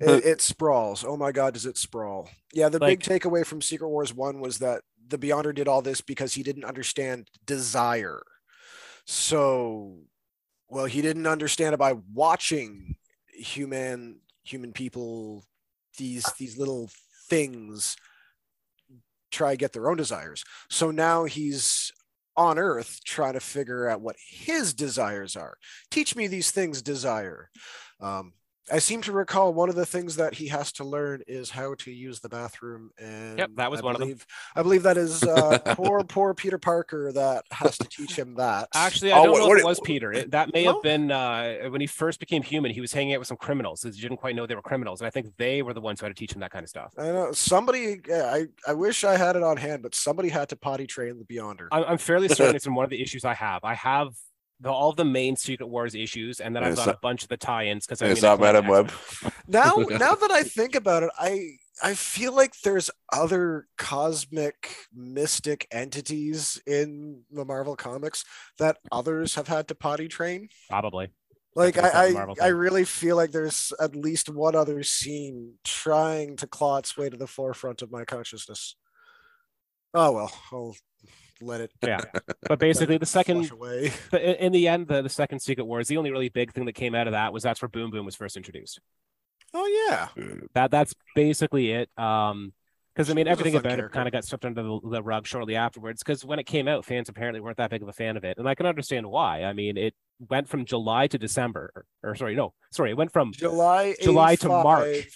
It, 0.00 0.24
it 0.24 0.40
sprawls. 0.40 1.04
Oh 1.04 1.16
my 1.16 1.30
god, 1.32 1.54
does 1.54 1.66
it 1.66 1.76
sprawl? 1.76 2.28
Yeah, 2.52 2.68
the 2.68 2.78
Like- 2.78 3.00
big 3.06 3.20
takeaway 3.22 3.44
from 3.44 3.60
Secret 3.62 3.88
Wars 3.88 4.12
1 4.14 4.40
was 4.40 4.58
that 4.58 4.82
the 5.06 5.18
Beyonder 5.18 5.54
did 5.54 5.68
all 5.68 5.82
this 5.82 6.00
because 6.00 6.34
he 6.34 6.42
didn't 6.42 6.64
understand 6.64 7.28
desire. 7.44 8.22
So, 9.04 9.98
well, 10.68 10.84
he 10.86 11.02
didn't 11.02 11.26
understand 11.26 11.74
it 11.74 11.78
by 11.78 11.94
watching 12.12 12.96
human 13.32 14.20
human 14.42 14.72
people 14.72 15.44
these 15.98 16.24
these 16.38 16.56
little 16.58 16.90
things 17.28 17.96
try 19.30 19.52
to 19.52 19.56
get 19.56 19.72
their 19.72 19.88
own 19.90 19.96
desires. 19.96 20.44
So 20.68 20.90
now 20.90 21.24
he's 21.24 21.92
on 22.36 22.58
earth 22.58 23.00
trying 23.04 23.34
to 23.34 23.40
figure 23.40 23.88
out 23.88 24.00
what 24.00 24.16
his 24.28 24.72
desires 24.74 25.36
are. 25.36 25.56
Teach 25.90 26.16
me 26.16 26.26
these 26.26 26.50
things, 26.50 26.82
desire. 26.82 27.50
Um, 28.00 28.32
I 28.72 28.78
seem 28.78 29.02
to 29.02 29.12
recall 29.12 29.52
one 29.52 29.68
of 29.68 29.74
the 29.74 29.86
things 29.86 30.16
that 30.16 30.34
he 30.34 30.46
has 30.48 30.70
to 30.72 30.84
learn 30.84 31.22
is 31.26 31.50
how 31.50 31.74
to 31.78 31.90
use 31.90 32.20
the 32.20 32.28
bathroom. 32.28 32.90
And 32.98 33.38
that 33.56 33.70
was 33.70 33.80
I 33.80 33.84
one 33.84 33.94
of 33.96 34.00
them. 34.06 34.18
I 34.54 34.62
believe 34.62 34.84
that 34.84 34.96
is 34.96 35.22
uh, 35.24 35.58
poor, 35.74 36.04
poor 36.08 36.34
Peter 36.34 36.58
Parker 36.58 37.10
that 37.12 37.44
has 37.50 37.76
to 37.78 37.88
teach 37.88 38.14
him 38.16 38.34
that. 38.36 38.68
Actually, 38.74 39.12
I 39.12 39.18
Oh, 39.18 39.24
don't 39.24 39.32
what- 39.32 39.38
know 39.40 39.46
what- 39.48 39.58
if 39.58 39.64
it 39.64 39.66
was 39.66 39.80
Peter. 39.80 40.12
It, 40.12 40.30
that 40.32 40.52
may 40.54 40.64
No? 40.66 40.74
have 40.74 40.82
been 40.82 41.10
uh, 41.10 41.68
when 41.70 41.80
he 41.80 41.86
first 41.86 42.20
became 42.20 42.42
human. 42.42 42.70
He 42.70 42.80
was 42.80 42.92
hanging 42.92 43.14
out 43.14 43.18
with 43.18 43.28
some 43.28 43.36
criminals. 43.38 43.82
He 43.82 43.90
didn't 43.90 44.18
quite 44.18 44.36
know 44.36 44.46
they 44.46 44.54
were 44.54 44.62
criminals, 44.62 45.00
and 45.00 45.06
I 45.06 45.10
think 45.10 45.32
they 45.36 45.62
were 45.62 45.74
the 45.74 45.80
ones 45.80 45.98
who 46.00 46.06
had 46.06 46.14
to 46.14 46.18
teach 46.20 46.32
him 46.32 46.40
that 46.40 46.50
kind 46.52 46.62
of 46.62 46.68
stuff. 46.68 46.92
I 46.98 47.04
know 47.06 47.32
somebody. 47.32 48.00
I 48.12 48.46
I 48.68 48.74
wish 48.74 49.02
I 49.04 49.16
had 49.16 49.34
it 49.36 49.42
on 49.42 49.56
hand, 49.56 49.82
but 49.82 49.94
somebody 49.94 50.28
had 50.28 50.48
to 50.50 50.56
potty 50.56 50.86
train 50.86 51.18
the 51.18 51.24
Beyonder. 51.24 51.68
I'm, 51.72 51.84
I'm 51.84 51.98
fairly 51.98 52.28
certain 52.28 52.54
it's 52.54 52.66
in 52.66 52.74
one 52.74 52.84
of 52.84 52.90
the 52.90 53.02
issues 53.02 53.24
I 53.24 53.34
have. 53.34 53.64
I 53.64 53.74
have 53.74 54.14
the, 54.60 54.70
all 54.70 54.92
the 54.92 55.04
main 55.04 55.36
Secret 55.36 55.66
Wars 55.66 55.94
issues, 55.94 56.40
and 56.40 56.54
then 56.54 56.62
I've 56.62 56.76
got 56.76 56.88
a 56.88 56.98
bunch 57.00 57.22
of 57.22 57.28
the 57.28 57.36
tie-ins 57.36 57.86
because 57.86 58.02
I 58.02 58.06
it's 58.06 58.22
not 58.22 58.40
Madame 58.40 58.66
Web. 58.66 58.92
now 59.48 59.74
now 59.76 60.14
that 60.14 60.30
I 60.30 60.42
think 60.42 60.74
about 60.74 61.02
it, 61.02 61.10
I 61.18 61.56
I 61.82 61.94
feel 61.94 62.34
like 62.34 62.60
there's 62.60 62.90
other 63.12 63.66
cosmic 63.78 64.74
mystic 64.94 65.66
entities 65.70 66.60
in 66.66 67.22
the 67.30 67.44
Marvel 67.44 67.76
comics 67.76 68.24
that 68.58 68.78
others 68.92 69.34
have 69.34 69.48
had 69.48 69.68
to 69.68 69.74
potty 69.74 70.08
train. 70.08 70.48
Probably. 70.68 71.08
Like 71.54 71.74
That's 71.74 71.94
I, 71.94 72.04
a 72.04 72.08
I, 72.08 72.12
Marvel 72.12 72.36
I 72.40 72.48
really 72.48 72.84
feel 72.84 73.16
like 73.16 73.32
there's 73.32 73.72
at 73.80 73.96
least 73.96 74.28
one 74.28 74.54
other 74.54 74.82
scene 74.82 75.54
trying 75.64 76.36
to 76.36 76.46
claw 76.46 76.76
its 76.76 76.96
way 76.96 77.08
to 77.08 77.16
the 77.16 77.26
forefront 77.26 77.82
of 77.82 77.90
my 77.90 78.04
consciousness. 78.04 78.76
Oh 79.92 80.12
well, 80.12 80.32
I'll 80.52 80.76
let 81.40 81.60
it 81.60 81.70
Yeah. 81.82 82.00
But 82.48 82.58
basically, 82.58 82.98
the 82.98 83.06
second, 83.06 83.50
away. 83.50 83.92
in 84.12 84.52
the 84.52 84.66
end, 84.68 84.88
the, 84.88 85.02
the 85.02 85.08
second 85.08 85.40
Secret 85.40 85.64
Wars, 85.64 85.88
the 85.88 85.96
only 85.96 86.10
really 86.10 86.28
big 86.28 86.52
thing 86.52 86.64
that 86.64 86.72
came 86.72 86.94
out 86.94 87.06
of 87.06 87.12
that 87.12 87.32
was 87.32 87.42
that's 87.42 87.62
where 87.62 87.68
Boom 87.68 87.90
Boom 87.90 88.04
was 88.04 88.16
first 88.16 88.36
introduced. 88.36 88.80
Oh 89.52 89.66
yeah, 89.88 90.08
That 90.54 90.70
that's 90.70 90.94
basically 91.14 91.72
it. 91.72 91.90
Um, 91.96 92.52
because 92.94 93.08
I 93.08 93.14
mean, 93.14 93.26
He 93.26 93.30
was 93.30 93.38
a 93.38 93.40
everything 93.40 93.58
about 93.58 93.78
it 93.78 93.92
kind 93.92 94.08
of 94.08 94.12
got 94.12 94.24
swept 94.24 94.44
under 94.44 94.62
the, 94.62 94.80
the 94.90 95.02
rug 95.02 95.26
shortly 95.26 95.54
afterwards. 95.56 96.02
Because 96.02 96.24
when 96.24 96.38
it 96.38 96.44
came 96.46 96.66
out, 96.68 96.84
fans 96.84 97.08
apparently 97.08 97.40
weren't 97.40 97.56
that 97.58 97.70
big 97.70 97.82
of 97.82 97.88
a 97.88 97.92
fan 97.92 98.16
of 98.16 98.24
it, 98.24 98.36
and 98.36 98.48
I 98.48 98.54
can 98.54 98.66
understand 98.66 99.06
why. 99.06 99.44
I 99.44 99.52
mean, 99.52 99.76
it 99.76 99.94
went 100.28 100.48
from 100.48 100.64
July 100.64 101.06
to 101.06 101.16
December, 101.18 101.72
or, 101.74 102.10
or 102.10 102.14
sorry, 102.16 102.34
no, 102.34 102.52
sorry, 102.72 102.90
it 102.90 102.96
went 102.96 103.12
from 103.12 103.32
July 103.32 103.94
July 104.00 104.34
to 104.36 104.48
March. 104.48 105.08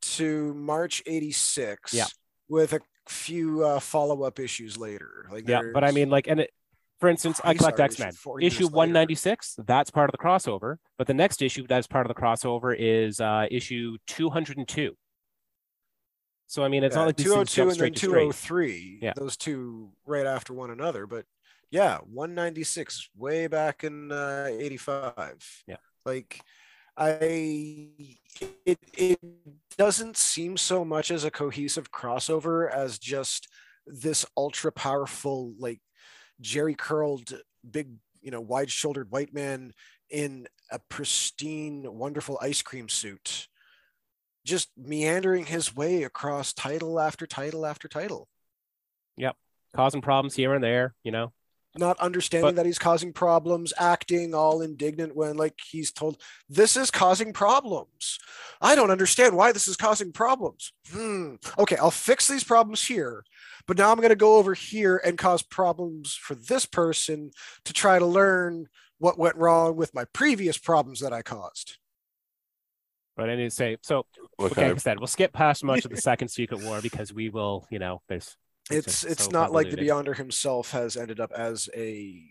to 0.00 0.54
March 0.54 1.02
'86. 1.06 1.92
Yeah. 1.94 2.06
with 2.48 2.72
a 2.72 2.80
few 3.08 3.64
uh, 3.64 3.80
follow-up 3.80 4.38
issues 4.38 4.76
later. 4.76 5.26
Like 5.30 5.48
yeah, 5.48 5.62
but 5.72 5.84
I 5.84 5.90
mean, 5.90 6.10
like, 6.10 6.26
and 6.26 6.40
it, 6.40 6.50
for 7.00 7.08
instance, 7.08 7.40
I 7.42 7.54
collect 7.54 7.80
X 7.80 7.98
Men. 7.98 8.10
issue 8.10 8.38
Issue 8.40 8.64
later. 8.64 8.76
196, 8.76 9.56
that's 9.66 9.90
part 9.90 10.10
of 10.10 10.12
the 10.12 10.18
crossover. 10.18 10.76
But 10.98 11.06
the 11.06 11.14
next 11.14 11.42
issue 11.42 11.66
that's 11.66 11.86
part 11.86 12.06
of 12.08 12.14
the 12.14 12.20
crossover 12.20 12.74
is 12.78 13.20
uh, 13.20 13.46
issue 13.50 13.96
202. 14.06 14.96
So 16.46 16.64
I 16.64 16.68
mean, 16.68 16.82
it's 16.84 16.94
yeah, 16.94 17.00
not 17.00 17.06
like 17.06 17.16
202 17.16 17.62
and 17.62 17.70
then 17.70 17.74
straight 17.74 17.94
to 17.94 17.98
straight. 17.98 18.12
203. 18.12 18.98
Yeah. 19.02 19.12
those 19.16 19.36
two 19.36 19.92
right 20.04 20.26
after 20.26 20.52
one 20.52 20.70
another. 20.70 21.06
But 21.06 21.24
yeah, 21.70 21.98
196 21.98 23.08
way 23.16 23.46
back 23.46 23.84
in 23.84 24.10
uh, 24.10 24.48
85. 24.50 25.62
Yeah. 25.68 25.76
like 26.04 26.40
I 26.96 27.88
it 28.66 28.78
it 28.92 29.20
doesn't 29.76 30.16
seem 30.16 30.56
so 30.56 30.84
much 30.84 31.10
as 31.10 31.24
a 31.24 31.30
cohesive 31.30 31.90
crossover 31.90 32.70
as 32.70 32.98
just 32.98 33.48
this 33.86 34.26
ultra 34.36 34.70
powerful 34.70 35.54
like 35.58 35.80
jerry 36.40 36.74
curled 36.74 37.32
big 37.68 37.88
you 38.20 38.30
know 38.30 38.40
wide 38.40 38.70
shouldered 38.70 39.10
white 39.10 39.32
man 39.32 39.72
in 40.10 40.46
a 40.70 40.78
pristine 40.78 41.86
wonderful 41.86 42.38
ice 42.42 42.62
cream 42.62 42.88
suit 42.88 43.48
just 44.44 44.68
meandering 44.76 45.46
his 45.46 45.74
way 45.74 46.02
across 46.02 46.52
title 46.52 47.00
after 47.00 47.26
title 47.26 47.64
after 47.64 47.88
title 47.88 48.28
yep 49.16 49.36
causing 49.74 50.00
problems 50.00 50.34
here 50.34 50.54
and 50.54 50.62
there, 50.62 50.94
you 51.02 51.12
know. 51.12 51.32
Not 51.76 51.98
understanding 52.00 52.48
But- 52.48 52.56
that 52.56 52.66
he's 52.66 52.78
causing 52.78 53.12
problems, 53.12 53.72
acting 53.78 54.34
all 54.34 54.60
indignant 54.60 55.14
when 55.14 55.36
like 55.36 55.58
he's 55.70 55.92
told 55.92 56.20
this 56.48 56.76
is 56.76 56.90
causing 56.90 57.32
problems. 57.32 58.18
I 58.60 58.74
don't 58.74 58.90
understand 58.90 59.36
why 59.36 59.52
this 59.52 59.68
is 59.68 59.76
causing 59.76 60.12
problems. 60.12 60.72
Hmm. 60.90 61.36
Okay, 61.58 61.76
I'll 61.76 61.90
fix 61.90 62.26
these 62.26 62.44
problems 62.44 62.84
here, 62.84 63.24
but 63.66 63.78
now 63.78 63.90
I'm 63.90 63.98
going 63.98 64.10
to 64.10 64.16
go 64.16 64.36
over 64.36 64.54
here 64.54 65.00
and 65.04 65.16
cause 65.16 65.42
problems 65.42 66.14
for 66.14 66.34
this 66.34 66.66
person 66.66 67.30
to 67.64 67.72
try 67.72 67.98
to 67.98 68.06
learn 68.06 68.68
what 68.98 69.18
went 69.18 69.36
wrong 69.36 69.76
with 69.76 69.94
my 69.94 70.04
previous 70.12 70.58
problems 70.58 71.00
that 71.00 71.12
I 71.12 71.22
caused. 71.22 71.78
But 73.16 73.30
I 73.30 73.36
need 73.36 73.44
to 73.44 73.50
say, 73.50 73.76
so 73.82 74.06
what 74.36 74.52
okay, 74.52 74.68
like 74.68 74.76
I 74.76 74.78
said, 74.78 74.98
we'll 74.98 75.06
skip 75.06 75.32
past 75.32 75.62
much 75.64 75.84
of 75.84 75.90
the 75.90 75.96
second 76.00 76.28
Secret 76.28 76.62
War 76.62 76.80
because 76.80 77.12
we 77.12 77.28
will, 77.28 77.66
you 77.70 77.78
know, 77.78 78.02
there's 78.08 78.36
It's 78.70 79.04
it's 79.04 79.24
so 79.24 79.30
not 79.30 79.52
like 79.52 79.70
the. 79.70 79.76
Beyonder 79.76 80.16
himself 80.16 80.70
has 80.72 80.96
ended 80.96 81.20
up 81.20 81.32
as 81.32 81.68
a 81.74 82.22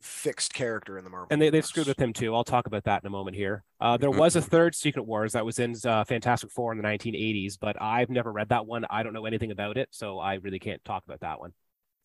fixed 0.00 0.54
character 0.54 0.96
in 0.96 1.02
the 1.04 1.10
Marvel. 1.10 1.26
and 1.30 1.42
they, 1.42 1.50
they've 1.50 1.66
screwed 1.66 1.88
with 1.88 2.00
him 2.00 2.12
too. 2.12 2.32
I'll 2.34 2.44
talk 2.44 2.66
about 2.68 2.84
that 2.84 3.02
in 3.02 3.06
a 3.08 3.10
moment 3.10 3.36
here. 3.36 3.64
Uh, 3.80 3.96
there 3.96 4.10
was 4.12 4.36
a 4.36 4.40
third 4.42 4.74
Secret 4.76 5.02
Wars 5.04 5.32
that 5.32 5.44
was 5.44 5.58
in 5.58 5.74
uh, 5.84 6.04
Fantastic 6.04 6.50
Four 6.52 6.70
in 6.72 6.78
the 6.78 6.84
1980s, 6.84 7.58
but 7.60 7.80
I've 7.82 8.08
never 8.08 8.30
read 8.32 8.50
that 8.50 8.64
one. 8.66 8.84
I 8.90 9.02
don't 9.02 9.12
know 9.12 9.26
anything 9.26 9.50
about 9.50 9.76
it, 9.76 9.88
so 9.90 10.18
I 10.20 10.34
really 10.34 10.60
can't 10.60 10.84
talk 10.84 11.02
about 11.04 11.20
that 11.20 11.40
one. 11.40 11.52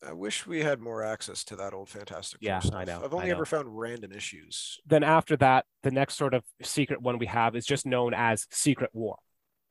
I 0.06 0.12
wish 0.12 0.45
we 0.47 0.62
had 0.63 0.82
more 0.82 1.03
access 1.03 1.43
to 1.45 1.56
that 1.58 1.73
old 1.73 1.88
Fantastic 1.88 2.39
Four 2.41 2.47
Yeah, 2.47 2.60
stuff. 2.60 2.75
I 2.75 2.84
know, 2.84 3.01
I've 3.06 3.13
only 3.13 3.27
know. 3.27 3.36
ever 3.36 3.45
found 3.45 3.77
random 3.79 4.12
issues. 4.12 4.79
Then 4.88 5.03
after 5.03 5.38
that, 5.38 5.65
the 5.84 5.91
next 5.91 6.15
sort 6.15 6.34
of 6.34 6.43
secret 6.63 6.99
one 7.01 7.19
we 7.19 7.27
have 7.27 7.56
is 7.56 7.65
just 7.65 7.86
known 7.86 8.13
as 8.15 8.47
Secret 8.49 8.89
War, 8.93 9.17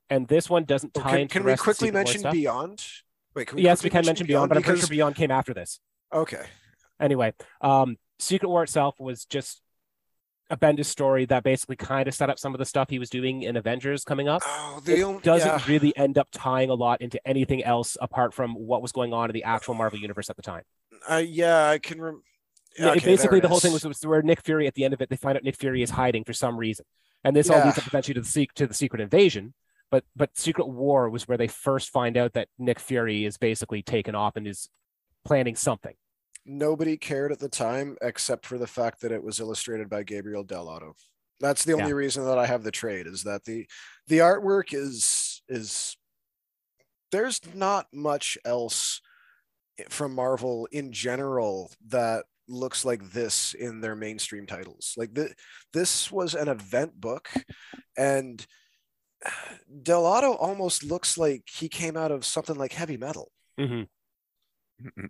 and 0.08 0.28
this 0.28 0.48
one 0.48 0.64
doesn't 0.64 0.92
Oh, 0.96 1.00
tie 1.02 1.10
can 1.10 1.20
into 1.22 1.32
can 1.32 1.42
the 1.42 1.46
we 1.46 1.50
rest 1.52 1.60
of 1.62 1.66
the 1.66 1.72
quickly 1.74 1.90
mention. 1.90 2.30
Beyond? 2.30 2.84
Wait, 3.34 3.46
can 3.46 3.56
we 3.56 3.62
Yes, 3.62 3.82
we 3.82 3.90
can 3.90 4.04
mention 4.04 4.26
Beyond, 4.26 4.48
but 4.48 4.56
I'm 4.58 4.62
pretty 4.62 4.80
sure 4.80 4.88
Beyond 4.88 5.14
came 5.16 5.30
after 5.30 5.54
this. 5.54 5.80
Okay, 6.12 6.44
Anyway, 7.00 7.32
um, 7.60 7.96
Secret 8.18 8.48
War 8.48 8.62
itself 8.62 8.94
was 9.00 9.24
just 9.24 9.60
a 10.50 10.56
Bendis 10.56 10.84
story 10.84 11.24
that 11.26 11.42
basically 11.42 11.76
kind 11.76 12.06
of 12.06 12.14
set 12.14 12.30
up 12.30 12.38
some 12.38 12.54
of 12.54 12.58
the 12.58 12.64
stuff 12.64 12.90
he 12.90 12.98
was 12.98 13.10
doing 13.10 13.42
in 13.42 13.56
Avengers 13.56 14.04
coming 14.04 14.28
up. 14.28 14.42
oh, 14.44 14.80
the 14.84 14.98
it 14.98 15.02
only, 15.02 15.20
doesn't 15.22 15.48
yeah, 15.48 15.60
really 15.66 15.96
end 15.96 16.18
up 16.18 16.28
tying 16.30 16.70
a 16.70 16.74
lot 16.74 17.00
into 17.00 17.18
anything 17.26 17.64
else 17.64 17.96
apart 18.00 18.34
from 18.34 18.54
what 18.54 18.82
was 18.82 18.92
going 18.92 19.12
on 19.12 19.30
in 19.30 19.34
the 19.34 19.44
actual 19.44 19.74
Marvel 19.74 19.98
universe 19.98 20.30
at 20.30 20.36
the 20.36 20.42
time. 20.42 20.62
I, 21.08 21.20
yeah, 21.20 21.68
I 21.70 21.78
can. 21.78 22.00
Rem- 22.00 22.22
Yeah, 22.78 22.90
okay, 22.90 23.00
basically, 23.00 23.40
the 23.40 23.48
whole 23.48 23.60
thing 23.60 23.72
was, 23.72 23.84
was 23.84 24.00
where 24.02 24.22
Nick 24.22 24.42
Fury 24.42 24.66
at 24.66 24.74
the 24.74 24.84
end 24.84 24.94
of 24.94 25.00
it, 25.00 25.08
they 25.08 25.16
find 25.16 25.36
out 25.36 25.42
Nick 25.42 25.56
Fury 25.56 25.82
is 25.82 25.90
hiding 25.90 26.22
for 26.22 26.34
some 26.34 26.56
reason, 26.56 26.84
and 27.24 27.34
this 27.34 27.50
all 27.50 27.64
leads 27.64 27.78
up 27.78 27.86
eventually 27.86 28.14
to 28.14 28.20
the 28.20 28.28
sec- 28.28 28.54
to 28.54 28.66
the 28.66 28.74
Secret 28.74 29.00
Invasion. 29.00 29.54
But 29.92 30.04
but 30.16 30.36
Secret 30.36 30.66
War 30.66 31.08
was 31.08 31.28
where 31.28 31.38
they 31.38 31.46
first 31.46 31.90
find 31.90 32.16
out 32.16 32.32
that 32.32 32.48
Nick 32.58 32.80
Fury 32.80 33.24
is 33.24 33.36
basically 33.38 33.82
taken 33.82 34.16
off 34.16 34.34
and 34.34 34.48
is 34.48 34.68
planning 35.24 35.54
something. 35.54 35.94
nobody 36.44 36.96
cared 36.96 37.30
at 37.30 37.38
the 37.38 37.48
time 37.48 37.96
except 38.02 38.44
for 38.46 38.58
the 38.58 38.66
fact 38.66 39.00
that 39.02 39.12
it 39.12 39.22
was 39.22 39.38
illustrated 39.38 39.88
by 39.88 40.02
Gabriel 40.02 40.44
Dell'Otto. 40.44 40.94
That's 41.38 41.64
the 41.64 41.74
only 41.74 41.90
Yeah. 41.90 41.94
reason 41.94 42.24
that 42.24 42.36
I 42.36 42.46
have 42.46 42.64
the 42.64 42.72
trade 42.72 43.06
is 43.06 43.22
that 43.22 43.44
the 43.44 43.68
the 44.08 44.18
artwork 44.18 44.74
is 44.74 45.42
is 45.48 45.96
there's 47.12 47.40
not 47.54 47.86
much 47.92 48.36
else 48.44 49.00
from 49.88 50.14
Marvel 50.16 50.66
in 50.72 50.90
general 50.92 51.70
that 51.86 52.24
looks 52.48 52.84
like 52.84 53.12
this 53.12 53.54
in 53.54 53.80
their 53.80 53.94
mainstream 53.94 54.46
titles. 54.46 54.94
Like 54.96 55.14
the, 55.14 55.32
this 55.72 56.10
was 56.10 56.34
an 56.34 56.48
event 56.48 57.00
book 57.00 57.28
and 57.96 58.44
Dell'Otto 59.82 60.36
almost 60.38 60.84
looks 60.84 61.16
like 61.16 61.44
he 61.48 61.68
came 61.68 61.96
out 61.96 62.10
of 62.10 62.24
something 62.24 62.56
like 62.56 62.72
heavy 62.72 62.96
metal. 62.96 63.30
Mhm. 63.58 63.88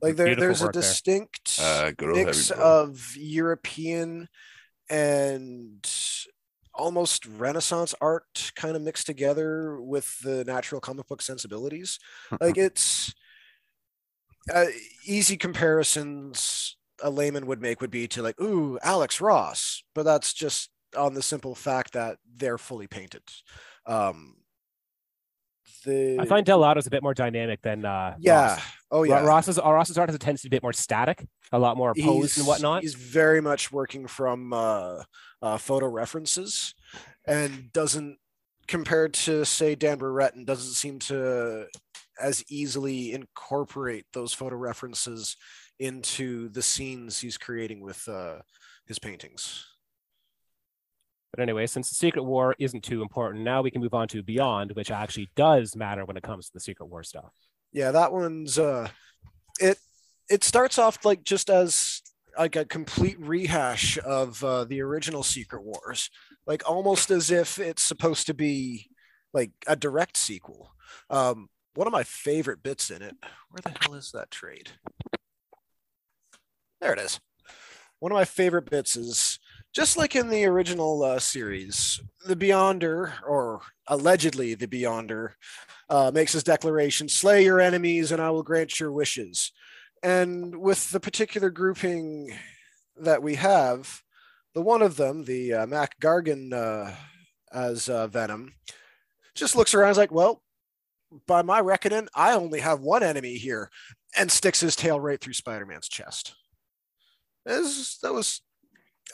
Like 0.03 0.17
there, 0.17 0.27
Beautiful 0.27 0.37
there's 0.37 0.61
a 0.61 0.65
work 0.65 0.73
there. 0.75 0.83
distinct 0.83 1.59
uh, 1.61 1.93
mix 1.99 2.51
of 2.51 3.17
European 3.17 4.29
and 4.91 5.91
almost 6.75 7.27
Renaissance 7.27 7.95
art 8.01 8.53
kind 8.55 8.77
of 8.77 8.83
mixed 8.83 9.07
together 9.07 9.81
with 9.81 10.19
the 10.21 10.45
natural 10.45 10.81
comic 10.81 11.07
book 11.07 11.23
sensibilities. 11.23 11.99
Like 12.41 12.59
it's 12.59 13.15
uh, 14.53 14.67
easy 15.07 15.37
comparisons 15.37 16.77
a 17.03 17.11
layman 17.11 17.47
would 17.47 17.61
make 17.61 17.81
would 17.81 17.91
be 17.91 18.07
to 18.09 18.23
like, 18.23 18.41
ooh, 18.41 18.79
Alex 18.83 19.21
Ross, 19.21 19.83
but 19.95 20.05
that's 20.05 20.33
just 20.33 20.71
on 20.97 21.15
the 21.15 21.23
simple 21.23 21.55
fact 21.55 21.95
that 21.95 22.19
they're 22.37 22.59
fully 22.59 22.87
painted. 22.87 23.23
Um, 23.87 24.37
the 25.85 26.19
I 26.21 26.25
find 26.27 26.47
Del 26.47 26.63
Otto's 26.63 26.87
a 26.87 26.91
bit 26.91 27.03
more 27.03 27.15
dynamic 27.15 27.63
than 27.63 27.85
uh, 27.85 28.15
yeah, 28.19 28.49
Ross. 28.49 28.61
oh 28.91 29.03
yeah, 29.03 29.25
Ross's 29.25 29.59
Ross's 29.59 29.99
art 29.99 30.09
has 30.09 30.17
a 30.17 30.19
tendency 30.19 30.49
to 30.49 30.51
be 30.51 30.57
a 30.57 30.59
bit 30.59 30.63
more 30.63 30.73
static, 30.73 31.27
a 31.53 31.59
lot 31.59 31.77
more 31.77 31.95
posed 31.95 32.39
and 32.39 32.47
whatnot. 32.47 32.83
He's 32.83 32.95
very 32.95 33.41
much 33.41 33.73
working 33.73 34.07
from 34.07 34.53
uh, 34.53 35.03
uh, 35.41 35.59
photo 35.59 35.89
references, 35.89 36.75
and 37.27 37.73
doesn't 37.73 38.19
compared 38.69 39.15
to 39.15 39.45
say 39.45 39.75
Dan 39.75 39.99
Brereton 39.99 40.45
doesn't 40.45 40.75
seem 40.75 40.99
to 41.01 41.67
as 42.21 42.45
easily 42.49 43.13
incorporate 43.13 44.07
those 44.13 44.33
photo 44.33 44.57
references 44.57 45.37
into 45.79 46.49
the 46.51 46.63
scenes 46.63 47.19
he's 47.19 47.39
creating 47.39 47.81
with 47.81 48.07
uh, 48.09 48.37
his 48.87 48.99
paintings. 48.99 49.67
But 51.33 51.43
anyway, 51.43 51.67
since 51.67 51.89
the 51.89 51.95
Secret 51.95 52.25
War 52.25 52.55
isn't 52.59 52.85
too 52.85 53.01
important, 53.01 53.43
now 53.43 53.63
we 53.63 53.71
can 53.71 53.81
move 53.81 53.95
on 53.95 54.07
to 54.09 54.23
Beyond, 54.23 54.73
which 54.73 54.91
actually 54.91 55.31
does 55.35 55.75
matter 55.75 56.05
when 56.05 56.17
it 56.17 56.23
comes 56.23 56.47
to 56.47 56.53
the 56.53 56.61
Secret 56.61 56.87
War 56.87 57.03
stuff. 57.03 57.33
Yeah, 57.73 57.91
that 57.93 58.13
one's 58.13 58.59
uh, 58.59 58.89
it. 59.59 59.79
It 60.29 60.45
starts 60.45 60.79
off 60.79 61.05
like 61.05 61.25
just 61.25 61.49
as 61.51 62.03
like 62.39 62.57
a 62.57 62.65
complete 62.65 63.19
rehash 63.19 63.99
of 64.05 64.43
uh, 64.45 64.65
the 64.65 64.83
original 64.83 65.23
Secret 65.23 65.63
Wars, 65.63 66.11
like 66.47 66.69
almost 66.69 67.11
as 67.11 67.31
if 67.31 67.59
it's 67.59 67.83
supposed 67.83 68.27
to 68.27 68.35
be 68.35 68.91
like 69.33 69.51
a 69.67 69.77
direct 69.77 70.17
sequel. 70.17 70.75
Um, 71.09 71.49
one 71.75 71.87
of 71.87 71.93
my 71.93 72.03
favorite 72.03 72.63
bits 72.63 72.91
in 72.91 73.01
it. 73.03 73.17
Where 73.51 73.63
the 73.63 73.73
hell 73.81 73.95
is 73.95 74.13
that 74.13 74.31
trade? 74.31 74.71
There 76.81 76.93
it 76.93 76.99
is. 76.99 77.21
One 78.01 78.13
of 78.13 78.17
my 78.17 78.25
favorite 78.25 78.69
bits 78.69 78.97
is 78.97 79.39
just 79.75 79.97
like 79.97 80.17
in 80.17 80.29
the 80.29 80.45
original 80.45 81.03
uh, 81.03 81.19
series, 81.19 82.01
the 82.27 82.37
Beyonder, 82.37 83.13
or 83.27 83.61
allegedly 83.87 84.55
the 84.55 84.67
Beyonder, 84.67 85.31
uh, 85.89 86.11
makes 86.13 86.33
his 86.33 86.45
declaration 86.45 87.09
slay 87.09 87.45
your 87.45 87.61
enemies 87.61 88.13
and 88.13 88.21
I 88.21 88.31
will 88.31 88.43
grant 88.43 88.81
your 88.81 88.93
wishes. 88.93 89.53
And 90.03 90.57
with 90.57 90.91
the 90.91 91.01
particular 91.01 91.51
grouping 91.51 92.35
that 92.97 93.23
we 93.23 93.37
have, 93.37 94.03
the 94.55 94.63
one 94.63 94.83
of 94.83 94.97
them, 94.97 95.25
the 95.25 95.55
uh, 95.55 95.67
Mac 95.67 95.99
Gargan 96.01 96.53
uh, 96.53 96.93
as 97.53 97.89
uh, 97.89 98.07
Venom, 98.09 98.55
just 99.35 99.57
looks 99.57 99.75
around. 99.75 99.89
and 99.89 99.93
Is 99.93 99.99
like, 99.99 100.13
well, 100.13 100.43
by 101.27 101.43
my 101.43 101.61
reckoning, 101.61 102.09
I 102.15 102.33
only 102.33 102.61
have 102.61 102.81
one 102.81 103.03
enemy 103.03 103.35
here, 103.35 103.71
and 104.17 104.31
sticks 104.31 104.61
his 104.61 104.77
tail 104.77 105.01
right 105.01 105.21
through 105.21 105.35
Spider-Man's 105.35 105.89
chest. 105.89 106.35
This, 107.45 107.99
that 107.99 108.13
was 108.13 108.43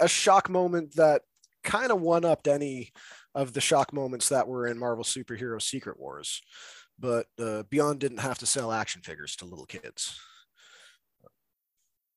a 0.01 0.09
shock 0.09 0.49
moment 0.49 0.97
that 0.97 1.23
kind 1.65 1.91
of 1.93 2.01
one 2.01 2.25
upped 2.25 2.49
any 2.49 2.91
of 3.35 3.53
the 3.53 3.61
shock 3.61 3.93
moments 3.93 4.31
that 4.31 4.49
were 4.49 4.67
in 4.67 4.79
Marvel 4.79 5.05
Superhero 5.05 5.61
Secret 5.61 5.99
Wars. 5.99 6.43
But 6.99 7.27
uh, 7.39 7.63
Beyond 7.71 8.01
didn't 8.01 8.19
have 8.19 8.39
to 8.39 8.47
sell 8.47 8.73
action 8.73 9.03
figures 9.03 9.37
to 9.37 9.45
little 9.45 9.67
kids. 9.67 10.19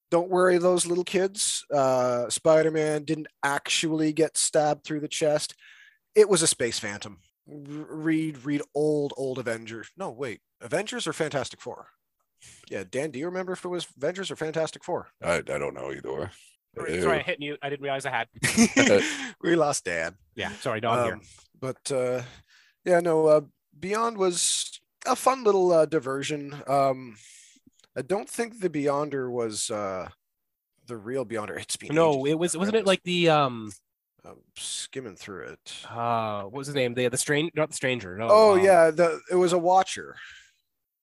Don't 0.09 0.29
worry, 0.29 0.57
those 0.57 0.85
little 0.85 1.03
kids. 1.03 1.63
Uh, 1.73 2.29
Spider 2.29 2.71
Man 2.71 3.03
didn't 3.03 3.27
actually 3.43 4.11
get 4.11 4.37
stabbed 4.37 4.83
through 4.83 4.99
the 4.99 5.07
chest. 5.07 5.55
It 6.15 6.27
was 6.27 6.41
a 6.41 6.47
space 6.47 6.79
phantom. 6.79 7.19
Read, 7.47 8.43
read 8.43 8.61
old, 8.75 9.13
old 9.15 9.39
Avengers. 9.39 9.89
No, 9.95 10.09
wait, 10.11 10.41
Avengers 10.59 11.07
or 11.07 11.13
Fantastic 11.13 11.61
Four? 11.61 11.87
Yeah, 12.69 12.83
Dan, 12.89 13.11
do 13.11 13.19
you 13.19 13.25
remember 13.25 13.53
if 13.53 13.63
it 13.63 13.69
was 13.69 13.87
Avengers 13.97 14.31
or 14.31 14.35
Fantastic 14.35 14.83
Four? 14.83 15.07
I, 15.23 15.35
I 15.35 15.41
don't 15.41 15.73
know 15.73 15.91
either. 15.91 16.31
Sorry, 16.75 17.01
sorry, 17.01 17.19
I 17.19 17.23
hit 17.23 17.39
mute. 17.39 17.59
I 17.61 17.69
didn't 17.69 17.83
realize 17.83 18.05
I 18.05 18.11
had. 18.11 18.27
we 19.41 19.55
lost 19.55 19.85
Dan. 19.85 20.15
Yeah, 20.35 20.51
sorry, 20.61 20.79
dog 20.79 21.05
here. 21.05 21.15
Um, 21.15 21.21
but 21.59 21.91
uh, 21.91 22.21
yeah, 22.85 22.99
no, 23.01 23.27
uh, 23.27 23.41
Beyond 23.77 24.17
was 24.17 24.79
a 25.05 25.15
fun 25.15 25.43
little 25.43 25.71
uh, 25.71 25.85
diversion. 25.85 26.55
Um, 26.67 27.17
I 27.95 28.01
don't 28.01 28.29
think 28.29 28.59
the 28.59 28.69
Beyonder 28.69 29.29
was 29.29 29.69
uh, 29.69 30.07
the 30.87 30.97
real 30.97 31.25
Beyonder. 31.25 31.59
It's 31.59 31.75
been 31.75 31.93
No, 31.93 32.25
it 32.25 32.37
was 32.37 32.55
wasn't 32.55 32.77
it 32.77 32.85
like 32.85 33.03
the 33.03 33.29
um 33.29 33.71
I'm 34.23 34.37
skimming 34.55 35.15
through 35.15 35.47
it. 35.47 35.85
uh 35.89 36.43
what 36.43 36.53
was 36.53 36.67
his 36.67 36.75
name? 36.75 36.93
The 36.93 37.07
the 37.09 37.17
strange 37.17 37.51
not 37.55 37.69
the 37.69 37.75
stranger. 37.75 38.17
No. 38.17 38.27
oh 38.29 38.53
um, 38.53 38.63
yeah, 38.63 38.91
the 38.91 39.19
it 39.29 39.35
was 39.35 39.53
a 39.53 39.57
Watcher. 39.57 40.15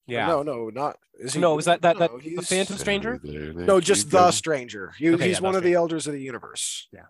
Yeah. 0.09 0.27
No, 0.27 0.43
no, 0.43 0.71
not 0.71 0.99
is 1.19 1.35
he? 1.35 1.41
No, 1.41 1.55
was 1.55 1.67
that- 1.67 1.83
that- 1.83 1.99
no, 1.99 2.19
that 2.19 2.25
the 2.37 2.43
Phantom 2.43 2.79
Stranger? 2.79 3.21
No, 3.23 3.81
just 3.81 4.11
the 4.11 4.31
Stranger. 4.31 4.93
He, 4.99 5.11
Okay, 5.11 5.29
he's 5.29 5.39
yeah, 5.39 5.43
one 5.43 5.53
the 5.53 5.59
of 5.59 5.65
the 5.65 5.75
Elders 5.75 6.07
of 6.07 6.15
the 6.15 6.23
Universe. 6.23 6.89
Yeah. 6.93 7.07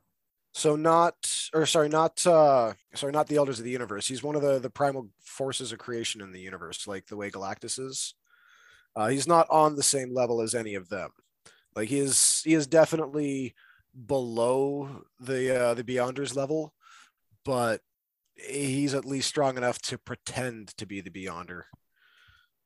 So 0.53 0.74
not, 0.74 1.14
or 1.55 1.66
sorry, 1.66 1.88
not, 1.88 2.26
uh, 2.26 2.72
sorry, 2.94 3.12
not 3.12 3.28
the 3.28 3.36
Elders 3.36 3.59
of 3.61 3.64
the 3.64 3.70
Universe. 3.70 4.09
He's 4.09 4.22
one 4.22 4.34
of 4.34 4.42
the 4.42 4.59
the 4.59 4.70
primal 4.70 5.11
forces 5.20 5.70
of 5.72 5.78
creation 5.78 6.20
in 6.20 6.32
the 6.32 6.40
universe, 6.40 6.86
like 6.88 7.07
the 7.07 7.16
way 7.16 7.30
Galactus 7.30 7.78
is. 7.78 8.14
Uh, 8.96 9.09
he's 9.09 9.28
not 9.28 9.46
on 9.51 9.76
the 9.76 9.82
same 9.82 10.12
level 10.12 10.40
as 10.40 10.55
any 10.55 10.74
of 10.74 10.88
them. 10.88 11.11
Like 11.76 11.88
he 11.90 11.99
is, 11.99 12.42
he 12.44 12.55
is 12.55 12.66
definitely 12.66 13.55
below 14.07 15.05
the 15.20 15.55
uh, 15.62 15.74
the 15.74 15.84
Beyonders 15.84 16.34
level, 16.34 16.74
but 17.44 17.82
he's 18.34 18.94
at 18.94 19.05
least 19.05 19.28
strong 19.28 19.57
enough 19.57 19.78
to 19.82 19.99
pretend 19.99 20.68
to 20.78 20.86
be 20.86 21.01
the 21.01 21.11
Beyonder. 21.11 21.64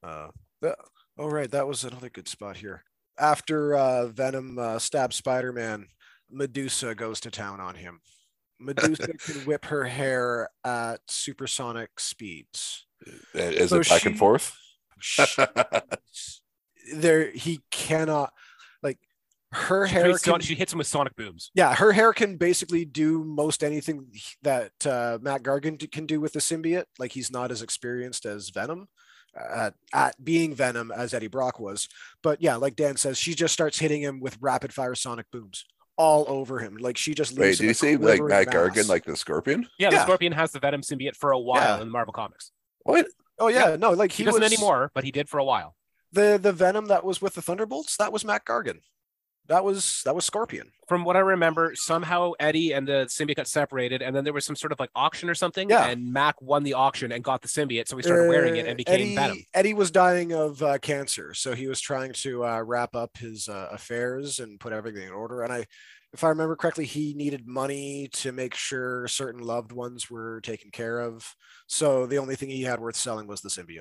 Uh, 0.03 0.29
that, 0.61 0.77
oh 1.19 1.29
right, 1.29 1.51
that 1.51 1.67
was 1.67 1.85
another 1.85 2.09
good 2.11 2.29
spot 2.29 2.57
here. 2.57 2.85
After 3.19 3.75
uh, 3.77 4.07
Venom 4.07 4.59
uh, 4.59 4.79
stabs 4.79 5.17
Spider-Man, 5.17 5.87
Medusa 6.31 6.95
goes 6.95 7.21
to 7.21 7.31
town 7.31 7.61
on 7.61 7.75
him. 7.77 8.01
Medusa 8.59 9.09
can 9.19 9.35
whip 9.45 9.67
her 9.67 9.85
hair 9.85 10.49
at 10.65 11.01
supersonic 11.09 11.91
speeds. 12.01 12.87
Is 13.35 13.71
So 13.71 13.81
it 13.81 13.89
back 13.89 14.03
she- 14.03 14.09
and 14.09 14.19
forth? 14.19 14.57
There, 16.95 17.31
he 17.31 17.61
cannot 17.71 18.33
like 18.83 18.99
her 19.53 19.87
She, 19.87 19.95
hair. 19.95 20.03
creates 20.05 20.23
Can, 20.23 20.41
she 20.41 20.55
hits 20.57 20.73
him 20.73 20.79
with 20.79 20.87
sonic 20.89 21.15
booms. 21.15 21.51
yeah, 21.55 21.75
her 21.75 21.93
hair 21.93 22.13
can 22.13 22.37
basically 22.37 22.85
do 22.85 23.23
most 23.25 23.63
anything 23.63 24.11
that 24.43 24.73
uh, 24.85 25.19
Mac 25.23 25.43
Gargan 25.43 25.79
can 25.93 26.07
do 26.07 26.21
with 26.21 26.33
the 26.33 26.41
symbiote. 26.41 26.85
Like 26.99 27.13
he's 27.13 27.31
not 27.31 27.53
as 27.53 27.63
experienced 27.63 28.27
as 28.27 28.51
Venom 28.51 28.89
at, 29.37 29.75
at 29.93 30.23
being 30.25 30.55
Venom 30.55 30.91
as 30.91 31.15
Eddie 31.15 31.27
Brock 31.29 31.59
was. 31.59 31.89
But 32.23 32.43
yeah, 32.43 32.57
like 32.57 32.77
Dan 32.77 32.97
says, 32.97 33.19
she 33.19 33.35
just 33.35 33.53
starts 33.55 33.79
hitting 33.79 34.03
him 34.03 34.21
with 34.21 34.39
rapid 34.41 34.73
fire 34.73 34.95
sonic 34.95 35.31
booms 35.31 35.65
all 35.97 36.25
over 36.29 36.59
him. 36.59 36.77
Like 36.77 36.97
she 36.97 37.15
just 37.15 37.37
Wait, 37.39 37.59
did 37.59 37.65
you 37.65 37.71
a 37.71 37.75
say 37.75 37.97
like 37.97 38.19
quivering 38.19 38.29
Matt 38.29 38.47
mass. 38.47 38.55
Gargan, 38.55 38.89
like 38.89 39.05
the 39.05 39.17
Scorpion? 39.17 39.69
Yeah, 39.79 39.91
the 39.91 39.97
Yeah. 39.97 40.03
Scorpion 40.05 40.33
has 40.33 40.53
the 40.53 40.59
Venom 40.61 40.83
symbiote 40.83 41.17
for 41.17 41.33
a 41.33 41.39
while 41.39 41.77
Yeah. 41.77 41.81
in 41.83 41.89
the 41.89 41.93
Marvel 41.93 42.13
comics. 42.13 42.51
What? 42.83 43.07
Oh 43.39 43.49
yeah, 43.49 43.77
no, 43.77 43.91
like 43.93 44.13
He, 44.13 44.23
he, 44.23 44.25
doesn't 44.25 44.41
was 44.41 44.53
anymore, 44.53 44.91
but 44.95 45.05
he 45.05 45.11
did 45.11 45.29
for 45.29 45.39
a 45.39 45.45
while. 45.45 45.75
The 46.13 46.39
the 46.41 46.53
Venom 46.53 46.87
that 46.87 47.05
was 47.05 47.23
with 47.23 47.35
the 47.35 47.43
Thunderbolts, 47.43 47.97
that 47.97 48.13
was 48.13 48.25
Mac 48.25 48.45
Gargan. 48.47 48.81
That 49.49 49.65
was 49.65 50.03
that 50.05 50.15
was 50.15 50.25
Scorpion. 50.25 50.71
From 50.87 51.05
what 51.05 51.17
I 51.17 51.21
remember, 51.21 51.73
somehow 51.75 52.33
Eddie 52.39 52.73
and 52.73 52.87
the 52.87 53.07
symbiote 53.09 53.37
got 53.37 53.49
separated, 53.49 54.03
and 54.03 54.15
then 54.15 54.25
there 54.25 54.33
was 54.33 54.45
some 54.45 54.57
sort 54.57 54.73
of 54.73 54.79
like 54.79 54.91
auction 54.95 55.29
or 55.29 55.35
something. 55.35 55.69
Yeah. 55.69 55.87
And 55.87 56.13
Mac 56.13 56.41
won 56.41 56.63
the 56.63 56.75
auction 56.75 57.13
and 57.13 57.25
got 57.25 57.43
the 57.43 57.49
symbiote, 57.49 57.89
so 57.89 57.97
he 57.97 58.03
started 58.03 58.29
wearing 58.29 58.57
it 58.57 58.67
Uh, 58.67 58.69
and 58.69 58.77
became 58.77 58.95
Eddie, 58.95 59.15
Venom. 59.17 59.45
Eddie 59.55 59.75
was 59.75 59.91
dying 59.91 60.33
of 60.33 60.63
uh, 60.63 60.79
cancer, 60.79 61.35
so 61.35 61.55
he 61.55 61.67
was 61.67 61.81
trying 61.81 62.13
to 62.15 62.45
uh, 62.45 62.63
wrap 62.63 62.95
up 62.95 63.17
his 63.17 63.49
uh, 63.49 63.69
affairs 63.73 64.39
and 64.39 64.61
put 64.61 64.73
everything 64.73 65.03
in 65.03 65.13
order. 65.13 65.43
And 65.43 65.53
I, 65.53 65.67
if 66.13 66.23
I 66.23 66.29
remember 66.29 66.57
correctly, 66.57 66.85
he 66.85 67.15
needed 67.15 67.47
money 67.47 68.09
to 68.13 68.33
make 68.33 68.55
sure 68.55 69.09
certain 69.09 69.41
loved 69.41 69.73
ones 69.73 70.11
were 70.11 70.41
taken 70.43 70.71
care 70.71 71.01
of. 71.01 71.35
So 71.67 72.07
the 72.07 72.19
only 72.19 72.37
thing 72.37 72.51
he 72.51 72.63
had 72.63 72.81
worth 72.81 72.97
selling 72.97 73.27
was 73.27 73.41
the 73.41 73.49
symbiote. 73.49 73.81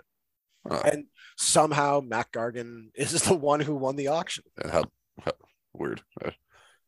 Huh. 0.67 0.81
And 0.91 1.05
somehow 1.37 2.01
Mac 2.01 2.31
Gargan 2.31 2.89
is 2.95 3.23
the 3.23 3.35
one 3.35 3.59
who 3.59 3.75
won 3.75 3.95
the 3.95 4.07
auction. 4.07 4.45
How, 4.63 4.85
how 5.23 5.33
weird. 5.73 6.01
Uh, 6.23 6.31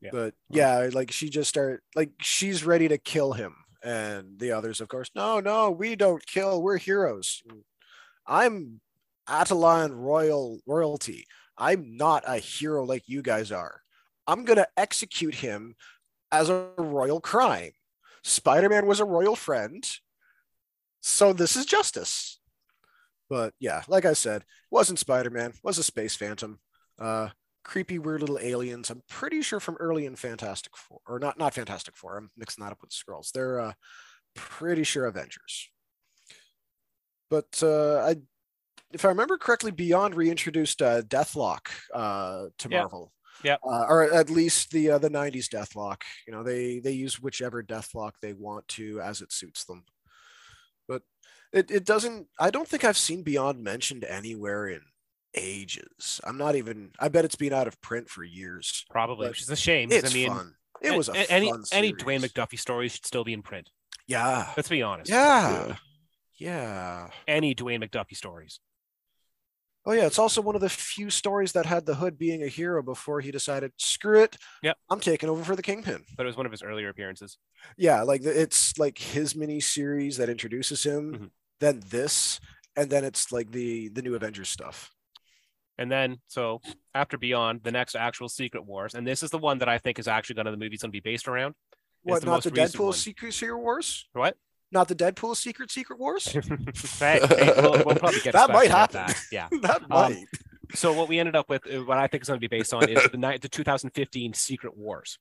Yeah. 0.01 0.09
But 0.11 0.33
yeah, 0.49 0.89
like 0.91 1.11
she 1.11 1.29
just 1.29 1.49
started 1.49 1.79
like 1.95 2.11
she's 2.19 2.65
ready 2.65 2.89
to 2.89 2.97
kill 2.97 3.33
him. 3.33 3.55
And 3.83 4.37
the 4.39 4.51
others, 4.51 4.81
of 4.81 4.87
course, 4.87 5.09
no, 5.15 5.39
no, 5.39 5.71
we 5.71 5.95
don't 5.95 6.25
kill, 6.25 6.61
we're 6.61 6.77
heroes. 6.77 7.41
I'm 8.27 8.81
Attilan 9.29 9.91
royal 9.95 10.59
royalty. 10.65 11.25
I'm 11.57 11.95
not 11.97 12.23
a 12.27 12.37
hero 12.37 12.83
like 12.83 13.03
you 13.07 13.21
guys 13.21 13.51
are. 13.51 13.81
I'm 14.27 14.43
gonna 14.43 14.67
execute 14.75 15.35
him 15.35 15.75
as 16.31 16.49
a 16.49 16.69
royal 16.77 17.21
crime. 17.21 17.71
Spider-Man 18.23 18.85
was 18.85 18.99
a 18.99 19.05
royal 19.05 19.35
friend. 19.35 19.85
So 21.01 21.33
this 21.33 21.55
is 21.55 21.65
justice. 21.65 22.39
But 23.29 23.53
yeah, 23.59 23.83
like 23.87 24.05
I 24.05 24.13
said, 24.13 24.43
wasn't 24.71 24.99
Spider-Man, 24.99 25.53
was 25.63 25.77
a 25.77 25.83
space 25.83 26.15
phantom. 26.15 26.59
Uh 26.99 27.29
creepy, 27.63 27.99
weird 27.99 28.21
little 28.21 28.39
aliens. 28.39 28.89
I'm 28.89 29.01
pretty 29.09 29.41
sure 29.41 29.59
from 29.59 29.77
early 29.79 30.05
in 30.05 30.15
Fantastic 30.15 30.75
Four, 30.77 30.99
or 31.07 31.19
not 31.19 31.37
not 31.37 31.53
Fantastic 31.53 31.95
Four. 31.95 32.17
I'm 32.17 32.31
mixing 32.37 32.63
that 32.63 32.71
up 32.71 32.81
with 32.81 32.91
Scrolls. 32.91 33.31
They're 33.33 33.59
uh, 33.59 33.73
pretty 34.35 34.83
sure 34.83 35.05
Avengers. 35.05 35.69
But 37.29 37.61
uh, 37.63 37.97
I, 37.99 38.15
if 38.91 39.05
I 39.05 39.09
remember 39.09 39.37
correctly, 39.37 39.71
Beyond 39.71 40.15
reintroduced 40.15 40.81
uh, 40.81 41.01
Deathlok 41.01 41.67
uh, 41.93 42.45
to 42.59 42.69
Yeah. 42.69 42.79
Marvel. 42.81 43.11
Yeah. 43.43 43.57
Uh, 43.65 43.85
or 43.89 44.13
at 44.13 44.29
least 44.29 44.71
the 44.71 44.91
uh, 44.91 44.97
the 44.99 45.09
'90s 45.09 45.47
Deathlok. 45.49 46.01
You 46.27 46.33
know, 46.33 46.43
they 46.43 46.79
they 46.79 46.91
use 46.91 47.19
whichever 47.19 47.63
Deathlok 47.63 48.11
they 48.21 48.33
want 48.33 48.67
to 48.69 49.01
as 49.01 49.21
it 49.21 49.33
suits 49.33 49.65
them. 49.65 49.83
But 50.87 51.01
it, 51.51 51.71
it 51.71 51.85
doesn't. 51.85 52.27
I 52.39 52.51
don't 52.51 52.67
think 52.67 52.83
I've 52.83 52.97
seen 52.97 53.23
Beyond 53.23 53.63
mentioned 53.63 54.03
anywhere 54.03 54.67
in 54.67 54.81
ages. 55.35 56.19
I'm 56.23 56.37
not 56.37 56.55
even. 56.55 56.91
I 56.99 57.07
bet 57.09 57.25
it's 57.25 57.35
been 57.35 57.53
out 57.53 57.67
of 57.67 57.79
print 57.81 58.09
for 58.09 58.23
years. 58.23 58.85
Probably, 58.89 59.25
But 59.25 59.31
which 59.31 59.41
is 59.41 59.49
a 59.49 59.55
shame. 59.55 59.89
It's 59.91 60.11
I 60.11 60.13
mean, 60.13 60.29
fun. 60.29 60.55
It 60.81 60.95
was 60.97 61.09
a 61.09 61.13
a- 61.13 61.31
any 61.31 61.49
fun 61.49 61.63
any. 61.71 61.93
Dwayne 61.93 62.19
McDuffie 62.23 62.59
story 62.59 62.87
should 62.89 63.05
still 63.05 63.23
be 63.23 63.33
in 63.33 63.41
print. 63.41 63.69
Yeah. 64.07 64.51
Let's 64.57 64.69
be 64.69 64.81
honest. 64.81 65.09
Yeah. 65.09 65.67
Yeah. 65.67 65.75
Yeah. 66.37 67.09
Any 67.27 67.55
Dwayne 67.55 67.83
McDuffie 67.83 68.17
stories. 68.17 68.59
Oh 69.85 69.91
yeah, 69.91 70.05
it's 70.05 70.19
also 70.19 70.41
one 70.41 70.55
of 70.55 70.61
the 70.61 70.69
few 70.69 71.09
stories 71.09 71.51
that 71.53 71.65
had 71.65 71.85
the 71.85 71.95
Hood 71.95 72.17
being 72.17 72.41
a 72.41 72.47
hero 72.47 72.81
before 72.81 73.19
he 73.19 73.31
decided, 73.31 73.73
screw 73.77 74.23
it. 74.23 74.37
Yep. 74.61 74.77
I'm 74.89 75.01
taking 75.01 75.27
over 75.29 75.43
for 75.43 75.57
the 75.57 75.61
Kingpin. 75.61 76.05
But 76.15 76.23
it 76.23 76.27
was 76.27 76.37
one 76.37 76.45
of 76.45 76.53
his 76.53 76.63
earlier 76.63 76.87
appearances. 76.87 77.37
Yeah, 77.77 78.03
like 78.03 78.21
it's 78.23 78.77
like 78.77 78.97
his 78.97 79.35
mini 79.35 79.59
series 79.59 80.15
that 80.17 80.29
introduces 80.29 80.83
him, 80.85 81.13
Mhm. 81.13 81.29
then 81.59 81.81
this, 81.89 82.39
and 82.77 82.89
then 82.89 83.03
it's 83.03 83.33
like 83.33 83.51
the 83.51 83.89
the 83.89 84.01
new 84.01 84.15
Avengers 84.15 84.47
stuff. 84.49 84.93
And 85.77 85.91
then, 85.91 86.17
so 86.27 86.61
after 86.93 87.17
Beyond, 87.17 87.61
the 87.63 87.71
next 87.71 87.95
actual 87.95 88.29
Secret 88.29 88.65
Wars, 88.65 88.93
and 88.93 89.07
this 89.07 89.23
is 89.23 89.31
the 89.31 89.37
one 89.39 89.57
that 89.59 89.69
I 89.69 89.77
think 89.79 89.97
is 89.99 90.07
actually 90.07 90.35
going 90.35 90.45
to 90.45 90.51
the 90.51 90.57
movie's 90.57 90.81
going 90.81 90.91
to 90.91 90.95
be 90.95 90.99
based 90.99 91.27
around. 91.27 91.55
What? 92.03 92.21
the 92.21 92.27
Not 92.27 92.43
the 92.43 92.51
Deadpool. 92.51 92.93
Secret 92.93 93.33
Secret 93.33 93.57
Wars? 93.57 94.07
What? 94.13 94.35
Not 94.71 94.87
the 94.87 94.95
Deadpool 94.95 95.35
Secret 95.35 95.71
Secret 95.71 95.99
Wars? 95.99 96.25
hey, 96.99 97.19
hey, 97.27 97.53
we'll, 97.57 97.71
we'll 97.85 97.95
probably 97.95 98.19
get 98.21 98.33
That 98.33 98.49
might 98.51 98.69
happen. 98.71 99.05
That. 99.07 99.19
Yeah. 99.31 99.47
that 99.61 99.81
Um, 99.83 99.87
might. 99.89 100.25
So 100.75 100.93
what 100.93 101.07
we 101.07 101.19
ended 101.19 101.35
up 101.35 101.49
with, 101.49 101.61
uh, 101.71 101.79
what 101.83 101.97
I 101.97 102.07
think 102.07 102.23
is 102.23 102.27
going 102.29 102.39
to 102.39 102.47
be 102.47 102.55
based 102.55 102.73
on, 102.73 102.87
is 102.89 103.07
the 103.11 103.17
night 103.17 103.41
the 103.41 103.49
2015 103.49 104.33
Secret 104.33 104.75
Wars, 104.75 105.19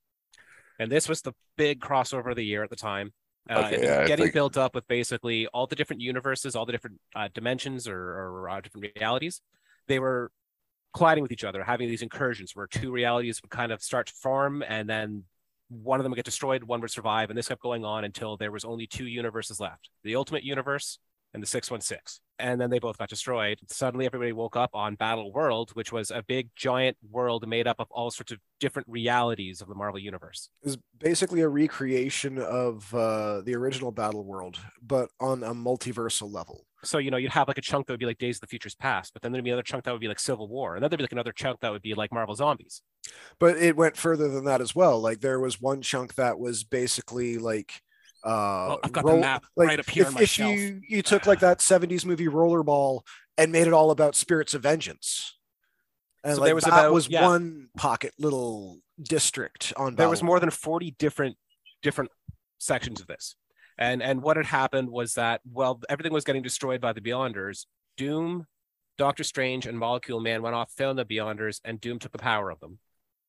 and 0.79 0.91
this 0.91 1.09
was 1.09 1.21
the 1.23 1.33
big 1.59 1.81
crossover 1.81 2.31
of 2.31 2.37
the 2.37 2.45
year 2.45 2.63
at 2.63 2.71
the 2.71 2.77
time. 2.77 3.13
Uh, 3.51 3.65
Okay, 3.67 3.83
yeah, 3.83 4.07
getting 4.07 4.27
think- 4.27 4.35
built 4.35 4.57
up 4.57 4.75
with 4.75 4.87
basically 4.89 5.47
all 5.49 5.67
the 5.67 5.77
different 5.77 6.01
universes, 6.01 6.57
all 6.57 6.65
the 6.65 6.73
different 6.73 6.99
uh, 7.15 7.29
dimensions 7.35 7.87
or, 7.89 7.99
or 7.99 8.49
uh, 8.49 8.61
different 8.61 8.87
realities. 8.97 9.41
They 9.89 9.99
were 9.99 10.31
colliding 10.95 11.23
with 11.23 11.33
each 11.33 11.45
other, 11.45 11.63
having 11.63 11.89
these 11.89 12.03
incursions 12.03 12.55
where 12.55 12.67
two 12.67 12.93
realities 12.93 13.41
would 13.43 13.51
kind 13.51 13.73
of 13.73 13.83
start 13.83 14.09
to 14.09 14.13
form, 14.13 14.63
and 14.67 14.89
then 14.89 15.25
one 15.69 15.99
of 15.99 16.05
them 16.05 16.11
would 16.11 16.17
get 16.17 16.25
destroyed, 16.25 16.63
one 16.65 16.81
would 16.81 16.91
survive, 16.91 17.31
and 17.31 17.39
this 17.39 17.49
kept 17.49 17.63
going 17.63 17.85
on 17.85 18.05
until 18.05 18.37
there 18.37 18.53
was 18.53 18.65
only 18.65 18.87
two 18.87 19.07
universes 19.07 19.61
left: 19.61 19.89
the 20.05 20.17
Ultimate 20.17 20.45
Universe 20.45 20.99
and 21.35 21.43
the 21.43 21.47
616. 21.47 22.21
And 22.39 22.61
then 22.61 22.71
they 22.71 22.79
both 22.79 22.99
got 22.99 23.09
destroyed. 23.09 23.59
Suddenly, 23.69 24.07
everybody 24.07 24.33
woke 24.33 24.57
up 24.57 24.71
on 24.75 24.97
Battle 24.97 25.33
World, 25.33 25.71
which 25.75 25.93
was 25.93 26.11
a 26.11 26.23
big, 26.23 26.51
giant 26.57 26.97
world 27.09 27.47
made 27.47 27.67
up 27.67 27.77
of 27.79 27.87
all 27.91 28.11
sorts 28.11 28.33
of 28.33 28.39
different 28.59 28.89
realities 28.89 29.61
of 29.61 29.69
the 29.69 29.75
Marvel 29.75 30.01
Universe. 30.01 30.49
It 30.63 30.67
was 30.67 30.79
basically 30.99 31.41
a 31.43 31.49
recreation 31.49 32.39
of 32.39 32.93
uh, 32.95 33.43
the 33.43 33.55
original 33.55 33.93
Battle 33.93 34.25
World, 34.25 34.59
but 34.83 35.11
on 35.21 35.43
a 35.43 35.55
multiversal 35.55 36.33
level. 36.33 36.67
So, 36.85 36.99
you 36.99 37.11
know, 37.11 37.17
you'd 37.17 37.33
have 37.33 37.49
like 37.49 37.59
a 37.59 37.63
chunk 37.63 37.87
that 37.87 37.93
would 37.93 38.01
be 38.01 38.07
like 38.07 38.19
Days 38.19 38.37
of 38.37 38.41
the 38.41 38.47
Futures 38.49 38.75
Past, 38.75 39.13
but 39.13 39.23
then 39.23 39.33
there'd 39.33 39.45
be 39.45 39.51
another 39.51 39.63
chunk 39.63 39.85
that 39.85 39.93
would 39.93 40.01
be 40.01 40.09
like 40.09 40.19
Civil 40.19 40.49
War. 40.49 40.75
And 40.75 40.83
then 40.83 40.91
there'd 40.91 40.99
be 40.99 41.05
like 41.05 41.13
another 41.13 41.33
chunk 41.33 41.61
that 41.61 41.71
would 41.71 41.83
be 41.83 41.95
like 41.95 42.13
Marvel 42.13 42.35
Zombies. 42.35 42.83
But 43.39 43.57
it 43.57 43.77
went 43.77 43.97
further 43.97 44.29
than 44.29 44.45
that 44.45 44.61
as 44.61 44.75
well. 44.75 45.01
Like 45.01 45.21
there 45.21 45.41
was 45.41 45.61
one 45.61 45.83
chunk 45.83 46.15
that 46.15 46.39
was 46.39 46.65
basically 46.65 47.39
like 47.39 47.81
uh 48.25 48.67
well, 48.69 48.81
I've 48.85 48.93
got 48.93 49.05
roll, 49.05 49.17
the 49.17 49.21
map 49.21 49.45
like 49.57 49.69
right 49.69 49.81
up 49.81 49.91
here 49.91 50.05
if, 50.07 50.21
if 50.21 50.39
you 50.39 50.81
you 50.89 51.03
took 51.03 51.27
like 51.27 51.41
that 51.41 51.59
70s 51.59 52.05
movie 52.05 52.29
rollerball 52.29 53.01
and 53.37 53.51
made 53.51 53.67
it 53.67 53.73
all 53.73 53.91
about 53.91 54.15
spirits 54.15 54.55
of 54.55 54.63
vengeance 54.63 55.37
and 56.23 56.37
so 56.37 56.41
like 56.41 56.49
there 56.49 56.55
was 56.55 56.65
that 56.65 56.73
about, 56.73 56.93
was 56.93 57.09
yeah. 57.09 57.27
one 57.27 57.69
pocket 57.77 58.13
little 58.19 58.79
district 59.03 59.73
on 59.77 59.97
there 59.97 60.09
was 60.09 60.23
more 60.23 60.39
than 60.39 60.51
40 60.51 60.95
different 61.01 61.37
different 61.83 62.13
sections 62.59 63.01
of 63.01 63.09
this 63.09 63.35
and 63.79 64.03
and 64.03 64.23
what 64.23 64.37
had 64.37 64.47
happened 64.47 64.91
was 64.91 65.15
that 65.15 65.41
well 65.51 65.81
everything 65.89 66.13
was 66.13 66.25
getting 66.25 66.43
destroyed 66.43 66.81
by 66.81 66.93
the 66.93 67.01
beyonders 67.01 67.67
doom 67.97 68.47
doctor 68.99 69.25
strange 69.25 69.67
and 69.67 69.79
molecule 69.79 70.21
man 70.21 70.43
went 70.43 70.55
off 70.55 70.71
found 70.73 70.99
the 70.99 71.05
beyonders 71.05 71.61
and 71.65 71.81
doom 71.81 71.99
took 71.99 72.13
the 72.13 72.19
power 72.19 72.51
of 72.51 72.61
them 72.61 72.79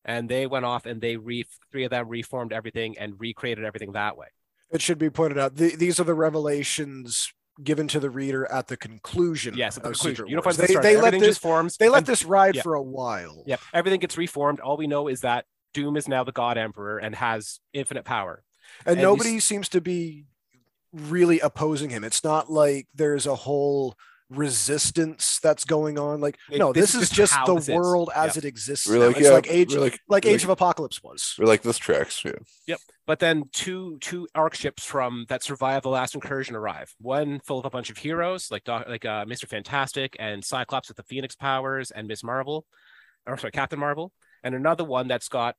and 0.06 0.28
they 0.28 0.46
went 0.46 0.66
off 0.66 0.86
and 0.86 1.02
they 1.02 1.18
re 1.18 1.46
three 1.72 1.84
of 1.84 1.90
them 1.92 2.08
reformed 2.08 2.54
everything 2.54 2.98
and 2.98 3.20
recreated 3.20 3.64
everything 3.64 3.94
that 3.94 4.18
way 4.18 4.28
it 4.72 4.82
should 4.82 4.98
be 4.98 5.10
pointed 5.10 5.38
out 5.38 5.56
the, 5.56 5.76
these 5.76 6.00
are 6.00 6.06
the 6.06 6.14
revelations 6.14 7.32
given 7.62 7.88
to 7.88 8.00
the 8.00 8.10
reader 8.10 8.50
at 8.52 8.68
the 8.68 8.78
conclusion. 8.78 9.56
Yes, 9.56 9.78
at 9.78 9.84
the 9.84 9.92
conclusion. 9.92 10.28
You 10.28 10.42
they, 10.42 10.76
they 10.76 10.98
let 10.98 11.12
this 11.12 11.38
forms. 11.38 11.78
They 11.78 11.90
let 11.90 12.00
and, 12.00 12.08
this 12.08 12.26
ride 12.26 12.56
yeah. 12.56 12.62
for 12.62 12.74
a 12.74 12.82
while. 12.82 13.44
Yeah, 13.46 13.58
everything 13.74 14.00
gets 14.00 14.18
reformed. 14.18 14.60
All 14.60 14.78
we 14.78 14.88
know 14.88 15.08
is 15.08 15.22
that 15.22 15.46
Doom 15.74 15.98
is 15.98 16.08
now 16.08 16.24
the 16.24 16.32
God 16.32 16.58
Emperor 16.58 16.98
and 16.98 17.16
has 17.16 17.60
infinite 17.74 18.06
power. 18.06 18.44
And, 18.86 18.94
and 18.94 19.02
nobody 19.02 19.40
seems 19.40 19.70
to 19.70 19.82
be 19.82 20.26
really 20.94 21.40
opposing 21.40 21.90
him. 21.90 22.04
It's 22.04 22.24
not 22.24 22.50
like 22.52 22.88
there's 22.94 23.26
a 23.26 23.36
whole 23.36 23.96
resistance 24.30 25.40
that's 25.42 25.66
going 25.66 25.98
on. 25.98 26.22
Like, 26.22 26.38
no, 26.50 26.74
this, 26.74 26.94
this 26.94 27.04
is 27.04 27.10
just, 27.10 27.34
just 27.34 27.66
the 27.66 27.76
world 27.76 28.10
is. 28.16 28.18
as 28.18 28.36
yeah. 28.36 28.40
it 28.40 28.46
exists. 28.46 28.88
We're 28.88 29.06
like, 29.08 29.18
it's 29.18 29.26
yeah, 29.26 29.34
like 29.34 29.50
Age, 29.50 29.76
like, 29.76 30.00
like 30.08 30.26
Age 30.26 30.44
of 30.44 30.50
Apocalypse 30.50 31.02
was. 31.04 31.36
We're 31.38 31.46
like 31.46 31.62
this 31.62 31.78
tracks. 31.78 32.24
Yeah. 32.24 32.32
Yep. 32.68 32.80
But 33.06 33.20
then 33.20 33.44
two 33.52 33.98
two 34.00 34.28
arc 34.34 34.56
ships 34.56 34.86
from 34.86 35.26
that 35.30 35.44
survived 35.44 35.86
the 35.86 35.90
last 35.90 36.16
incursion 36.16 36.56
arrive. 36.56 36.94
One 37.00 37.40
full 37.42 37.60
of 37.60 37.66
a 37.66 37.70
bunch 37.70 37.90
of 37.90 37.98
heroes 37.98 38.50
like 38.50 38.68
like 38.68 39.06
uh, 39.06 39.26
Mr. 39.26 39.48
Fantastic 39.48 40.16
and 40.20 40.44
Cyclops 40.44 40.88
with 40.88 40.98
the 40.98 41.04
Phoenix 41.04 41.36
powers 41.36 41.92
and 41.92 42.08
Miss 42.08 42.24
Marvel, 42.24 42.66
or 43.26 43.38
sorry, 43.38 43.52
Captain 43.52 43.80
Marvel, 43.80 44.12
and 44.44 44.56
another 44.56 44.86
one 44.86 45.08
that's 45.08 45.28
got 45.28 45.56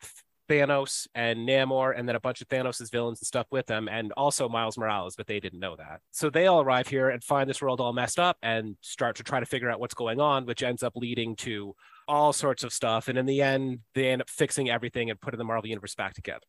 Thanos 0.49 1.07
and 1.14 1.49
Namor, 1.49 1.97
and 1.97 2.09
then 2.09 2.16
a 2.16 2.20
bunch 2.20 2.40
of 2.40 2.49
Thanos' 2.49 2.90
villains 2.90 3.20
and 3.20 3.26
stuff 3.26 3.47
with 3.51 3.66
them, 3.66 3.88
and 3.88 4.12
also 4.12 4.49
Miles 4.49 4.76
Morales, 4.76 5.16
but 5.16 5.26
they 5.26 5.40
didn't 5.40 5.61
know 5.61 5.76
that. 5.76 6.01
So 6.11 6.30
they 6.30 6.47
all 6.47 6.61
arrive 6.61 6.88
here 6.88 7.11
and 7.11 7.22
find 7.22 7.49
this 7.49 7.62
world 7.62 7.80
all 7.80 7.92
messed 7.92 8.18
up 8.18 8.36
and 8.42 8.76
start 8.80 9.16
to 9.16 9.22
try 9.22 9.40
to 9.40 9.47
figure 9.47 9.70
out 9.70 9.80
what's 9.80 9.95
going 9.95 10.20
on, 10.20 10.47
which 10.47 10.62
ends 10.62 10.82
up 10.82 10.95
leading 10.97 11.36
to 11.36 11.74
all 12.07 12.32
sorts 12.32 12.64
of 12.64 12.72
stuff. 12.72 13.09
And 13.09 13.18
in 13.18 13.26
the 13.26 13.42
end, 13.42 13.80
they 13.95 14.09
end 14.11 14.22
up 14.22 14.28
fixing 14.28 14.70
everything 14.70 15.11
and 15.11 15.20
putting 15.20 15.38
the 15.38 15.45
Marvel 15.45 15.68
Universe 15.68 15.95
back 15.95 16.14
together. 16.14 16.47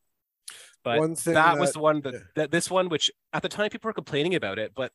But 0.84 1.00
that, 1.24 1.34
that, 1.34 1.58
was 1.58 1.72
the 1.72 1.80
one 1.80 2.00
that, 2.02 2.14
that 2.36 2.50
this 2.52 2.70
one, 2.70 2.88
which 2.88 3.10
at 3.32 3.42
the 3.42 3.48
time 3.48 3.70
people 3.70 3.88
were 3.88 3.92
complaining 3.92 4.36
about 4.36 4.58
it, 4.58 4.72
but 4.74 4.92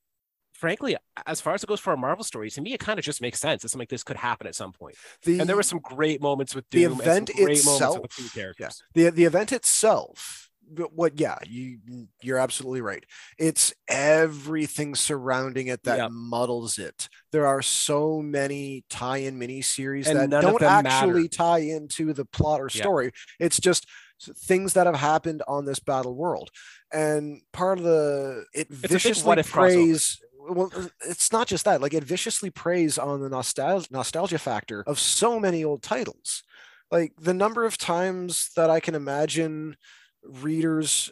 frankly, 0.61 0.95
as 1.25 1.41
far 1.41 1.55
as 1.55 1.63
it 1.63 1.67
goes 1.67 1.79
for 1.79 1.91
a 1.91 1.97
Marvel 1.97 2.23
story, 2.23 2.51
to 2.51 2.61
me, 2.61 2.73
it 2.73 2.79
kind 2.79 2.99
of 2.99 3.03
just 3.03 3.19
makes 3.19 3.39
sense. 3.39 3.65
It's 3.65 3.75
like 3.75 3.89
this 3.89 4.03
could 4.03 4.15
happen 4.15 4.45
at 4.45 4.53
some 4.53 4.71
point. 4.71 4.95
The, 5.23 5.39
and 5.39 5.49
there 5.49 5.55
were 5.55 5.63
some 5.63 5.79
great 5.79 6.21
moments 6.21 6.53
with 6.53 6.69
Doom 6.69 6.97
the 6.97 7.03
event 7.03 7.31
itself. 7.33 7.99
Yeah. 8.35 8.69
The 8.93 9.09
the 9.09 9.25
event 9.25 9.51
itself. 9.51 10.49
What? 10.93 11.19
Yeah, 11.19 11.37
you 11.47 11.79
you're 12.21 12.37
absolutely 12.37 12.81
right. 12.81 13.03
It's 13.37 13.73
everything 13.89 14.95
surrounding 14.95 15.67
it 15.67 15.83
that 15.83 15.97
yep. 15.97 16.11
muddles 16.11 16.77
it. 16.77 17.09
There 17.31 17.47
are 17.47 17.61
so 17.61 18.21
many 18.21 18.85
tie-in 18.89 19.37
miniseries 19.37 20.07
and 20.07 20.31
that 20.31 20.41
don't 20.41 20.61
actually 20.61 21.23
matter. 21.23 21.27
tie 21.27 21.59
into 21.59 22.13
the 22.13 22.23
plot 22.23 22.61
or 22.61 22.69
story. 22.69 23.05
Yep. 23.05 23.13
It's 23.39 23.59
just 23.59 23.85
things 24.21 24.73
that 24.73 24.85
have 24.85 24.95
happened 24.95 25.41
on 25.47 25.65
this 25.65 25.79
battle 25.79 26.15
world 26.15 26.51
and 26.93 27.41
part 27.51 27.77
of 27.77 27.83
the 27.83 28.45
it 28.53 28.67
it's 28.69 28.79
viciously 28.79 29.43
praise 29.43 30.21
well 30.51 30.71
it's 31.07 31.31
not 31.31 31.47
just 31.47 31.65
that 31.65 31.81
like 31.81 31.93
it 31.93 32.03
viciously 32.03 32.49
preys 32.49 32.97
on 32.97 33.21
the 33.21 33.29
nostalgia 33.29 33.87
nostalgia 33.91 34.37
factor 34.39 34.83
of 34.87 34.99
so 34.99 35.39
many 35.39 35.63
old 35.63 35.81
titles. 35.81 36.43
Like 36.91 37.13
the 37.19 37.33
number 37.33 37.65
of 37.65 37.77
times 37.77 38.49
that 38.55 38.69
i 38.69 38.79
can 38.79 38.95
imagine 38.95 39.77
readers 40.23 41.11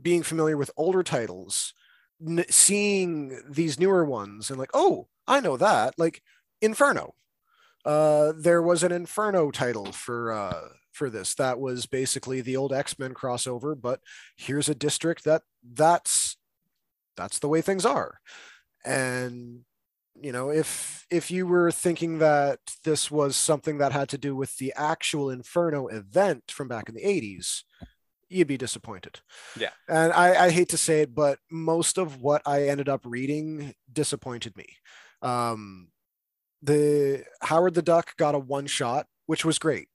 being 0.00 0.22
familiar 0.22 0.56
with 0.56 0.70
older 0.76 1.02
titles 1.02 1.74
n- 2.26 2.44
seeing 2.50 3.40
these 3.48 3.78
newer 3.78 4.04
ones 4.04 4.50
and 4.50 4.58
like 4.58 4.70
oh 4.74 5.08
i 5.26 5.40
know 5.40 5.56
that 5.56 5.94
like 5.98 6.22
inferno. 6.60 7.14
Uh 7.84 8.32
there 8.38 8.62
was 8.62 8.82
an 8.82 8.92
inferno 8.92 9.50
title 9.50 9.92
for 9.92 10.32
uh 10.32 10.68
for 10.92 11.08
this. 11.08 11.34
That 11.34 11.58
was 11.58 11.86
basically 11.86 12.40
the 12.42 12.56
old 12.56 12.72
x-men 12.72 13.14
crossover 13.14 13.80
but 13.80 14.00
here's 14.36 14.68
a 14.68 14.74
district 14.74 15.24
that 15.24 15.42
that's 15.62 16.36
that's 17.16 17.38
the 17.38 17.48
way 17.48 17.60
things 17.60 17.84
are 17.84 18.20
and 18.84 19.60
you 20.20 20.32
know 20.32 20.50
if 20.50 21.06
if 21.10 21.30
you 21.30 21.46
were 21.46 21.70
thinking 21.70 22.18
that 22.18 22.58
this 22.84 23.10
was 23.10 23.36
something 23.36 23.78
that 23.78 23.92
had 23.92 24.08
to 24.08 24.18
do 24.18 24.36
with 24.36 24.56
the 24.58 24.72
actual 24.76 25.30
inferno 25.30 25.86
event 25.88 26.44
from 26.50 26.68
back 26.68 26.88
in 26.88 26.94
the 26.94 27.02
80s 27.02 27.62
you'd 28.28 28.48
be 28.48 28.56
disappointed. 28.56 29.20
Yeah. 29.58 29.70
And 29.88 30.12
i 30.12 30.46
i 30.46 30.50
hate 30.50 30.70
to 30.70 30.78
say 30.78 31.02
it 31.02 31.14
but 31.14 31.38
most 31.50 31.98
of 31.98 32.20
what 32.20 32.42
i 32.46 32.68
ended 32.68 32.88
up 32.88 33.02
reading 33.04 33.74
disappointed 33.92 34.56
me. 34.56 34.66
Um 35.20 35.88
the 36.62 37.24
howard 37.40 37.74
the 37.74 37.82
duck 37.82 38.16
got 38.16 38.34
a 38.34 38.38
one 38.38 38.66
shot 38.66 39.06
which 39.26 39.44
was 39.44 39.58
great 39.58 39.88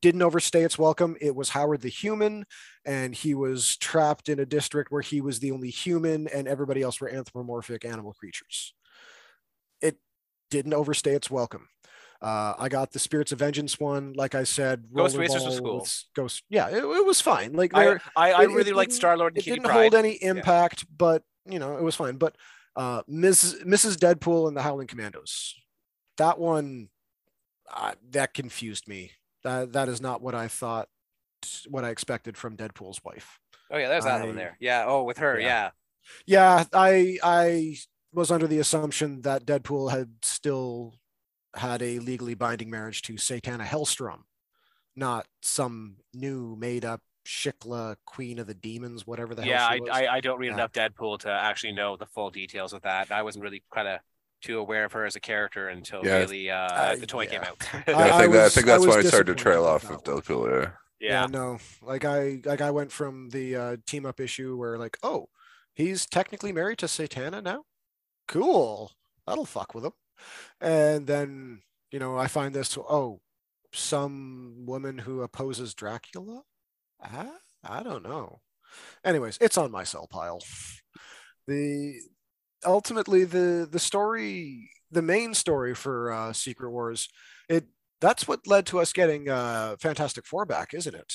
didn't 0.00 0.22
overstay 0.22 0.62
its 0.62 0.78
welcome. 0.78 1.16
It 1.20 1.34
was 1.34 1.50
Howard 1.50 1.82
the 1.82 1.88
human, 1.88 2.44
and 2.84 3.14
he 3.14 3.34
was 3.34 3.76
trapped 3.76 4.28
in 4.28 4.38
a 4.38 4.46
district 4.46 4.90
where 4.90 5.02
he 5.02 5.20
was 5.20 5.38
the 5.38 5.52
only 5.52 5.70
human, 5.70 6.28
and 6.28 6.48
everybody 6.48 6.82
else 6.82 7.00
were 7.00 7.10
anthropomorphic 7.10 7.84
animal 7.84 8.12
creatures. 8.12 8.74
It 9.80 9.98
didn't 10.50 10.74
overstay 10.74 11.14
its 11.14 11.30
welcome. 11.30 11.68
Uh, 12.20 12.54
I 12.56 12.68
got 12.68 12.92
the 12.92 13.00
Spirits 13.00 13.32
of 13.32 13.40
Vengeance 13.40 13.80
one, 13.80 14.12
like 14.12 14.36
I 14.36 14.44
said. 14.44 14.84
Ghost 14.94 15.16
Racers 15.16 15.44
was 15.44 15.58
cool. 15.58 15.86
Ghost, 16.14 16.44
yeah, 16.48 16.68
it, 16.68 16.84
it 16.84 17.04
was 17.04 17.20
fine. 17.20 17.52
Like 17.52 17.72
I, 17.74 17.98
I, 18.16 18.32
I 18.32 18.42
really 18.44 18.72
liked 18.72 18.92
Star 18.92 19.16
Lord. 19.16 19.36
It 19.36 19.44
didn't 19.44 19.64
Pride. 19.64 19.72
hold 19.72 19.94
any 19.96 20.12
impact, 20.12 20.82
yeah. 20.82 20.94
but 20.96 21.22
you 21.46 21.58
know, 21.58 21.76
it 21.76 21.82
was 21.82 21.96
fine. 21.96 22.16
But 22.16 22.36
uh, 22.76 23.02
Mrs. 23.10 23.64
Mrs. 23.64 23.96
Deadpool 23.96 24.46
and 24.46 24.56
the 24.56 24.62
Howling 24.62 24.86
Commandos, 24.86 25.56
that 26.16 26.38
one, 26.38 26.90
uh, 27.74 27.94
that 28.10 28.34
confused 28.34 28.86
me 28.86 29.10
that 29.44 29.72
that 29.72 29.88
is 29.88 30.00
not 30.00 30.22
what 30.22 30.34
I 30.34 30.48
thought, 30.48 30.88
what 31.68 31.84
I 31.84 31.90
expected 31.90 32.36
from 32.36 32.56
Deadpool's 32.56 33.02
wife. 33.04 33.38
Oh 33.70 33.78
yeah, 33.78 33.88
there's 33.88 34.04
that 34.04 34.22
I, 34.22 34.26
one 34.26 34.36
there. 34.36 34.56
Yeah. 34.60 34.84
Oh, 34.86 35.02
with 35.04 35.18
her. 35.18 35.38
Yeah. 35.40 35.70
yeah. 36.26 36.60
Yeah. 36.60 36.64
I 36.72 37.18
I 37.22 37.76
was 38.12 38.30
under 38.30 38.46
the 38.46 38.58
assumption 38.58 39.22
that 39.22 39.46
Deadpool 39.46 39.90
had 39.90 40.10
still 40.22 40.94
had 41.54 41.82
a 41.82 41.98
legally 41.98 42.34
binding 42.34 42.70
marriage 42.70 43.02
to 43.02 43.14
Satana 43.14 43.64
Hellstrom, 43.64 44.20
not 44.96 45.26
some 45.42 45.96
new 46.12 46.56
made 46.56 46.84
up 46.84 47.00
Shiklah, 47.26 47.96
Queen 48.04 48.38
of 48.38 48.46
the 48.46 48.54
Demons, 48.54 49.06
whatever 49.06 49.34
the 49.34 49.46
yeah, 49.46 49.68
hell. 49.68 49.78
Yeah, 49.86 49.92
I, 49.92 50.04
I, 50.04 50.14
I 50.14 50.20
don't 50.20 50.38
read 50.38 50.48
yeah. 50.48 50.54
enough 50.54 50.72
Deadpool 50.72 51.20
to 51.20 51.30
actually 51.30 51.72
know 51.72 51.96
the 51.96 52.06
full 52.06 52.30
details 52.30 52.72
of 52.72 52.82
that. 52.82 53.10
I 53.10 53.22
wasn't 53.22 53.44
really 53.44 53.62
kind 53.72 53.88
of 53.88 54.00
too 54.42 54.58
aware 54.58 54.84
of 54.84 54.92
her 54.92 55.06
as 55.06 55.16
a 55.16 55.20
character 55.20 55.68
until 55.68 56.04
yeah. 56.04 56.18
really 56.18 56.50
uh, 56.50 56.56
uh, 56.56 56.96
the 56.96 57.06
toy 57.06 57.24
yeah. 57.24 57.30
came 57.30 57.40
out. 57.42 57.68
yeah, 57.88 57.98
I, 57.98 58.18
think, 58.18 58.34
I, 58.34 58.36
that, 58.36 58.44
I 58.44 58.48
think 58.48 58.66
that's 58.66 58.84
I 58.84 58.88
why 58.88 58.96
I 58.96 59.02
started 59.02 59.36
to 59.36 59.42
trail 59.42 59.64
off 59.64 59.88
of 59.90 60.02
Deadpool. 60.02 60.72
Yeah. 61.00 61.22
yeah. 61.22 61.26
no, 61.26 61.58
like 61.80 62.04
I 62.04 62.40
like 62.44 62.60
I 62.60 62.70
went 62.70 62.92
from 62.92 63.30
the 63.30 63.56
uh, 63.56 63.76
team 63.86 64.04
up 64.04 64.20
issue 64.20 64.56
where 64.56 64.78
like, 64.78 64.98
oh, 65.02 65.28
he's 65.74 66.06
technically 66.06 66.52
married 66.52 66.78
to 66.78 66.86
Satana 66.86 67.42
now. 67.42 67.64
Cool, 68.28 68.92
that'll 69.26 69.46
fuck 69.46 69.74
with 69.74 69.84
him. 69.84 69.92
And 70.60 71.06
then 71.06 71.62
you 71.90 71.98
know 71.98 72.16
I 72.16 72.26
find 72.26 72.54
this 72.54 72.76
oh, 72.76 73.20
some 73.72 74.64
woman 74.66 74.98
who 74.98 75.22
opposes 75.22 75.74
Dracula. 75.74 76.42
Ah, 77.02 77.38
I 77.64 77.82
don't 77.82 78.02
know. 78.02 78.40
Anyways, 79.04 79.38
it's 79.40 79.58
on 79.58 79.70
my 79.70 79.84
sell 79.84 80.06
pile. 80.06 80.40
The 81.46 81.94
ultimately 82.64 83.24
the 83.24 83.68
the 83.70 83.78
story 83.78 84.70
the 84.90 85.02
main 85.02 85.34
story 85.34 85.74
for 85.74 86.12
uh, 86.12 86.32
secret 86.32 86.70
wars 86.70 87.08
it 87.48 87.66
that's 88.00 88.26
what 88.26 88.46
led 88.46 88.66
to 88.66 88.80
us 88.80 88.92
getting 88.92 89.28
uh, 89.28 89.76
fantastic 89.80 90.26
four 90.26 90.44
back 90.44 90.74
isn't 90.74 90.94
it 90.94 91.12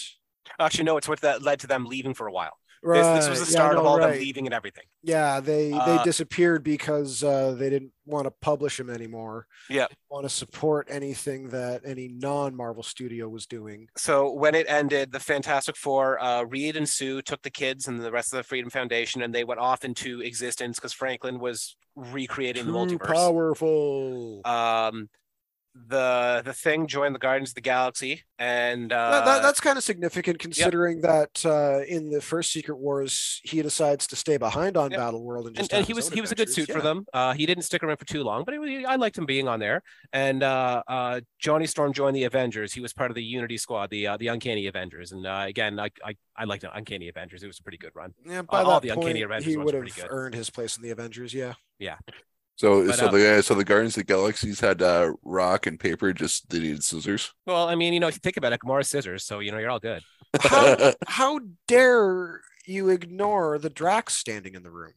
Actually, 0.60 0.86
no, 0.86 0.98
it's 0.98 1.08
what 1.08 1.22
that 1.22 1.42
led 1.42 1.60
to 1.62 1.68
them 1.68 1.86
leaving 1.86 2.14
for 2.14 2.28
a 2.28 2.32
while. 2.32 2.58
Right. 2.84 3.16
This, 3.16 3.26
this 3.26 3.30
was 3.30 3.40
the 3.40 3.46
start 3.46 3.74
yeah, 3.74 3.80
of 3.80 3.86
all 3.86 3.98
right. 3.98 4.12
them 4.12 4.20
leaving 4.20 4.46
and 4.46 4.54
everything. 4.54 4.84
Yeah, 5.04 5.40
they 5.40 5.72
uh, 5.72 5.86
they 5.86 6.04
disappeared 6.04 6.64
because 6.64 7.24
uh, 7.24 7.56
they 7.58 7.70
didn't 7.70 7.92
want 8.06 8.26
to 8.26 8.32
publish 8.42 8.78
them 8.78 8.90
anymore. 8.90 9.48
Yeah, 9.70 9.88
want 10.10 10.26
to 10.26 10.30
support 10.30 10.88
anything 10.90 11.50
that 11.50 11.82
any 11.86 12.08
non-Marvel 12.08 12.84
studio 12.84 13.30
was 13.30 13.46
doing. 13.46 13.88
So 13.98 14.32
when 14.32 14.56
it 14.56 14.68
ended, 14.70 15.12
the 15.12 15.20
Fantastic 15.20 15.76
Four, 15.76 16.22
uh, 16.22 16.44
Reed 16.44 16.78
and 16.78 16.88
Sue 16.88 17.22
took 17.22 17.42
the 17.42 17.50
kids 17.50 17.88
and 17.88 18.00
the 18.00 18.12
rest 18.12 18.34
of 18.34 18.38
the 18.38 18.44
Freedom 18.44 18.70
Foundation, 18.70 19.22
and 19.22 19.34
they 19.34 19.44
went 19.44 19.60
off 19.60 19.84
into 19.84 20.22
existence 20.22 20.78
because 20.78 20.94
Franklin 20.94 21.40
was 21.40 21.76
recreating 21.96 22.66
Too 22.66 22.72
the 22.72 22.78
multiverse. 22.78 23.14
Powerful. 23.14 24.42
Um, 24.46 25.10
the 25.88 26.42
the 26.44 26.54
thing 26.54 26.88
joined 26.88 27.16
the 27.16 27.20
Guardians 27.20 27.52
of 27.52 27.56
the 27.56 27.62
Galaxy, 27.62 28.24
and 28.40 28.92
uh, 28.92 29.12
that, 29.12 29.26
that, 29.26 29.42
that's 29.42 29.60
kind 29.60 29.78
of 29.78 29.84
significant 29.84 30.40
considering 30.40 31.02
yep. 31.02 31.34
that 31.34 31.46
uh, 31.46 31.84
in 31.88 32.10
the 32.10 32.22
first 32.22 32.52
Secret 32.52 32.78
Wars 32.78 33.42
he 33.44 33.62
decides 33.62 34.08
to 34.08 34.16
stay 34.16 34.38
behind 34.38 34.78
on 34.78 34.92
yep. 34.92 35.00
Battle 35.00 35.24
World 35.24 35.48
and, 35.48 35.60
and, 35.60 35.74
and 35.74 35.86
he 35.86 35.94
was 35.94 36.10
he 36.10 36.22
was 36.22 36.32
a 36.32 36.36
good 36.36 36.50
suit 36.50 36.70
yeah. 36.70 36.76
for 36.76 36.82
them. 36.82 37.06
Uh, 37.14 37.34
he 37.34 37.46
didn't 37.46 37.64
stick 37.64 37.84
around 37.84 37.98
for 37.98 38.06
too 38.06 38.24
long, 38.24 38.44
but 38.44 38.58
was, 38.60 38.70
I 38.88 38.96
liked 38.96 39.18
him 39.18 39.26
being 39.26 39.48
on 39.48 39.60
there. 39.60 39.84
And 40.14 40.44
uh, 40.44 40.84
uh, 40.88 41.22
Johnny 41.40 41.68
Storm 41.68 41.94
joined 41.94 42.16
the 42.16 42.24
Avengers. 42.24 42.74
He 42.74 42.82
was 42.82 42.94
part 42.94 43.12
of 43.12 43.16
the 43.16 43.24
Unity 43.24 43.58
Squad, 43.58 43.90
the 43.90 44.08
uh, 44.08 44.18
the 44.18 44.28
Uncanny 44.28 44.68
Avengers. 44.68 45.12
And 45.12 45.26
again, 45.26 45.80
I, 45.80 45.90
I 46.04 46.16
I 46.36 46.44
liked 46.46 46.62
the 46.64 46.76
Uncanny 46.76 47.10
Avengers. 47.10 47.44
It 47.44 47.48
was 47.48 47.60
a 47.60 47.64
pretty 47.64 47.78
good 47.78 47.92
run. 47.96 48.14
Yeah, 48.26 48.42
by 48.42 48.64
that 48.64 48.70
all 48.70 48.80
the 48.80 48.90
point, 48.90 49.00
Uncanny 49.00 49.22
Avengers 49.24 49.52
he 49.52 49.58
would 49.58 49.74
have 49.74 50.08
earned 50.10 50.36
his 50.36 50.50
place 50.50 50.78
in 50.78 50.84
the 50.84 50.92
Avengers. 50.92 51.34
Yeah. 51.34 51.54
Yeah. 51.80 51.98
So, 52.58 52.88
but, 52.88 52.96
so 52.96 53.06
uh, 53.06 53.12
the 53.12 53.44
so 53.44 53.54
the 53.54 53.64
Guardians 53.64 53.96
of 53.98 54.02
the 54.02 54.14
Galaxies 54.14 54.60
had 54.60 54.82
uh, 54.82 55.14
rock 55.24 55.68
and 55.68 55.80
paper. 55.80 56.12
Just 56.12 56.50
they 56.50 56.60
needed 56.60 56.84
scissors. 56.84 57.32
Well, 57.46 57.70
I 57.70 57.76
mean, 57.76 57.94
you 57.94 58.00
know, 58.00 58.08
if 58.08 58.16
you 58.16 58.20
think 58.20 58.38
about 58.38 58.52
it, 58.52 58.60
Gamora 58.60 58.84
scissors, 58.84 59.24
so 59.24 59.40
you 59.40 59.52
know 59.52 59.60
you're 59.60 59.70
all 59.70 59.80
good. 59.80 60.02
How, 60.42 60.94
how 61.08 61.40
dare 61.68 62.42
you 62.66 62.90
ignore 62.90 63.60
the 63.60 63.70
Drax 63.70 64.16
standing 64.18 64.56
in 64.56 64.64
the 64.64 64.72
room? 64.72 64.94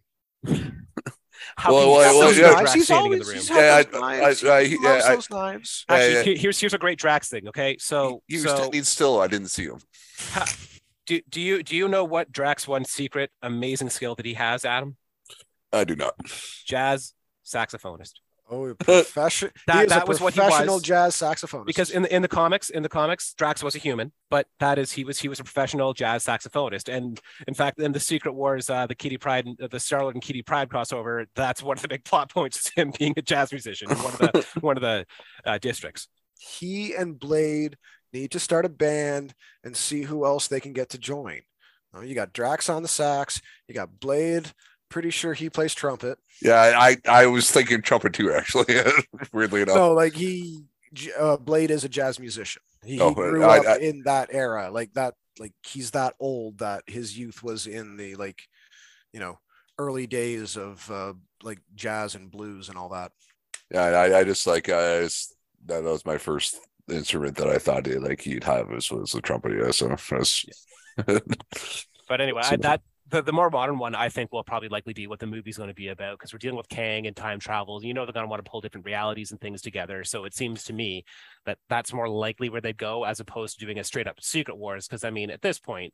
How 1.57 1.73
well, 1.73 1.91
well, 1.91 2.19
well 2.19 2.35
yeah, 2.35 2.51
knives? 2.51 2.73
He's 2.73 2.91
always 2.91 3.31
he's 3.31 3.51
yeah, 3.51 3.83
I, 3.93 3.99
knives. 3.99 4.45
I, 4.45 4.57
I, 4.57 4.65
he 4.65 4.79
yeah, 4.83 5.01
I, 5.05 5.15
those 5.15 5.31
knives. 5.31 5.85
Actually, 5.89 6.33
yeah, 6.33 6.39
here's 6.39 6.59
here's 6.59 6.75
a 6.75 6.79
great 6.79 6.99
Drax 6.99 7.29
thing. 7.29 7.49
Okay, 7.49 7.77
so 7.79 8.23
he, 8.27 8.37
he 8.37 8.43
so, 8.43 8.53
was 8.53 8.59
standing 8.59 8.85
still. 8.85 9.21
I 9.21 9.27
didn't 9.27 9.49
see 9.49 9.65
him. 9.65 9.81
do 11.07 11.21
do 11.29 11.41
you 11.41 11.63
do 11.63 11.77
you 11.77 11.89
know 11.89 12.05
what 12.05 12.33
Drax 12.33 12.67
one 12.67 12.87
secret 12.87 13.31
amazing 13.43 13.91
skill 13.91 14.15
that 14.15 14.25
he 14.25 14.35
has, 14.35 14.65
Adam? 14.65 14.97
I 15.73 15.85
do 15.85 15.95
not. 15.95 16.15
Jazz 16.67 17.15
saxophonist. 17.45 18.15
Oh, 18.51 18.75
profession. 18.79 19.51
that, 19.69 19.89
that 19.91 20.09
was 20.09 20.21
what 20.21 20.35
he 20.35 20.41
was. 20.41 20.83
jazz 20.83 21.15
saxophonist. 21.15 21.67
Because 21.67 21.91
in 21.91 22.03
the 22.03 22.15
in 22.15 22.21
the 22.21 22.29
comics, 22.29 22.69
in 22.69 22.83
the 22.83 22.89
comics, 22.89 23.33
Drax 23.35 23.63
was 23.63 23.77
a 23.77 23.79
human, 23.79 24.13
but 24.29 24.47
that 24.59 24.77
is 24.79 24.91
he 24.91 25.05
was 25.05 25.21
he 25.21 25.29
was 25.29 25.39
a 25.39 25.45
professional 25.45 25.95
jazz 25.95 26.25
saxophonist. 26.25 26.93
And 26.93 27.21
in 27.47 27.55
fact, 27.55 27.79
in 27.79 27.93
the 27.93 28.01
Secret 28.01 28.33
Wars, 28.33 28.69
uh, 28.69 28.87
the 28.87 28.95
Kitty 28.97 29.19
Pryde, 29.19 29.47
the 29.59 29.69
Starlord 29.69 30.15
and 30.15 30.23
Kitty 30.23 30.43
Pryde 30.43 30.69
crossover, 30.69 31.27
that's 31.37 31.63
one 31.63 31.77
of 31.77 31.83
the 31.83 31.89
big 31.89 32.05
plot 32.05 32.31
points 32.33 32.59
is 32.59 32.73
him 32.75 32.93
being 32.99 33.15
a 33.17 33.23
jazz 33.23 33.53
musician 33.53 33.91
in 33.91 33.99
one 33.99 34.13
of 34.15 34.19
the 34.19 34.47
one 34.61 34.77
of 34.77 34.83
the 34.83 35.07
uh, 35.45 35.59
districts. 35.59 36.09
He 36.39 36.95
and 36.95 37.19
Blade 37.19 37.77
need 38.13 38.33
to 38.33 38.41
start 38.41 38.65
a 38.65 38.71
band 38.71 39.33
and 39.63 39.77
see 39.77 40.03
who 40.03 40.25
else 40.25 40.49
they 40.49 40.59
can 40.59 40.73
get 40.73 40.89
to 40.91 40.99
join. 40.99 41.43
you 42.03 42.15
got 42.17 42.33
Drax 42.33 42.69
on 42.69 42.83
the 42.83 42.89
sax, 42.89 43.41
you 43.69 43.75
got 43.75 44.01
Blade 44.01 44.51
pretty 44.91 45.11
sure 45.11 45.33
he 45.33 45.49
plays 45.49 45.75
trumpet. 45.75 46.19
Yeah, 46.43 46.75
I 46.77 46.97
I 47.09 47.27
was 47.27 47.51
thinking 47.51 47.81
trumpet 47.81 48.13
too, 48.13 48.33
actually. 48.33 48.77
Weirdly 49.33 49.63
enough. 49.63 49.77
No, 49.77 49.93
like 49.95 50.15
he 50.15 50.65
uh, 51.19 51.37
Blade 51.39 51.71
is 51.71 51.85
a 51.85 51.89
jazz 51.89 52.21
musician. 52.21 52.63
He, 52.85 53.01
oh, 53.01 53.13
grew 53.13 53.45
I, 53.45 53.59
up 53.59 53.67
I, 53.67 53.77
in 53.79 54.03
that 54.05 54.29
era, 54.33 54.71
like 54.71 54.93
that. 54.95 55.15
Like 55.39 55.53
he's 55.67 55.93
that 55.93 56.15
old 56.21 56.59
that 56.59 56.83
his 56.87 57.17
youth 57.17 57.43
was 57.43 57.67
in 57.67 57.97
the 57.97 58.15
like, 58.17 58.43
you 59.13 59.21
know, 59.21 59.39
early 59.79 60.07
days 60.07 60.57
of 60.57 60.91
uh, 60.91 61.15
like 61.43 61.61
jazz 61.75 62.15
and 62.15 62.31
blues 62.31 62.69
and 62.69 62.77
all 62.77 62.91
that. 62.91 63.13
Yeah, 63.71 63.85
I, 63.85 64.19
I 64.19 64.25
just 64.25 64.47
like 64.47 64.69
I 64.69 65.03
just, 65.03 65.35
that 65.67 65.83
was 65.83 66.05
my 66.05 66.19
first 66.19 66.59
instrument 66.91 67.37
that 67.37 67.49
I 67.49 67.59
thought 67.59 67.87
he 67.87 67.95
like 67.95 68.21
he'd 68.21 68.45
have 68.45 68.69
was 68.69 68.91
was 68.91 69.13
the 69.13 69.21
trumpet. 69.21 69.53
Yeah, 69.53 69.71
so 69.71 69.89
was, 69.89 70.45
yeah. 70.47 71.19
but 72.09 72.21
anyway, 72.21 72.43
I, 72.45 72.57
that 72.57 72.83
the, 73.11 73.23
the 73.23 73.33
more 73.33 73.51
modern 73.51 73.79
one, 73.79 73.95
I 73.95 74.09
think, 74.09 74.33
will 74.33 74.45
probably 74.45 74.69
likely 74.69 74.93
be 74.93 75.07
what 75.07 75.19
the 75.19 75.27
movie's 75.27 75.57
going 75.57 75.69
to 75.69 75.75
be 75.75 75.89
about 75.89 76.19
because 76.19 76.33
we're 76.33 76.39
dealing 76.39 76.57
with 76.57 76.69
Kang 76.69 77.07
and 77.07 77.17
time 77.17 77.41
travel. 77.41 77.83
You 77.85 77.95
know, 77.95 78.05
they're 78.05 78.13
going 78.13 78.25
to 78.25 78.31
want 78.31 78.45
to 78.45 78.51
pull 78.51 78.61
different 78.61 78.87
realities 78.87 79.31
and 79.31 79.41
things 79.41 79.63
together. 79.63 80.05
So 80.05 80.25
it 80.25 80.35
seems 80.35 80.65
to 80.65 80.73
me 80.73 81.05
that 81.47 81.59
that's 81.69 81.93
more 81.93 82.09
likely 82.09 82.49
where 82.49 82.61
they'd 82.61 82.77
go 82.77 83.05
as 83.05 83.21
opposed 83.21 83.59
to 83.59 83.65
doing 83.65 83.79
a 83.79 83.85
straight 83.85 84.07
up 84.07 84.23
Secret 84.23 84.57
Wars. 84.57 84.87
Because 84.87 85.05
I 85.05 85.11
mean, 85.11 85.31
at 85.31 85.43
this 85.43 85.59
point, 85.59 85.93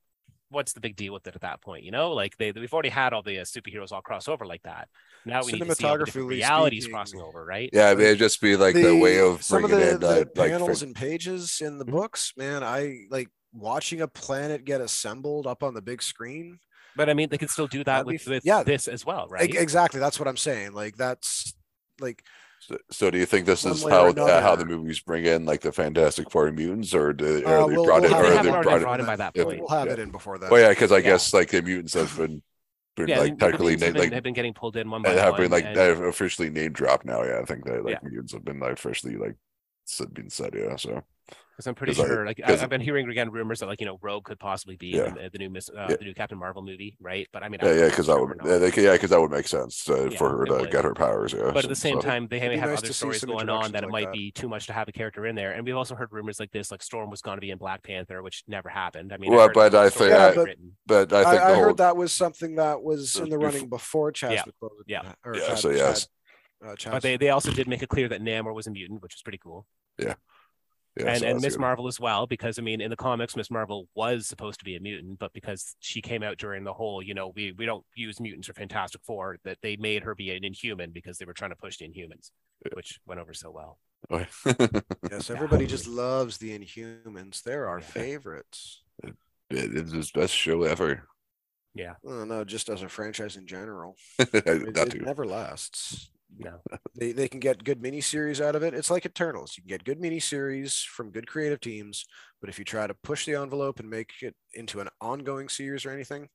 what's 0.51 0.73
the 0.73 0.81
big 0.81 0.97
deal 0.97 1.13
with 1.13 1.27
it 1.27 1.35
at 1.35 1.41
that 1.41 1.63
point? 1.63 1.85
You 1.85 1.91
know, 1.91 2.13
like 2.13 2.37
they 2.37 2.53
we've 2.53 2.73
already 2.73 2.89
had 2.89 3.13
all 3.13 3.23
the 3.23 3.41
uh, 3.41 3.45
superheroes 3.45 3.93
all 3.93 4.03
cross 4.03 4.29
over 4.29 4.45
like 4.47 4.63
that. 4.63 4.89
Now 5.25 5.43
we 5.43 5.53
need 5.53 5.65
to 5.65 5.75
see 5.75 5.87
all 5.87 5.99
the 5.99 6.23
realities 6.23 6.85
speaking, 6.85 6.95
crossing 6.95 7.21
over, 7.21 7.45
right? 7.45 7.71
Yeah, 7.73 7.93
it'd 7.93 8.19
just 8.19 8.41
be 8.41 8.57
like 8.57 8.75
the, 8.75 8.83
the 8.83 8.97
way 8.97 9.21
of 9.21 9.43
some 9.43 9.65
of 9.65 9.71
the, 9.71 9.95
in, 9.95 10.01
the 10.01 10.23
uh, 10.23 10.25
panels 10.25 10.83
like, 10.83 10.87
and 10.87 10.95
pages 10.95 11.61
in 11.61 11.79
the 11.79 11.85
mm-hmm. 11.85 11.95
books. 11.95 12.33
Man, 12.37 12.63
I 12.63 13.07
like 13.11 13.29
watching 13.53 14.03
a 14.03 14.09
planet 14.09 14.65
get 14.65 14.81
assembled 14.81 15.47
up 15.47 15.63
on 15.63 15.75
the 15.75 15.83
big 15.83 16.03
screen 16.03 16.61
but 16.97 17.09
I 17.11 17.15
mean, 17.15 17.29
they 17.29 17.39
can 17.39 17.49
still 17.49 17.67
do 17.67 17.85
that 17.85 18.07
with, 18.07 18.27
with 18.27 18.45
yeah. 18.45 18.63
this 18.63 18.89
as 18.89 19.05
well, 19.05 19.27
right? 19.29 19.55
Exactly. 19.55 20.01
That's 20.01 20.19
what 20.19 20.29
I'm 20.29 20.37
saying. 20.37 20.73
Like 20.73 20.97
that's 20.97 21.55
like. 22.01 22.23
So, 22.61 22.79
so 22.91 23.11
do 23.11 23.19
you 23.19 23.27
think 23.27 23.47
this 23.47 23.65
is 23.65 23.83
how 23.83 24.09
uh, 24.09 24.41
how 24.41 24.57
the 24.57 24.65
movies 24.65 24.99
bring 25.01 25.27
in 25.27 25.45
like 25.45 25.61
the 25.61 25.73
Fantastic 25.73 26.31
Four 26.31 26.51
mutants, 26.51 26.95
or 26.95 27.13
do 27.13 27.45
uh, 27.47 27.51
are 27.51 27.69
they 27.69 27.77
we'll, 27.77 27.85
brought 27.85 28.03
we'll 28.03 28.17
in? 28.17 28.25
Or 28.25 28.43
they 28.43 28.51
brought, 28.51 28.81
brought 28.81 29.01
in 29.01 29.07
by 29.07 29.17
that 29.17 29.35
point. 29.35 29.61
We'll 29.61 29.69
have 29.69 29.87
yeah. 29.87 29.93
it 29.93 29.99
in 29.99 30.11
before 30.11 30.39
that. 30.39 30.51
Well, 30.51 30.61
yeah, 30.61 30.71
because 30.71 30.91
I 30.91 30.97
yeah. 30.97 31.03
guess 31.03 31.33
like 31.35 31.51
the 31.51 31.63
mutants 31.63 31.95
have 31.95 32.17
been. 32.17 32.43
been 32.97 33.09
yeah, 33.09 33.21
like 33.21 33.39
technically 33.39 33.77
named, 33.77 33.99
like 33.99 34.13
have 34.13 34.23
been 34.23 34.35
getting 34.35 34.55
pulled 34.55 34.77
in 34.77 34.91
one 34.91 35.03
by 35.03 35.13
they 35.13 35.21
have 35.21 35.33
one, 35.33 35.43
been 35.43 35.51
like 35.51 35.67
and... 35.67 35.79
officially 35.79 36.51
name 36.51 36.73
dropped 36.73 37.05
now. 37.05 37.23
Yeah, 37.23 37.41
I 37.41 37.45
think 37.45 37.65
that 37.67 37.85
like 37.85 38.03
mutants 38.03 38.33
have 38.33 38.45
been 38.45 38.59
like 38.59 38.73
officially 38.73 39.17
like 39.17 39.37
been 40.13 40.31
said. 40.31 40.55
Yeah, 40.57 40.77
so 40.77 41.05
because 41.57 41.67
I'm 41.69 41.75
pretty 41.75 41.95
sure, 41.95 42.25
I, 42.25 42.27
like, 42.27 42.41
I, 42.45 42.53
have 42.53 42.69
been 42.69 42.83
hearing 42.83 43.09
again 43.09 43.31
rumors 43.31 43.61
that 43.61 43.67
like 43.67 43.81
you 43.81 43.87
know 43.87 43.99
Rogue 44.03 44.25
could 44.25 44.39
possibly 44.39 44.77
be 44.77 44.89
yeah. 44.89 45.07
in 45.07 45.31
the 45.33 45.39
new 45.39 45.49
Miss, 45.49 45.71
uh, 45.71 45.87
yeah. 45.89 45.97
the 45.97 46.05
new 46.05 46.15
Captain 46.15 46.37
Marvel 46.37 46.63
movie, 46.63 46.99
right? 47.01 47.27
But 47.33 47.43
I 47.43 47.49
mean, 47.49 47.61
yeah, 47.63 47.73
yeah, 47.73 47.87
because 47.87 48.09
that 48.09 48.21
would, 48.21 48.39
yeah, 48.45 48.83
yeah, 48.83 48.93
because 48.93 49.09
that 49.09 49.21
would 49.21 49.31
make 49.31 49.49
sense 49.49 49.89
uh, 49.89 50.11
yeah, 50.11 50.19
for 50.19 50.37
her 50.37 50.45
to 50.45 50.53
would. 50.53 50.71
get 50.71 50.85
her 50.85 50.93
powers. 50.93 51.33
Yeah, 51.33 51.53
but 51.55 51.65
at 51.65 51.71
the 51.71 51.75
same 51.75 52.01
so. 52.01 52.09
time, 52.09 52.29
they 52.29 52.41
may 52.41 52.59
have 52.59 52.69
nice 52.69 52.81
other 52.81 52.93
stories 52.93 53.25
going 53.25 53.49
on 53.49 53.73
that 53.73 53.83
like 53.83 53.89
it 53.89 53.91
might 53.91 54.05
that. 54.07 54.13
be 54.13 54.31
too 54.33 54.51
much 54.51 54.67
to 54.67 54.75
have 54.75 54.87
a 54.89 54.93
character 54.93 55.25
in 55.25 55.35
there. 55.35 55.53
And 55.53 55.65
we've 55.65 55.77
also 55.77 55.95
heard 55.95 56.13
rumors 56.13 56.39
like 56.39 56.53
this, 56.53 56.71
like 56.71 56.83
Storm 56.83 57.09
was 57.09 57.23
going 57.23 57.39
to 57.39 57.41
be 57.41 57.51
in 57.51 57.57
Black 57.57 57.83
Panther, 57.83 58.23
which 58.23 58.45
never 58.47 58.69
happened. 58.69 59.15
I 59.15 59.17
mean, 59.17 59.33
well, 59.33 59.49
I 59.49 59.53
but 59.53 59.75
I 59.75 59.89
think, 59.89 60.13
I, 60.13 60.35
but, 60.35 60.49
but, 60.87 61.13
I 61.15 61.31
think 61.31 61.43
I, 61.43 61.55
whole... 61.55 61.65
heard 61.65 61.77
that 61.79 61.97
was 61.97 62.13
something 62.13 62.57
that 62.57 62.83
was 62.83 63.17
in 63.17 63.31
the 63.31 63.39
running 63.39 63.71
before 63.71 64.13
Chadwick. 64.13 64.55
Yeah, 64.87 65.15
yeah, 65.25 65.33
yeah. 65.35 65.55
So 65.55 65.71
yes. 65.71 66.07
Uh, 66.63 66.75
but 66.91 67.03
they, 67.03 67.17
they 67.17 67.31
also 67.31 67.51
did 67.53 67.69
make 67.69 67.83
it 67.83 67.89
clear 67.89 68.09
that 68.09 68.23
Namor 68.23 68.55
was 68.55 68.67
a 68.67 68.71
mutant, 68.71 69.03
which 69.03 69.15
is 69.15 69.23
pretty 69.23 69.39
cool. 69.39 69.67
Yeah. 69.99 70.15
Yeah, 70.99 71.09
and 71.09 71.23
and 71.23 71.43
Miss 71.43 71.59
Marvel 71.59 71.89
as 71.89 72.01
well, 72.01 72.27
because 72.27 72.59
I 72.59 72.63
mean, 72.63 72.81
in 72.81 72.91
the 72.91 72.97
comics, 72.97 73.37
Miss 73.37 73.51
Marvel 73.51 73.87
was 73.95 74.27
supposed 74.27 74.59
to 74.61 74.65
be 74.65 74.77
a 74.77 74.81
mutant, 74.81 75.19
but 75.19 75.33
because 75.35 75.77
she 75.81 76.01
came 76.01 76.23
out 76.23 76.39
during 76.39 76.65
the 76.65 76.73
whole, 76.73 77.03
you 77.03 77.13
know, 77.13 77.33
we 77.35 77.53
we 77.53 77.67
don't 77.67 77.85
use 77.95 78.19
mutants 78.19 78.49
or 78.49 78.55
Fantastic 78.55 79.03
Four, 79.05 79.37
that 79.45 79.59
they 79.63 79.77
made 79.77 80.05
her 80.05 80.15
be 80.15 80.31
an 80.31 80.45
Inhuman 80.45 80.93
because 80.93 81.19
they 81.19 81.27
were 81.27 81.35
trying 81.35 81.51
to 81.51 81.57
push 81.57 81.77
the 81.77 81.85
Inhumans, 81.85 82.31
yeah. 82.65 82.73
which 82.73 82.99
went 83.07 83.21
over 83.21 83.35
so 83.35 83.51
well. 83.51 83.79
Oh, 84.11 84.25
yes, 85.11 85.31
everybody 85.31 85.67
just 85.67 85.87
loves 85.87 86.39
the 86.39 86.59
Inhumans. 86.59 87.43
They're 87.43 87.69
our 87.69 87.81
favorites. 87.81 88.83
It, 89.03 89.15
it's 89.51 89.93
the 89.93 90.21
best 90.21 90.35
show 90.35 90.63
ever. 90.63 91.03
Yeah. 91.75 91.95
Oh, 92.07 92.25
no, 92.25 92.43
just 92.43 92.71
as 92.71 92.83
a 92.83 92.89
franchise 92.89 93.37
in 93.37 93.47
general. 93.47 93.97
it, 94.19 94.31
it 94.35 95.03
never 95.03 95.27
lasts 95.27 96.11
no. 96.39 96.61
They, 96.95 97.13
they 97.13 97.29
can 97.29 97.41
get 97.41 97.65
good 97.65 97.83
miniseries 97.83 98.45
out 98.45 98.57
of 98.57 98.63
it. 98.63 98.75
It's 98.75 98.91
like 98.91 99.07
eternals. 99.07 99.55
You 99.57 99.63
can 99.63 99.69
get 99.69 99.85
good 99.85 100.01
miniseries 100.01 100.85
from 100.85 101.11
good 101.11 101.27
creative 101.27 101.61
teams 101.61 102.05
but 102.41 102.51
if 102.51 102.59
you 102.59 102.65
try 102.65 102.87
to 102.87 102.95
push 102.95 103.27
the 103.27 103.35
envelope 103.35 103.81
and 103.81 103.91
make 103.91 104.13
it 104.23 104.35
into 104.55 104.81
an 104.81 104.89
ongoing 105.01 105.49
series 105.49 105.85
or 105.85 105.91
anything 105.91 106.29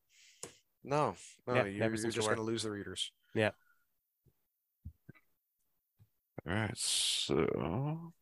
no 0.84 1.16
no 1.48 1.56
yeah, 1.56 1.64
you're, 1.66 1.96
you're 1.96 2.12
just 2.12 2.28
going 2.28 2.38
to 2.38 2.42
lose 2.42 2.64
the 2.64 2.72
readers. 2.72 3.12
Yeah. 3.36 3.52
All 6.48 6.54
right 6.54 6.78
so 6.78 8.14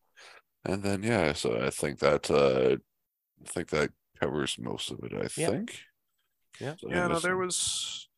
and 0.65 0.83
then 0.83 1.03
yeah 1.03 1.31
so 1.31 1.57
i 1.65 1.69
think 1.69 1.99
that 1.99 2.29
uh 2.29 2.75
i 2.75 3.49
think 3.49 3.69
that 3.69 3.91
covers 4.19 4.57
most 4.59 4.91
of 4.91 4.99
it 5.03 5.13
i 5.13 5.27
yeah. 5.39 5.49
think. 5.49 5.79
Yeah. 6.59 6.75
So 6.77 6.89
yeah 6.89 7.07
no 7.07 7.19
there 7.19 7.37
was 7.37 8.08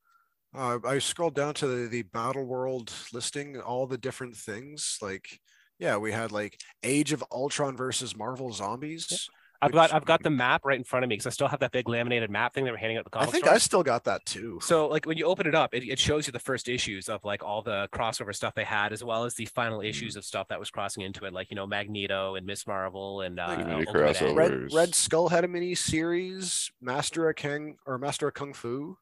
uh, 0.56 0.80
I 0.86 1.00
scrolled 1.00 1.36
down 1.36 1.54
to 1.56 1.68
the, 1.68 1.88
the 1.88 2.02
Battle 2.04 2.46
World 2.46 2.92
listing, 3.14 3.60
all 3.60 3.88
the 3.88 3.98
different 3.98 4.36
things. 4.36 4.98
Like, 5.02 5.40
yeah, 5.80 5.98
we 5.98 6.12
had 6.12 6.32
like 6.32 6.60
Age 6.84 7.14
of 7.14 7.24
Ultron 7.32 7.76
versus 7.78 8.16
Marvel 8.16 8.52
Zombies. 8.52 9.30
I've 9.64 9.72
got 9.72 9.94
I've 9.94 10.06
got 10.06 10.24
the 10.24 10.32
map 10.32 10.62
right 10.66 10.76
in 10.78 10.84
front 10.84 11.04
of 11.04 11.10
me 11.10 11.14
because 11.14 11.28
I 11.28 11.30
still 11.30 11.48
have 11.48 11.60
that 11.60 11.72
big 11.72 11.88
laminated 11.88 12.32
map 12.32 12.52
thing 12.52 12.66
they 12.66 12.72
were 12.72 12.78
handing 12.78 12.98
out 12.98 13.06
the 13.10 13.20
I 13.20 13.28
think 13.28 13.46
I 13.46 13.60
still 13.60 13.84
got 13.84 14.06
that 14.06 14.26
too. 14.26 14.58
So 14.60 14.88
like 14.88 15.06
when 15.06 15.20
you 15.20 15.26
open 15.26 15.46
it 15.46 15.54
up, 15.54 15.76
it, 15.76 15.84
it 15.88 16.00
shows 16.00 16.26
you 16.26 16.34
the 16.34 16.40
first 16.40 16.68
issues 16.68 17.08
of 17.10 17.24
like 17.24 17.44
all 17.44 17.62
the 17.62 17.88
crossover 17.94 18.34
stuff 18.34 18.56
they 18.56 18.64
had, 18.64 18.92
as 18.92 19.04
well 19.04 19.24
as 19.24 19.36
the 19.36 19.46
final 19.46 19.82
Mm. 19.82 19.88
issues 19.90 20.16
of 20.16 20.26
stuff 20.26 20.48
that 20.48 20.60
was 20.60 20.72
crossing 20.72 21.04
into 21.04 21.26
it, 21.26 21.34
like 21.34 21.52
you 21.52 21.56
know 21.56 21.68
Magneto 21.68 22.34
and 22.34 22.46
Miss 22.48 22.66
Marvel 22.66 23.22
and 23.22 23.40
uh, 23.40 23.46
Like 23.50 23.58
mini 23.60 23.86
Ultimate 23.86 24.10
X. 24.10 24.20
crossover. 24.20 24.36
Red 24.36 24.74
Red 24.74 24.96
Skull 24.96 25.30
had 25.30 25.44
a 25.44 25.48
mini 25.48 25.76
series, 25.76 26.72
Master 26.82 27.30
of 27.30 27.36
Kang 27.36 27.78
or 27.86 28.00
Master 28.00 28.28
of 28.30 28.34
Kung 28.34 28.54
Fu. 28.54 28.98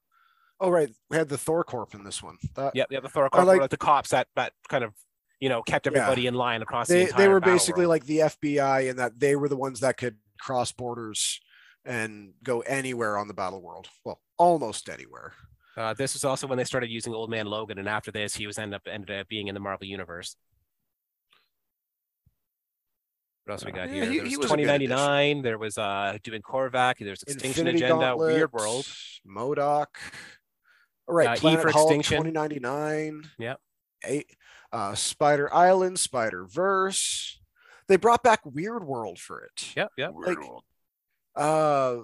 Oh 0.60 0.70
right, 0.70 0.90
we 1.10 1.18
had 1.18 1.30
the 1.30 1.38
Thor 1.38 1.64
Corps 1.64 1.88
in 1.94 2.04
this 2.04 2.22
one. 2.22 2.38
That, 2.56 2.76
Yep, 2.76 2.88
yeah, 2.92 3.00
the 3.00 3.10
Thor 3.10 3.26
I 3.26 3.30
Corps, 3.30 3.46
like- 3.46 3.70
the 3.70 3.78
cops 3.78 4.10
that 4.10 4.28
that 4.36 4.54
kind 4.68 4.84
of 4.84 4.94
you 5.40 5.48
know 5.50 5.62
kept 5.62 5.88
everybody 5.88 6.28
in 6.28 6.34
line 6.34 6.62
across 6.62 6.88
the 6.90 6.96
they 6.96 7.02
entire 7.04 7.18
they 7.18 7.28
were 7.30 7.40
basically 7.40 7.84
world. 7.86 7.90
like 7.92 8.06
the 8.06 8.18
FBI 8.20 8.90
and 8.90 9.00
that 9.00 9.20
they 9.20 9.36
were 9.36 9.48
the 9.48 9.56
ones 9.58 9.80
that 9.80 9.98
could 9.98 10.18
cross 10.40 10.72
borders 10.72 11.40
and 11.86 12.34
go 12.44 12.60
anywhere 12.62 13.18
on 13.18 13.28
the 13.30 13.34
battle 13.34 13.62
world. 13.62 13.88
Well, 14.04 14.20
almost 14.38 14.90
anywhere. 14.90 15.34
Uh, 15.78 15.94
this 15.94 16.14
was 16.14 16.26
also 16.26 16.46
when 16.46 16.58
they 16.58 16.66
started 16.66 16.90
using 16.90 17.14
Old 17.14 17.30
Man 17.30 17.46
Logan, 17.46 17.78
and 17.78 17.88
after 17.88 18.12
this, 18.12 18.36
he 18.36 18.46
was 18.46 18.58
ended 18.60 18.76
up 18.76 18.82
ended 18.92 19.18
up 19.18 19.30
being 19.30 19.48
in 19.48 19.54
the 19.54 19.62
Marvel 19.62 19.88
universe. 19.88 20.36
What 23.46 23.54
else 23.54 23.66
we 23.66 23.72
got 23.72 23.88
Yeah, 23.90 23.96
here? 23.96 24.06
he- 24.06 24.16
there 24.18 24.24
was 24.24 24.32
he 24.32 24.38
was 24.38 24.46
2099. 24.48 25.42
There 25.42 25.58
was 25.58 25.78
uh 25.78 26.18
doing 26.24 26.42
Korvac. 26.42 26.96
There's 27.00 27.24
Extinction 27.24 27.68
Infinity 27.68 27.78
Agenda, 27.86 28.06
Gauntlet, 28.08 28.34
Weird 28.36 28.52
World. 28.54 28.86
MODOK. 29.28 29.88
All 31.10 31.16
right, 31.16 31.30
Uh, 31.30 31.34
E 31.36 31.40
Planet 31.40 31.62
for 31.62 31.72
Hulk, 31.72 31.90
Extinction. 31.92 32.18
2099. 32.24 33.24
Yep. 33.40 33.60
Eight, 34.06 34.28
uh, 34.72 34.94
Spider 34.96 35.54
Island, 35.54 36.00
Spider 36.00 36.46
Verse. 36.46 37.42
They 37.88 37.98
brought 37.98 38.22
back 38.24 38.42
Weird 38.46 38.84
World 38.86 39.20
for 39.20 39.42
it. 39.42 39.74
Yep, 39.76 39.92
yep. 39.98 40.14
Weird 40.14 40.38
like, 40.38 40.48
World. 40.48 40.64
Uh, 41.36 42.04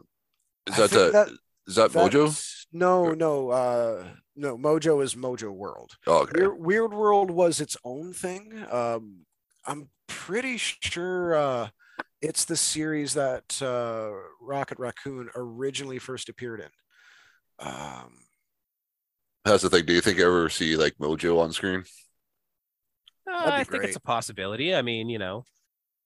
Is 0.68 0.74
I 0.74 0.82
that 0.82 0.90
think 0.90 1.12
the 1.14 1.38
is 1.68 1.76
that 1.76 1.92
Mojo? 1.92 2.66
No, 2.74 3.14
no, 3.14 3.50
uh, 3.50 4.08
no. 4.36 4.58
Mojo 4.58 5.04
is 5.04 5.16
Mojo 5.16 5.52
World. 5.52 5.92
Oh, 6.08 6.24
okay. 6.24 6.42
Weird, 6.42 6.60
Weird 6.60 6.94
World 6.94 7.32
was 7.32 7.62
its 7.62 7.78
own 7.84 8.14
thing. 8.14 8.66
Um, 8.72 9.26
I'm 9.66 9.90
pretty 10.08 10.58
sure 10.58 11.36
uh, 11.36 11.70
it's 12.22 12.46
the 12.46 12.56
series 12.58 13.14
that 13.14 13.62
uh, 13.62 14.12
Rocket 14.42 14.80
Raccoon 14.80 15.30
originally 15.36 16.00
first 16.00 16.30
appeared 16.30 16.60
in. 16.62 16.70
Um, 17.68 18.18
That's 19.46 19.62
the 19.64 19.70
thing. 19.70 19.86
Do 19.86 19.94
you 19.94 20.02
think 20.02 20.18
you 20.18 20.26
ever 20.26 20.50
see 20.50 20.76
like 20.76 20.96
Mojo 20.98 21.40
on 21.40 21.52
screen? 21.54 21.84
Uh, 23.32 23.46
That'd 23.46 23.54
I 23.54 23.64
think 23.64 23.84
it's 23.84 23.96
a 23.96 24.00
possibility. 24.02 24.76
I 24.76 24.82
mean, 24.82 25.08
you 25.08 25.20
know, 25.20 25.46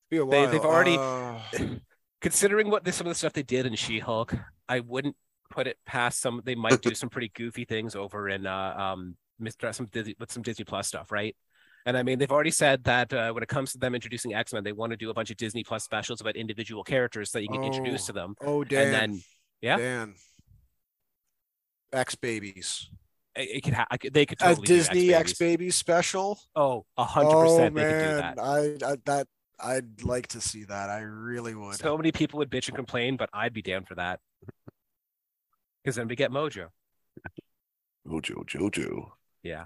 be 0.10 0.18
a 0.18 0.26
They- 0.26 0.46
they've 0.48 0.60
already- 0.62 0.98
Uh, 0.98 1.40
considering 2.22 2.70
what 2.70 2.84
this, 2.84 2.98
some 2.98 3.08
of 3.08 3.12
the 3.12 3.16
stuff 3.16 3.32
they 3.34 3.44
did 3.44 3.66
in 3.66 3.76
She-Hulk, 3.76 4.36
I 4.68 4.82
wouldn't 4.82 5.16
put 5.50 5.68
it 5.68 5.78
past 5.86 6.20
some. 6.20 6.42
They 6.44 6.56
might 6.56 6.82
do 6.82 6.94
some 6.94 7.10
pretty 7.10 7.30
goofy 7.30 7.64
things 7.66 7.96
over 7.96 8.28
in 8.30 8.46
uh, 8.46 8.76
um, 8.78 9.16
Mr. 9.42 9.74
Some 9.74 9.86
Disney 9.88 10.16
with 10.20 10.32
some 10.32 10.44
Disney 10.44 10.66
Plus 10.66 10.88
stuff, 10.88 11.12
right? 11.12 11.36
And 11.86 11.98
I 11.98 12.04
mean, 12.04 12.20
they've 12.20 12.32
already 12.32 12.52
said 12.52 12.84
that 12.84 13.12
uh, 13.14 13.32
when 13.32 13.42
it 13.42 13.48
comes 13.50 13.72
to 13.72 13.78
them 13.78 13.96
introducing 13.96 14.34
X 14.34 14.52
Men, 14.52 14.66
they 14.66 14.74
want 14.74 14.92
to 14.92 14.98
do 14.98 15.10
a 15.10 15.14
bunch 15.14 15.32
of 15.32 15.38
Disney 15.38 15.64
Plus 15.64 15.84
specials 15.86 16.20
about 16.20 16.36
individual 16.36 16.84
characters 16.84 17.32
that 17.32 17.42
you 17.42 17.48
can 17.48 17.64
introduce 17.64 18.04
Oh, 18.04 18.08
to 18.08 18.14
them. 18.14 18.36
oh, 18.42 18.64
Dan. 18.66 18.86
And 18.88 18.94
then 18.94 19.22
yeah. 19.62 19.78
Dan. 19.78 20.16
X 21.94 22.16
babies. 22.16 22.90
It, 23.40 23.50
it 23.58 23.64
could 23.64 23.74
ha- 23.74 23.88
I 23.90 23.98
could- 23.98 24.14
they 24.14 24.26
could 24.26 24.40
A 24.42 24.46
totally 24.46 24.68
do 24.68 24.76
Disney 24.76 25.14
X 25.14 25.32
X-Babies. 25.32 25.76
Special. 25.76 26.40
Oh, 26.56 26.86
a 26.98 27.06
hundred 27.06 27.30
Oh 27.30 27.44
percent 27.44 27.76
they 27.76 27.82
could 27.84 27.90
do 27.90 27.96
man, 27.96 28.18
that. 28.18 28.40
I, 28.40 28.92
I 28.92 28.96
that 29.06 29.28
I'd 29.62 30.04
like 30.04 30.28
to 30.30 30.42
see 30.42 30.64
that. 30.66 30.90
I 30.90 31.00
really 31.00 31.56
would. 31.56 31.76
So 31.76 31.98
many 31.98 32.12
people 32.12 32.38
would 32.40 32.50
bitch 32.50 32.68
and 32.68 32.76
complain, 32.76 33.18
but 33.18 33.30
I'd 33.34 33.54
be 33.54 33.62
down 33.62 33.86
for 33.86 33.96
that. 33.96 34.20
Because 35.84 35.96
then 35.96 36.08
we 36.08 36.16
get 36.16 36.32
Mojo. 36.32 36.68
Mojo 38.08 38.46
Jojo. 38.46 39.12
Yeah. 39.44 39.66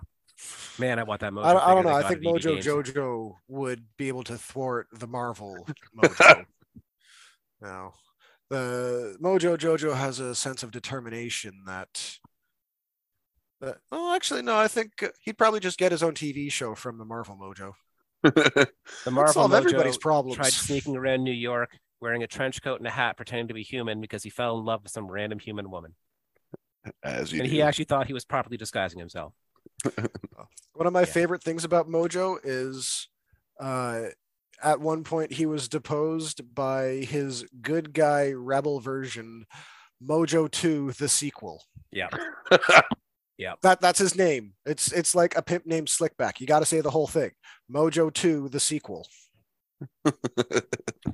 Man, 0.79 0.99
I 0.99 1.03
want 1.03 1.21
that 1.21 1.31
Mojo. 1.31 1.45
I, 1.45 1.53
don't- 1.53 1.63
I 1.67 1.73
don't 1.75 1.83
know. 1.85 1.91
I 1.93 2.03
think 2.07 2.21
Mojo 2.21 2.41
Games. 2.55 2.65
Jojo 2.65 3.35
would 3.47 3.85
be 3.97 4.07
able 4.07 4.23
to 4.23 4.37
thwart 4.37 4.87
the 4.91 5.07
Marvel 5.07 5.67
Mojo. 5.97 6.45
no, 7.61 7.93
the 8.49 9.15
Mojo 9.21 9.57
Jojo 9.57 9.95
has 9.95 10.19
a 10.19 10.35
sense 10.35 10.63
of 10.63 10.71
determination 10.71 11.63
that. 11.67 12.17
That, 13.63 13.77
oh, 13.91 14.13
actually, 14.15 14.41
no. 14.41 14.57
I 14.57 14.67
think 14.67 15.01
uh, 15.03 15.07
he'd 15.21 15.37
probably 15.37 15.59
just 15.59 15.77
get 15.77 15.91
his 15.91 16.03
own 16.03 16.13
TV 16.13 16.51
show 16.51 16.75
from 16.75 16.97
the 16.97 17.05
Marvel 17.05 17.37
Mojo. 17.41 17.73
The 18.33 18.69
That'd 19.05 19.13
Marvel 19.13 19.33
solve 19.33 19.51
Mojo 19.51 19.55
everybody's 19.57 19.97
problems. 19.97 20.37
tried 20.37 20.53
sneaking 20.53 20.95
around 20.95 21.23
New 21.23 21.31
York 21.33 21.77
wearing 22.01 22.23
a 22.23 22.27
trench 22.27 22.61
coat 22.61 22.79
and 22.79 22.87
a 22.87 22.91
hat, 22.91 23.15
pretending 23.17 23.47
to 23.47 23.53
be 23.53 23.63
human 23.63 24.01
because 24.01 24.23
he 24.23 24.29
fell 24.29 24.57
in 24.59 24.65
love 24.65 24.83
with 24.83 24.91
some 24.91 25.09
random 25.09 25.39
human 25.39 25.69
woman. 25.71 25.93
As 27.01 27.31
you 27.31 27.39
and 27.41 27.49
do. 27.49 27.55
he 27.55 27.61
actually 27.61 27.85
thought 27.85 28.07
he 28.07 28.13
was 28.13 28.25
properly 28.25 28.57
disguising 28.57 28.99
himself. 28.99 29.33
One 30.73 30.85
of 30.87 30.91
my 30.93 31.01
Yeah. 31.01 31.05
favorite 31.05 31.41
things 31.43 31.63
about 31.63 31.87
Mojo 31.87 32.37
is 32.43 33.07
uh, 33.59 34.07
at 34.61 34.79
one 34.81 35.03
point 35.05 35.31
he 35.33 35.45
was 35.45 35.67
deposed 35.69 36.53
by 36.55 37.05
his 37.07 37.45
good 37.61 37.93
guy 37.93 38.31
rebel 38.33 38.79
version, 38.81 39.45
Mojo 40.05 40.49
2, 40.51 40.91
the 40.93 41.07
sequel. 41.07 41.63
Yeah. 41.91 42.09
That 43.61 43.81
that's 43.81 43.99
his 43.99 44.15
name. 44.15 44.53
It's 44.65 44.91
it's 44.91 45.15
like 45.15 45.35
a 45.37 45.41
pimp 45.41 45.65
named 45.65 45.87
Slickback. 45.87 46.39
You 46.39 46.47
got 46.47 46.59
to 46.59 46.65
say 46.65 46.81
the 46.81 46.91
whole 46.91 47.07
thing. 47.07 47.31
Mojo 47.73 48.13
2, 48.13 48.49
the 48.49 48.59
sequel. 48.59 49.07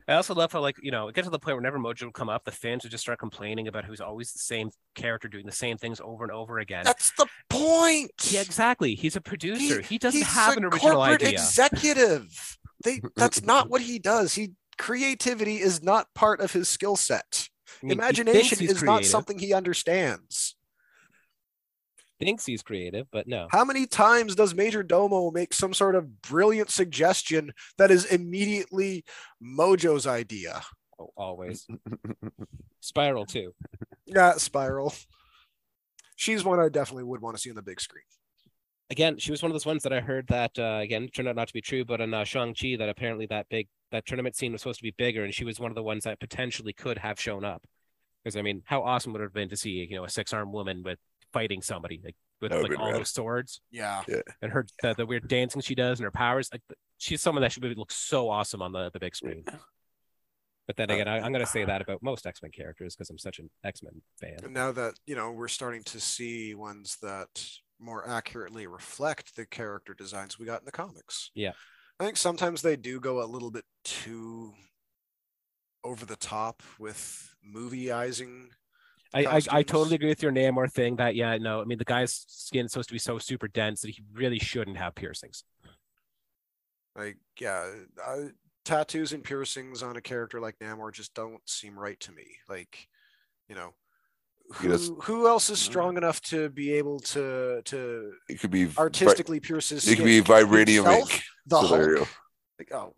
I 0.07 0.13
also 0.13 0.33
love 0.33 0.51
how, 0.51 0.61
like, 0.61 0.77
you 0.81 0.91
know, 0.91 1.07
it 1.07 1.15
gets 1.15 1.27
to 1.27 1.31
the 1.31 1.39
point 1.39 1.55
where 1.55 1.57
whenever 1.57 1.79
Mojo 1.79 2.05
would 2.05 2.13
come 2.13 2.29
up, 2.29 2.43
the 2.43 2.51
fans 2.51 2.83
would 2.83 2.91
just 2.91 3.03
start 3.03 3.19
complaining 3.19 3.67
about 3.67 3.85
who's 3.85 4.01
always 4.01 4.31
the 4.31 4.39
same 4.39 4.71
character 4.95 5.27
doing 5.27 5.45
the 5.45 5.51
same 5.51 5.77
things 5.77 6.01
over 6.03 6.23
and 6.23 6.31
over 6.31 6.59
again. 6.59 6.83
That's 6.83 7.11
the 7.11 7.27
point. 7.49 8.11
yeah, 8.29 8.41
exactly. 8.41 8.95
He's 8.95 9.15
a 9.15 9.21
producer. 9.21 9.81
He, 9.81 9.97
doesn't 9.97 10.23
have 10.23 10.57
an 10.57 10.65
original 10.65 10.95
corporate 10.95 11.23
idea. 11.23 11.39
executive. 11.39 12.57
They 12.83 13.01
that's 13.15 13.43
not 13.43 13.69
what 13.69 13.81
he 13.81 13.99
does. 13.99 14.33
He 14.33 14.51
creativity 14.77 15.57
is 15.57 15.83
not 15.83 16.07
part 16.15 16.39
of 16.39 16.51
his 16.51 16.69
skill 16.69 16.95
set. 16.95 17.49
I 17.81 17.85
mean, 17.85 17.91
Imagination 17.93 18.65
is 18.65 18.81
not 18.81 19.05
something 19.05 19.37
he 19.37 19.53
understands. 19.53 20.55
Thinks 22.19 22.45
he's 22.45 22.61
creative, 22.61 23.07
but 23.11 23.27
no. 23.27 23.47
How 23.49 23.63
many 23.63 23.87
times 23.87 24.35
does 24.35 24.53
Major 24.53 24.83
Domo 24.83 25.31
make 25.31 25.53
some 25.53 25.73
sort 25.73 25.95
of 25.95 26.21
brilliant 26.21 26.69
suggestion 26.69 27.53
that 27.77 27.91
is 27.91 28.05
immediately 28.05 29.05
Mojo's 29.41 30.05
idea? 30.05 30.61
Oh, 30.99 31.11
always. 31.15 31.65
Spiral 32.81 33.25
too. 33.25 33.53
Yeah, 34.05 34.33
Spiral. 34.33 34.93
She's 36.17 36.43
one 36.43 36.59
I 36.59 36.67
definitely 36.67 37.05
would 37.05 37.21
want 37.21 37.37
to 37.37 37.41
see 37.41 37.49
on 37.49 37.55
the 37.55 37.61
big 37.61 37.79
screen. 37.79 38.03
Again, 38.89 39.17
she 39.17 39.31
was 39.31 39.41
one 39.41 39.51
of 39.51 39.53
those 39.53 39.65
ones 39.65 39.83
that 39.83 39.93
I 39.93 40.01
heard 40.01 40.27
that 40.27 40.57
uh, 40.59 40.79
again 40.81 41.07
turned 41.07 41.29
out 41.29 41.37
not 41.37 41.47
to 41.47 41.53
be 41.53 41.61
true, 41.61 41.85
but 41.85 42.01
in 42.01 42.13
uh, 42.13 42.25
Shang 42.25 42.53
Chi, 42.53 42.75
that 42.77 42.89
apparently 42.89 43.27
that 43.27 43.47
big 43.49 43.69
that 43.91 44.05
tournament 44.05 44.35
scene 44.35 44.51
was 44.51 44.61
supposed 44.61 44.79
to 44.79 44.83
be 44.83 44.93
bigger, 44.97 45.23
and 45.23 45.33
she 45.33 45.45
was 45.45 45.59
one 45.59 45.71
of 45.71 45.75
the 45.75 45.83
ones 45.83 46.03
that 46.03 46.19
potentially 46.19 46.73
could 46.73 46.97
have 46.97 47.19
shown 47.19 47.45
up. 47.45 47.63
Because 48.23 48.35
I 48.35 48.41
mean, 48.41 48.63
how 48.65 48.81
awesome 48.81 49.13
would 49.13 49.21
it 49.21 49.25
have 49.25 49.33
been 49.33 49.49
to 49.49 49.57
see 49.57 49.87
you 49.89 49.95
know 49.95 50.03
a 50.03 50.09
six 50.09 50.33
armed 50.33 50.51
woman 50.51 50.83
with 50.83 50.99
fighting 51.33 51.61
somebody 51.61 52.01
like 52.03 52.15
with 52.41 52.51
like 52.53 52.77
all 52.79 52.87
rad. 52.91 52.95
those 53.01 53.09
swords 53.09 53.61
Yeah. 53.71 54.03
and 54.41 54.51
her 54.51 54.65
the, 54.81 54.93
the 54.93 55.05
weird 55.05 55.27
dancing 55.27 55.61
she 55.61 55.75
does 55.75 55.99
and 55.99 56.05
her 56.05 56.11
powers. 56.11 56.49
Like 56.51 56.61
she's 56.97 57.21
someone 57.21 57.41
that 57.41 57.51
should 57.51 57.63
look 57.77 57.91
so 57.91 58.29
awesome 58.29 58.61
on 58.61 58.71
the 58.71 58.89
the 58.91 58.99
big 58.99 59.15
screen. 59.15 59.43
But 60.67 60.75
then 60.77 60.91
again, 60.91 61.07
I, 61.07 61.17
I'm 61.19 61.31
going 61.31 61.43
to 61.43 61.49
say 61.51 61.65
that 61.65 61.81
about 61.81 62.03
most 62.03 62.27
X 62.27 62.43
Men 62.43 62.51
characters 62.51 62.95
because 62.95 63.09
I'm 63.09 63.17
such 63.17 63.39
an 63.39 63.49
X 63.63 63.81
Men 63.81 64.01
fan. 64.21 64.37
And 64.43 64.53
now 64.53 64.71
that, 64.71 64.93
you 65.07 65.15
know, 65.15 65.31
we're 65.31 65.47
starting 65.47 65.81
to 65.85 65.99
see 65.99 66.53
ones 66.53 66.97
that 67.01 67.43
more 67.79 68.07
accurately 68.07 68.67
reflect 68.67 69.35
the 69.35 69.47
character 69.47 69.95
designs 69.95 70.37
we 70.37 70.45
got 70.45 70.59
in 70.61 70.65
the 70.65 70.71
comics. 70.71 71.31
Yeah. 71.33 71.53
I 71.99 72.05
think 72.05 72.17
sometimes 72.17 72.61
they 72.61 72.75
do 72.75 72.99
go 72.99 73.23
a 73.23 73.25
little 73.25 73.49
bit 73.49 73.65
too 73.83 74.53
over 75.83 76.05
the 76.05 76.15
top 76.17 76.61
with 76.77 77.33
movieizing. 77.43 78.49
I, 79.13 79.25
I, 79.25 79.41
I 79.51 79.63
totally 79.63 79.95
agree 79.95 80.09
with 80.09 80.21
your 80.21 80.31
Namor 80.31 80.71
thing 80.71 80.97
that 80.97 81.15
yeah 81.15 81.37
no 81.37 81.61
I 81.61 81.65
mean 81.65 81.79
the 81.79 81.85
guy's 81.85 82.25
skin 82.27 82.65
is 82.65 82.71
supposed 82.71 82.89
to 82.89 82.95
be 82.95 82.99
so 82.99 83.17
super 83.17 83.47
dense 83.47 83.81
that 83.81 83.91
he 83.91 84.03
really 84.13 84.39
shouldn't 84.39 84.77
have 84.77 84.95
piercings. 84.95 85.43
Like, 86.95 87.17
yeah, 87.39 87.65
I, 88.05 88.29
tattoos 88.65 89.13
and 89.13 89.23
piercings 89.23 89.81
on 89.83 89.95
a 89.95 90.01
character 90.01 90.39
like 90.39 90.57
Namor 90.59 90.91
just 90.93 91.13
don't 91.13 91.41
seem 91.47 91.79
right 91.79 91.99
to 92.01 92.11
me. 92.11 92.25
Like, 92.47 92.87
you 93.47 93.55
know, 93.55 93.73
who, 94.53 94.67
does- 94.67 94.91
who 95.03 95.27
else 95.27 95.49
is 95.49 95.59
mm-hmm. 95.59 95.71
strong 95.71 95.97
enough 95.97 96.21
to 96.23 96.49
be 96.49 96.73
able 96.73 96.99
to 96.99 97.61
to 97.65 98.11
It 98.27 98.39
could 98.39 98.51
be 98.51 98.65
vi- 98.65 98.81
artistically 98.81 99.39
pierce 99.39 99.69
his 99.69 99.87
It 99.87 99.95
could 99.95 100.05
be 100.05 100.21
vibranium 100.21 100.85
Himself? 100.85 101.13
ink. 101.13 101.23
The 101.47 101.61
So 101.61 101.67
there 101.67 101.89
you 101.91 101.97
Hulk? 101.97 102.09
Like, 102.59 102.71
oh, 102.73 102.93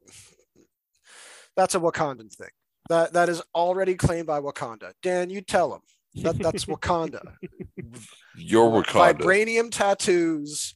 that's 1.56 1.76
a 1.76 1.80
Wakandan 1.80 2.34
thing. 2.34 2.50
That 2.90 3.14
that 3.14 3.30
is 3.30 3.42
already 3.54 3.96
claimed 3.96 4.28
by 4.28 4.40
Wakanda. 4.40 4.94
Dan, 5.04 5.30
you 5.30 5.42
tell 5.42 5.74
him 5.74 5.82
that 6.16 6.38
that's 6.40 6.66
Wakanda. 6.74 7.22
Your 8.36 8.68
uh, 8.80 8.84
Wakanda. 8.84 9.20
Vibranium 9.20 9.70
tattoos 9.72 10.76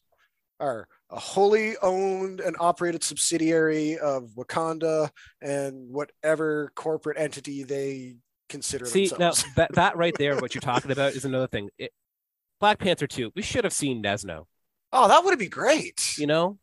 are 0.59 0.88
a 1.09 1.19
wholly 1.19 1.75
owned 1.81 2.39
and 2.39 2.55
operated 2.59 3.03
subsidiary 3.03 3.97
of 3.97 4.29
Wakanda 4.38 5.09
and 5.41 5.89
whatever 5.89 6.71
corporate 6.75 7.17
entity 7.17 7.63
they 7.63 8.15
consider 8.49 8.86
See 8.86 9.07
themselves. 9.07 9.43
now 9.45 9.51
that 9.57 9.73
that 9.73 9.97
right 9.97 10.15
there, 10.17 10.36
what 10.38 10.53
you're 10.55 10.61
talking 10.61 10.91
about 10.91 11.13
is 11.13 11.25
another 11.25 11.47
thing. 11.47 11.69
It, 11.77 11.91
Black 12.59 12.79
Panther 12.79 13.07
two, 13.07 13.31
we 13.36 13.41
should 13.41 13.63
have 13.65 13.73
seen 13.73 14.01
Nezhno. 14.01 14.45
oh, 14.93 15.07
that 15.09 15.25
would 15.25 15.38
be 15.38 15.49
great. 15.49 16.17
You 16.17 16.27
know, 16.27 16.57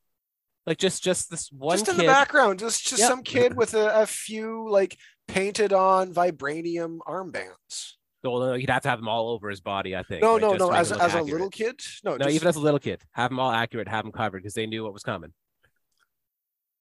like 0.66 0.78
just 0.78 1.02
just 1.04 1.30
this 1.30 1.50
one 1.52 1.76
just 1.76 1.88
in 1.90 1.96
kid. 1.96 2.02
the 2.02 2.06
background, 2.06 2.58
just 2.58 2.86
just 2.86 3.00
Yep. 3.00 3.08
some 3.08 3.22
kid 3.22 3.56
with 3.56 3.74
a, 3.74 4.00
a 4.02 4.06
few 4.06 4.68
like 4.70 4.96
painted 5.28 5.72
on 5.74 6.14
vibranium 6.14 6.98
armbands. 7.06 7.92
Well, 8.24 8.38
no, 8.40 8.54
you'd 8.54 8.70
have 8.70 8.82
to 8.82 8.88
have 8.88 8.98
them 9.00 9.08
all 9.08 9.30
over 9.30 9.50
his 9.50 9.60
body. 9.60 9.96
I 9.96 10.02
think. 10.02 10.22
No, 10.22 10.34
right, 10.34 10.40
no, 10.42 10.50
just 10.50 10.60
no. 10.60 10.70
As 10.72 10.92
a- 10.92 11.02
as 11.02 11.14
a 11.14 11.22
little 11.22 11.50
kid, 11.50 11.80
no, 12.04 12.12
No, 12.12 12.18
just, 12.18 12.30
even 12.36 12.48
as 12.48 12.56
a 12.56 12.60
little 12.60 12.78
kid, 12.80 13.02
have 13.12 13.30
them 13.30 13.40
all 13.40 13.50
accurate, 13.50 13.88
have 13.88 14.04
them 14.04 14.12
covered 14.12 14.38
because 14.42 14.54
they 14.54 14.66
knew 14.66 14.84
what 14.84 14.92
was 14.92 15.02
coming. 15.02 15.32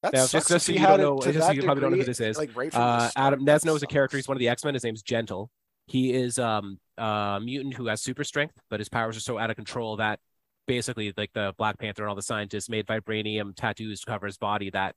that 0.03 0.13
Now, 0.13 0.25
sucks 0.25 0.47
just- 0.47 0.65
so 0.65 0.71
you 0.71 0.79
don't 0.79 0.99
know- 0.99 1.19
just 1.19 1.45
so 1.45 1.51
you 1.51 1.63
probably 1.63 1.81
don't 1.81 1.91
know 1.91 1.97
who 1.97 2.03
this 2.03 2.19
is. 2.19 2.37
Like 2.37 2.55
right 2.55 2.73
Uh, 2.75 3.09
Adam 3.15 3.45
Nezhno 3.45 3.75
is 3.75 3.83
a 3.83 3.87
character. 3.87 4.17
He's 4.17 4.27
one 4.27 4.35
of 4.35 4.39
the 4.39 4.49
X 4.49 4.63
Men. 4.65 4.73
His 4.73 4.83
name's 4.83 5.01
Gentle. 5.03 5.49
He 5.87 6.13
is 6.13 6.39
um 6.39 6.79
a 6.97 7.39
mutant 7.43 7.73
who 7.75 7.87
has 7.87 8.01
super 8.01 8.23
strength, 8.23 8.55
but 8.69 8.79
his 8.79 8.89
powers 8.89 9.15
are 9.17 9.21
so 9.21 9.37
out 9.37 9.49
of 9.49 9.55
control 9.55 9.97
that 9.97 10.19
basically, 10.67 11.13
like 11.17 11.31
the 11.33 11.53
Black 11.57 11.77
Panther 11.79 12.03
and 12.03 12.09
all 12.09 12.15
the 12.15 12.21
scientists 12.21 12.69
made 12.69 12.85
vibranium 12.87 13.55
tattoos 13.55 14.01
to 14.01 14.05
cover 14.05 14.25
his 14.27 14.37
body 14.37 14.69
that 14.71 14.95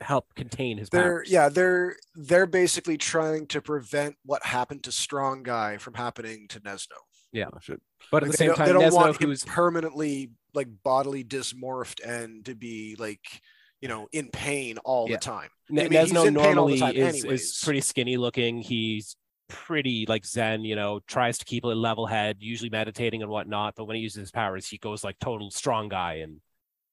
help 0.00 0.34
contain 0.34 0.78
his 0.78 0.88
They're 0.90 1.18
powers. 1.18 1.30
yeah, 1.30 1.48
they're 1.48 1.96
they're 2.14 2.46
basically 2.46 2.96
trying 2.98 3.46
to 3.48 3.60
prevent 3.62 4.16
what 4.24 4.44
happened 4.44 4.82
to 4.84 4.92
Strong 4.92 5.44
Guy 5.44 5.76
from 5.78 5.94
happening 5.94 6.46
to 6.48 6.60
Nezhno. 6.60 6.92
Oh, 7.36 7.58
shit. 7.60 7.80
But 8.12 8.22
at 8.22 8.28
Like, 8.28 8.32
the 8.32 8.36
they 8.36 8.36
same 8.36 8.46
don't, 8.48 8.56
time, 8.56 8.66
they 8.66 8.72
don't 8.74 8.82
Nezhno, 8.82 8.92
want 8.94 9.20
him 9.20 9.28
who's 9.28 9.44
permanently 9.44 10.30
like 10.52 10.68
bodily 10.84 11.24
dysmorphed 11.24 12.04
and 12.06 12.44
to 12.44 12.54
be 12.54 12.94
like 12.98 13.20
you 13.80 13.88
know 13.88 14.08
in 14.12 14.28
pain 14.30 14.78
all 14.84 15.08
Yeah. 15.08 15.16
the 15.16 15.20
time. 15.20 15.48
Ne- 15.70 15.86
I 15.86 15.88
mean, 15.88 15.98
Nezhno 16.00 16.26
in 16.26 16.34
pain 16.34 16.58
all 16.58 16.66
the 16.68 16.76
normally 16.76 16.78
time 16.78 16.96
is, 16.96 17.24
is 17.24 17.60
pretty 17.64 17.80
skinny 17.80 18.16
looking. 18.16 18.58
He's 18.58 19.16
pretty 19.48 20.06
like 20.08 20.24
Zen, 20.24 20.64
you 20.64 20.74
know, 20.76 21.00
tries 21.06 21.38
to 21.38 21.44
keep 21.44 21.64
a 21.64 21.68
level 21.68 22.06
head, 22.06 22.36
usually 22.40 22.70
meditating 22.70 23.22
and 23.22 23.30
whatnot. 23.30 23.74
But 23.76 23.84
when 23.86 23.96
he 23.96 24.02
uses 24.02 24.20
his 24.20 24.30
powers, 24.30 24.66
he 24.68 24.78
goes 24.78 25.02
like 25.04 25.18
total 25.18 25.50
strong 25.50 25.88
guy. 25.88 26.14
And 26.14 26.40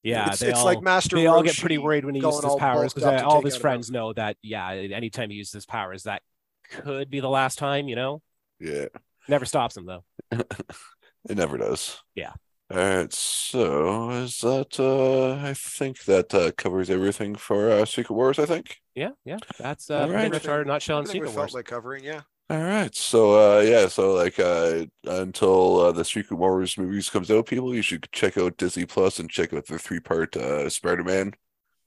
yeah, 0.04 0.30
it's, 0.30 0.42
it's 0.42 0.60
all, 0.60 0.66
like 0.66 0.82
Master. 0.82 1.16
they 1.16 1.28
all 1.28 1.44
get 1.44 1.58
pretty 1.58 1.78
worried 1.78 2.06
when 2.06 2.16
he 2.16 2.22
uses 2.22 2.44
his 2.44 2.56
powers 2.56 2.94
because 2.94 3.22
all 3.22 3.40
of 3.40 3.44
his 3.46 3.56
out 3.56 3.58
a 3.58 3.62
friends 3.62 3.92
know 3.92 4.14
that 4.14 4.38
yeah, 4.42 4.70
anytime 4.72 5.30
he 5.30 5.38
uses 5.38 5.54
his 5.54 5.66
powers, 5.66 6.04
that 6.04 6.22
could 6.70 7.10
be 7.10 7.20
the 7.20 7.30
last 7.30 7.58
time. 7.58 7.88
You 7.88 7.96
know, 7.96 8.22
Yeah, 8.60 8.86
never 9.28 9.46
stops 9.46 9.78
him 9.78 9.86
though. 9.86 10.04
it 10.32 11.38
never 11.38 11.58
does. 11.58 12.02
Yeah. 12.16 12.34
All 12.72 12.78
right, 12.78 13.12
so 13.12 14.10
is 14.12 14.40
that 14.40 14.80
uh 14.80 15.46
I 15.46 15.54
think 15.54 16.04
that 16.06 16.34
uh 16.34 16.52
covers 16.58 16.90
everything 16.90 17.36
for 17.36 17.70
uh 17.70 17.86
Secret 17.86 18.16
Wars, 18.16 18.40
I 18.40 18.46
think. 18.46 18.78
Yeah, 18.96 19.12
yeah, 19.26 19.38
that's 19.60 19.90
uh, 19.90 20.00
All 20.00 20.08
pretty 20.08 20.24
right. 20.24 20.32
much 20.32 20.48
our 20.48 20.64
nutshell 20.66 20.98
on 21.00 21.04
Everything 21.04 21.24
Secret 21.24 21.32
felt 21.34 21.36
Wars. 21.36 21.54
like 21.54 21.66
covering, 21.66 22.04
yeah. 22.04 22.22
All 22.52 22.62
right. 22.62 22.94
So 22.94 23.58
uh 23.58 23.62
yeah, 23.62 23.88
so 23.88 24.14
like 24.14 24.38
uh 24.38 24.86
until 25.06 25.80
uh, 25.80 25.92
the 25.94 26.04
Secret 26.04 26.36
Wars 26.36 26.78
movies 26.78 27.10
comes 27.10 27.32
out, 27.32 27.46
people, 27.46 27.74
you 27.74 27.82
should 27.82 28.10
check 28.12 28.38
out 28.38 28.58
Disney 28.58 28.86
Plus 28.86 29.20
and 29.20 29.30
check 29.30 29.54
out 29.54 29.68
the 29.68 29.80
three 29.80 30.02
part 30.02 30.36
uh 30.36 30.70
Spider-Man 30.70 31.32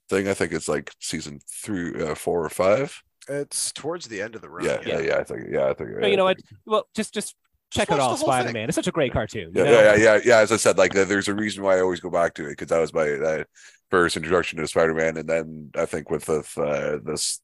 thing. 0.09 0.27
I 0.27 0.33
think 0.33 0.53
it's 0.53 0.67
like 0.67 0.91
season 0.99 1.39
three 1.47 2.03
uh, 2.03 2.15
four 2.15 2.43
or 2.43 2.49
five. 2.49 2.99
It's 3.29 3.71
towards 3.73 4.07
the 4.07 4.19
end 4.23 4.33
of 4.33 4.41
the 4.41 4.49
run. 4.49 4.65
Yeah, 4.65 4.79
yeah, 4.83 4.99
yeah, 5.01 5.17
I 5.17 5.23
think 5.23 5.41
yeah, 5.51 5.67
I 5.67 5.73
think 5.75 5.91
But 5.99 6.09
you 6.09 6.17
know 6.17 6.25
I 6.25 6.31
what? 6.31 6.37
Well, 6.65 6.87
just 6.95 7.13
just 7.13 7.35
check 7.69 7.91
watch 7.91 7.99
it 7.99 8.01
all, 8.01 8.15
the 8.15 8.17
whole 8.17 8.33
thing. 8.33 8.41
Spider 8.41 8.53
Man. 8.53 8.67
It's 8.67 8.75
such 8.75 8.87
a 8.87 8.91
great 8.91 9.13
cartoon. 9.13 9.51
Yeah, 9.53 9.65
you 9.65 9.69
know? 9.69 9.81
yeah, 9.81 9.95
yeah, 9.95 10.15
yeah, 10.15 10.19
yeah. 10.25 10.37
As 10.39 10.51
I 10.51 10.57
said, 10.57 10.79
like 10.79 10.93
there's 10.93 11.27
a 11.27 11.35
reason 11.35 11.61
why 11.63 11.77
I 11.77 11.81
always 11.81 11.99
go 11.99 12.09
back 12.09 12.33
to 12.35 12.45
it 12.47 12.49
because 12.53 12.69
that 12.69 12.79
was 12.79 12.91
my 12.91 13.07
uh, 13.07 13.43
first 13.91 14.17
introduction 14.17 14.57
to 14.57 14.65
Spider-Man, 14.65 15.17
and 15.17 15.29
then 15.29 15.69
I 15.75 15.85
think 15.85 16.09
with 16.09 16.25
the 16.25 16.39
uh, 16.59 16.97
this 17.05 17.39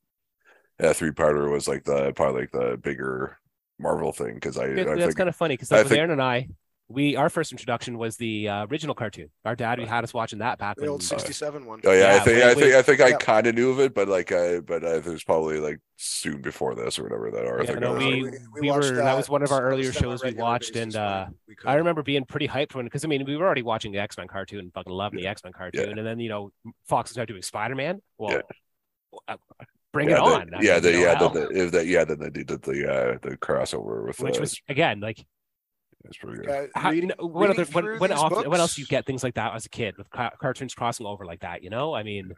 uh, 0.82 0.94
three-parter 0.94 1.50
was 1.52 1.68
like 1.68 1.84
the 1.84 2.12
probably 2.14 2.42
like 2.42 2.52
the 2.52 2.78
bigger 2.82 3.38
Marvel 3.80 4.12
thing 4.12 4.36
because 4.36 4.58
I, 4.58 4.66
I 4.66 4.74
that's 4.74 5.04
think 5.06 5.18
kind 5.18 5.30
of 5.30 5.36
funny 5.36 5.54
because 5.56 5.72
like 5.72 5.80
with 5.84 5.90
think- 5.90 6.00
Aaron 6.00 6.12
and 6.12 6.22
I, 6.22 6.48
we 6.88 7.16
our 7.16 7.30
first 7.30 7.54
introduction 7.54 7.98
was 7.98 8.18
the 8.18 8.50
uh, 8.50 8.66
original 8.66 8.94
cartoon. 8.94 9.30
Our 9.46 9.56
dad 9.56 9.80
who 9.80 9.86
had 9.86 10.04
us 10.04 10.14
watching 10.14 10.40
that 10.40 10.60
back 10.60 10.76
The 10.76 10.82
when 10.82 10.90
old 10.90 11.04
67 11.04 11.66
one. 11.66 11.80
oh 11.86 11.92
yeah, 11.94 12.16
I 12.16 12.20
think 12.20 12.36
wait, 12.38 12.44
I 12.44 12.54
think 12.54 12.58
wait. 12.66 12.76
I 12.76 12.82
think 12.82 13.00
I 13.02 13.14
kind 13.14 13.48
of 13.48 13.56
knew 13.56 13.72
of 13.72 13.80
it, 13.80 13.94
but 13.94 14.10
like 14.10 14.34
I 14.34 14.60
but 14.60 14.84
I 14.84 15.00
there's 15.00 15.24
probably 15.24 15.60
like 15.62 15.80
soon 15.96 16.42
before 16.42 16.76
this 16.76 17.00
or 17.00 17.04
whatever 17.04 17.32
that 17.32 17.46
Arthur. 17.46 17.74
Yeah, 17.74 17.80
no, 17.80 17.94
goes. 17.94 18.04
we- 18.04 18.32
we 18.62 18.70
watched 18.70 18.90
were- 18.90 18.96
that 18.98 19.16
was 19.16 19.30
one 19.30 19.42
of 19.42 19.52
our 19.54 19.62
earlier 19.62 19.90
done 19.92 20.06
on 20.06 20.14
a 20.14 20.18
shows 20.18 20.24
we 20.24 20.34
watched, 20.34 20.76
and, 20.76 20.94
uh, 20.96 21.28
we. 21.48 21.56
I 21.66 21.76
remember 21.76 22.04
being 22.04 22.26
pretty 22.26 22.48
hyped 22.50 22.76
when 22.76 22.84
because 22.86 23.06
I 23.06 23.08
mean 23.08 23.24
we 23.26 23.38
were 23.38 23.46
already 23.46 23.62
watching 23.64 23.94
the 23.94 24.00
X 24.00 24.18
Men 24.18 24.28
cartoon 24.28 24.60
and 24.60 24.74
fucking 24.74 24.92
loving 24.92 25.20
the 25.20 25.28
X 25.28 25.44
Men 25.46 25.54
cartoon, 25.54 25.98
and 25.98 26.06
then 26.06 26.20
you 26.20 26.28
know 26.30 26.52
Fox 26.88 27.12
started 27.12 27.32
doing 27.32 27.42
Spider 27.42 27.76
Man. 27.76 28.02
Well, 28.18 28.42
uh, 29.30 29.38
bring 29.94 30.10
yeah, 30.10 30.16
it 30.16 30.18
the- 30.18 30.24
on. 30.24 30.54
I 30.56 30.62
yeah, 30.62 30.74
mean, 30.74 30.82
the, 30.84 30.92
you 30.92 31.00
yeah, 31.02 31.12
the, 31.14 31.18
hell. 31.18 31.30
the, 31.30 31.50
if 31.50 31.72
that, 31.72 31.86
yeah, 31.88 32.06
then 32.06 32.20
they 32.20 32.30
did 32.30 32.48
the 32.48 32.58
the, 32.58 32.92
uh, 32.92 33.18
the 33.22 33.38
crossover 33.38 34.06
with 34.08 34.20
which 34.20 34.38
uh, 34.38 34.42
was 34.42 34.60
again 34.70 35.00
like 35.00 35.24
it's 36.06 36.18
pretty 36.18 36.42
good. 36.46 36.50
Uh, 36.50 36.68
how, 36.80 36.92
reading- 36.92 37.12
no, 37.20 37.28
when 37.28 37.50
other 37.52 37.66
when 37.66 37.84
through 37.86 38.00
when, 38.00 38.10
these 38.10 38.20
often, 38.20 38.50
when 38.50 38.60
else 38.60 38.72
books- 38.72 38.78
you 38.80 38.86
get 38.88 39.06
things 39.06 39.24
like 39.24 39.36
that 39.36 39.54
as 39.56 39.66
a 39.66 39.70
kid 39.70 39.98
with 39.98 40.10
ca- 40.10 40.32
cartoons 40.42 40.74
crossing 40.74 41.06
over 41.06 41.26
like 41.26 41.42
that? 41.42 41.64
You 41.64 41.70
know, 41.70 41.94
I 41.94 42.04
mean, 42.04 42.32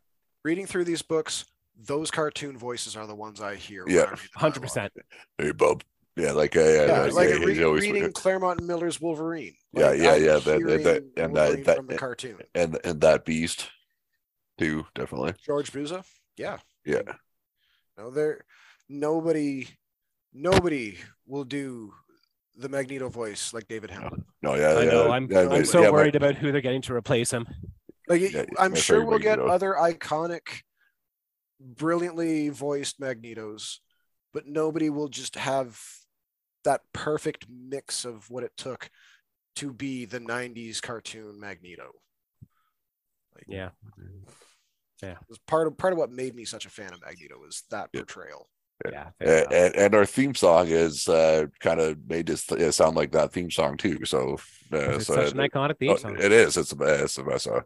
reading 0.43 0.65
through 0.65 0.83
these 0.85 1.01
books, 1.01 1.45
those 1.79 2.11
cartoon 2.11 2.57
voices 2.57 2.95
are 2.95 3.07
the 3.07 3.15
ones 3.15 3.39
I 3.41 3.55
hear. 3.55 3.85
Yeah. 3.87 4.01
I 4.01 4.09
read 4.09 4.19
the 4.33 4.39
hundred 4.39 4.53
dialogue. 4.55 4.61
percent. 4.61 4.93
Hey, 5.37 5.51
Bub. 5.51 5.83
Yeah, 6.15 6.31
like 6.33 6.55
uh, 6.55 6.59
yeah, 6.59 6.85
Yeah, 6.85 7.01
like, 7.05 7.13
like 7.13 7.29
yeah, 7.29 7.35
re- 7.37 7.53
he's 7.55 7.63
always 7.63 7.83
reading 7.83 8.11
Claremont 8.11 8.59
and 8.59 8.67
Miller's 8.67 9.01
Wolverine. 9.01 9.55
Yeah, 9.71 9.87
Like, 9.89 9.99
yeah, 9.99 10.11
I'm 10.13 10.23
yeah, 10.23 10.31
that- 10.33 10.43
that- 10.43 10.83
that- 10.83 11.03
and 11.23 11.35
that- 11.35 11.41
Wolverine 11.47 11.63
that- 11.63 11.77
from 11.77 11.87
the 11.87 11.95
cartoon. 11.97 12.37
and 12.53 12.77
and 12.83 13.01
that 13.01 13.25
beast 13.25 13.71
too, 14.59 14.85
definitely. 14.93 15.33
George 15.43 15.71
Buza. 15.71 16.03
Yeah. 16.37 16.57
Yeah. 16.85 17.01
No, 17.97 18.09
there. 18.09 18.45
Nobody. 18.89 19.67
Nobody 20.33 20.97
will 21.27 21.43
do 21.43 21.93
the 22.57 22.69
Magneto 22.69 23.09
voice 23.09 23.53
like 23.53 23.67
David 23.67 23.91
Hemblen. 23.91 24.23
No, 24.41 24.55
yeah, 24.55 24.69
I 24.69 24.83
yeah, 24.83 24.91
know. 24.91 25.11
I'm 25.11 25.31
yeah, 25.31 25.47
I'm 25.49 25.65
so 25.65 25.81
yeah, 25.81 25.87
but- 25.87 25.93
worried 25.93 26.15
about 26.15 26.35
who 26.35 26.51
they're 26.51 26.61
getting 26.61 26.81
to 26.83 26.93
replace 26.95 27.31
him. 27.31 27.47
Like 28.07 28.21
Yeah, 28.31 28.45
I'm 28.59 28.75
sure 28.75 29.05
we'll 29.05 29.19
get 29.19 29.39
other 29.39 29.75
iconic, 29.79 30.63
brilliantly 31.59 32.49
voiced 32.49 32.99
Magnetos, 32.99 33.77
but 34.33 34.45
nobody 34.47 34.89
will 34.89 35.07
just 35.07 35.35
have 35.35 35.79
that 36.63 36.81
perfect 36.93 37.45
mix 37.49 38.03
of 38.05 38.29
what 38.29 38.43
it 38.43 38.51
took 38.57 38.89
to 39.57 39.71
be 39.71 40.05
the 40.05 40.19
'90s 40.19 40.81
cartoon 40.81 41.39
Magneto. 41.39 41.91
Like, 43.35 43.45
Yeah. 43.47 43.69
It 45.01 45.17
was 45.27 45.39
part 45.47 45.67
of 45.67 45.77
part 45.77 45.93
of 45.93 45.99
what 45.99 46.11
made 46.11 46.35
me 46.35 46.45
such 46.45 46.65
a 46.65 46.69
fan 46.69 46.93
of 46.93 47.01
Magneto 47.01 47.37
was 47.39 47.63
that 47.71 47.91
portrayal. 47.93 48.49
Yeah. 48.91 49.09
fair 49.19 49.43
and, 49.43 49.53
and, 49.53 49.75
and 49.75 49.95
our 49.95 50.05
theme 50.05 50.35
song 50.35 50.67
is 50.67 51.07
uh, 51.07 51.45
kind 51.61 51.79
of 51.79 51.97
made 52.07 52.25
this 52.25 52.45
th- 52.45 52.73
sound 52.73 52.95
like 52.97 53.11
that 53.13 53.31
theme 53.31 53.49
song 53.51 53.77
too. 53.77 54.03
So, 54.03 54.37
uh, 54.73 54.77
It's 54.95 55.05
so 55.07 55.15
such 55.15 55.31
an 55.33 55.39
it- 55.39 55.51
iconic 55.53 55.71
oh, 55.71 55.75
theme 55.79 55.97
song. 55.97 56.17
it 56.19 56.31
is. 56.31 56.57
It's 56.57 56.71
the 56.71 56.75
best. 56.75 57.15
The 57.15 57.23
best. 57.23 57.47
Uh, 57.47 57.61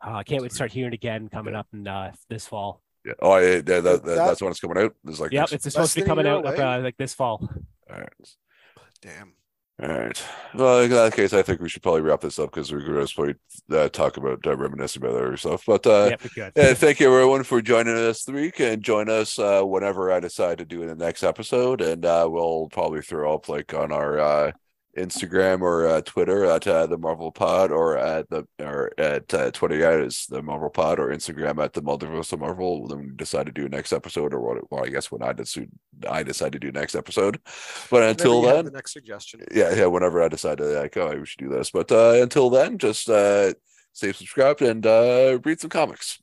Oh, 0.00 0.12
I 0.14 0.22
can't 0.22 0.42
wait 0.42 0.50
to 0.50 0.54
start 0.54 0.70
hearing 0.70 0.92
it 0.92 0.94
again 0.94 1.28
coming 1.28 1.54
Yeah. 1.54 1.60
up 1.60 1.66
in 1.72 1.88
uh, 1.88 2.12
this 2.28 2.46
fall. 2.46 2.82
yeah. 3.04 3.14
Oh, 3.20 3.36
yeah, 3.38 3.56
that, 3.56 3.64
that, 3.66 3.82
that, 3.82 4.04
That- 4.04 4.14
that's 4.28 4.40
when 4.40 4.52
it's 4.52 4.60
coming 4.60 4.78
out. 4.78 4.94
It's 5.06 5.18
like 5.18 5.32
Yep, 5.32 5.52
it's 5.52 5.64
supposed 5.64 5.94
to 5.94 6.00
be 6.02 6.06
coming 6.06 6.24
out 6.26 6.46
away. 6.46 6.56
uh, 6.56 6.80
like 6.82 6.96
this 6.96 7.14
fall. 7.14 7.48
All 7.90 7.98
right. 7.98 8.08
Damn. 9.02 9.32
All 9.80 9.88
right. 9.88 10.24
Well, 10.54 10.80
in 10.80 10.90
that 10.90 11.14
case, 11.14 11.32
I 11.32 11.42
think 11.42 11.60
we 11.60 11.68
should 11.68 11.84
probably 11.84 12.00
wrap 12.00 12.20
this 12.20 12.40
up 12.40 12.50
because 12.50 12.72
we're 12.72 12.80
going 12.80 13.06
to 13.06 13.14
probably 13.14 13.34
uh, 13.70 13.88
talk 13.88 14.16
about 14.16 14.44
uh, 14.44 14.56
reminiscing 14.56 15.00
about 15.02 15.14
other 15.14 15.36
stuff. 15.36 15.62
But 15.66 15.86
uh, 15.86 16.16
yep. 16.36 16.52
Yeah, 16.56 16.74
thank 16.74 16.98
you 16.98 17.06
everyone 17.06 17.44
for 17.44 17.62
joining 17.62 17.94
us 17.94 18.24
this 18.24 18.34
week 18.34 18.58
and 18.58 18.82
join 18.82 19.08
us 19.08 19.38
uh, 19.38 19.62
whenever 19.62 20.10
I 20.10 20.18
decide 20.18 20.58
to 20.58 20.64
do 20.64 20.82
in 20.82 20.88
the 20.88 20.96
next 20.96 21.22
episode. 21.22 21.80
And 21.80 22.04
uh, 22.04 22.26
we'll 22.28 22.68
probably 22.72 23.02
throw 23.02 23.32
up 23.32 23.48
like 23.48 23.72
on 23.72 23.92
our 23.92 24.18
uh, 24.18 24.52
Instagram 24.98 25.62
or 25.62 25.86
uh, 25.86 26.00
Twitter 26.02 26.44
at 26.44 26.66
uh, 26.66 26.86
the 26.86 26.98
Marvel 26.98 27.30
Pod 27.30 27.70
or 27.70 27.96
at 27.96 28.28
the 28.28 28.46
or 28.60 28.92
at 28.98 29.32
uh, 29.32 29.50
Twitter 29.50 29.76
yeah, 29.76 29.90
it's 29.90 30.26
the 30.26 30.42
Marvel 30.42 30.70
Pod 30.70 30.98
or 30.98 31.08
Instagram 31.08 31.62
at 31.62 31.72
the 31.72 31.82
Multiverse 31.82 32.32
of 32.32 32.40
Marvel. 32.40 32.88
Then 32.88 32.98
we 32.98 33.06
decide 33.16 33.46
to 33.46 33.52
do 33.52 33.68
next 33.68 33.92
episode 33.92 34.34
or 34.34 34.40
what? 34.40 34.70
Well, 34.70 34.84
I 34.84 34.88
guess 34.88 35.10
when 35.10 35.22
I 35.22 35.32
decide 35.32 35.70
I 36.08 36.22
decide 36.22 36.52
to 36.52 36.58
do 36.58 36.72
next 36.72 36.94
episode. 36.94 37.40
But 37.90 38.02
until 38.02 38.42
then, 38.42 38.66
the 38.66 38.70
next 38.70 38.92
suggestion. 38.92 39.44
yeah, 39.52 39.74
yeah. 39.74 39.86
Whenever 39.86 40.22
I 40.22 40.28
decide 40.28 40.58
to 40.58 40.64
like, 40.64 40.96
oh, 40.96 41.16
we 41.16 41.26
should 41.26 41.38
do 41.38 41.48
this. 41.48 41.70
But 41.70 41.90
uh, 41.90 42.18
until 42.20 42.50
then, 42.50 42.78
just 42.78 43.08
uh, 43.08 43.54
stay 43.92 44.12
subscribed 44.12 44.62
and 44.62 44.86
uh, 44.86 45.38
read 45.44 45.60
some 45.60 45.70
comics. 45.70 46.20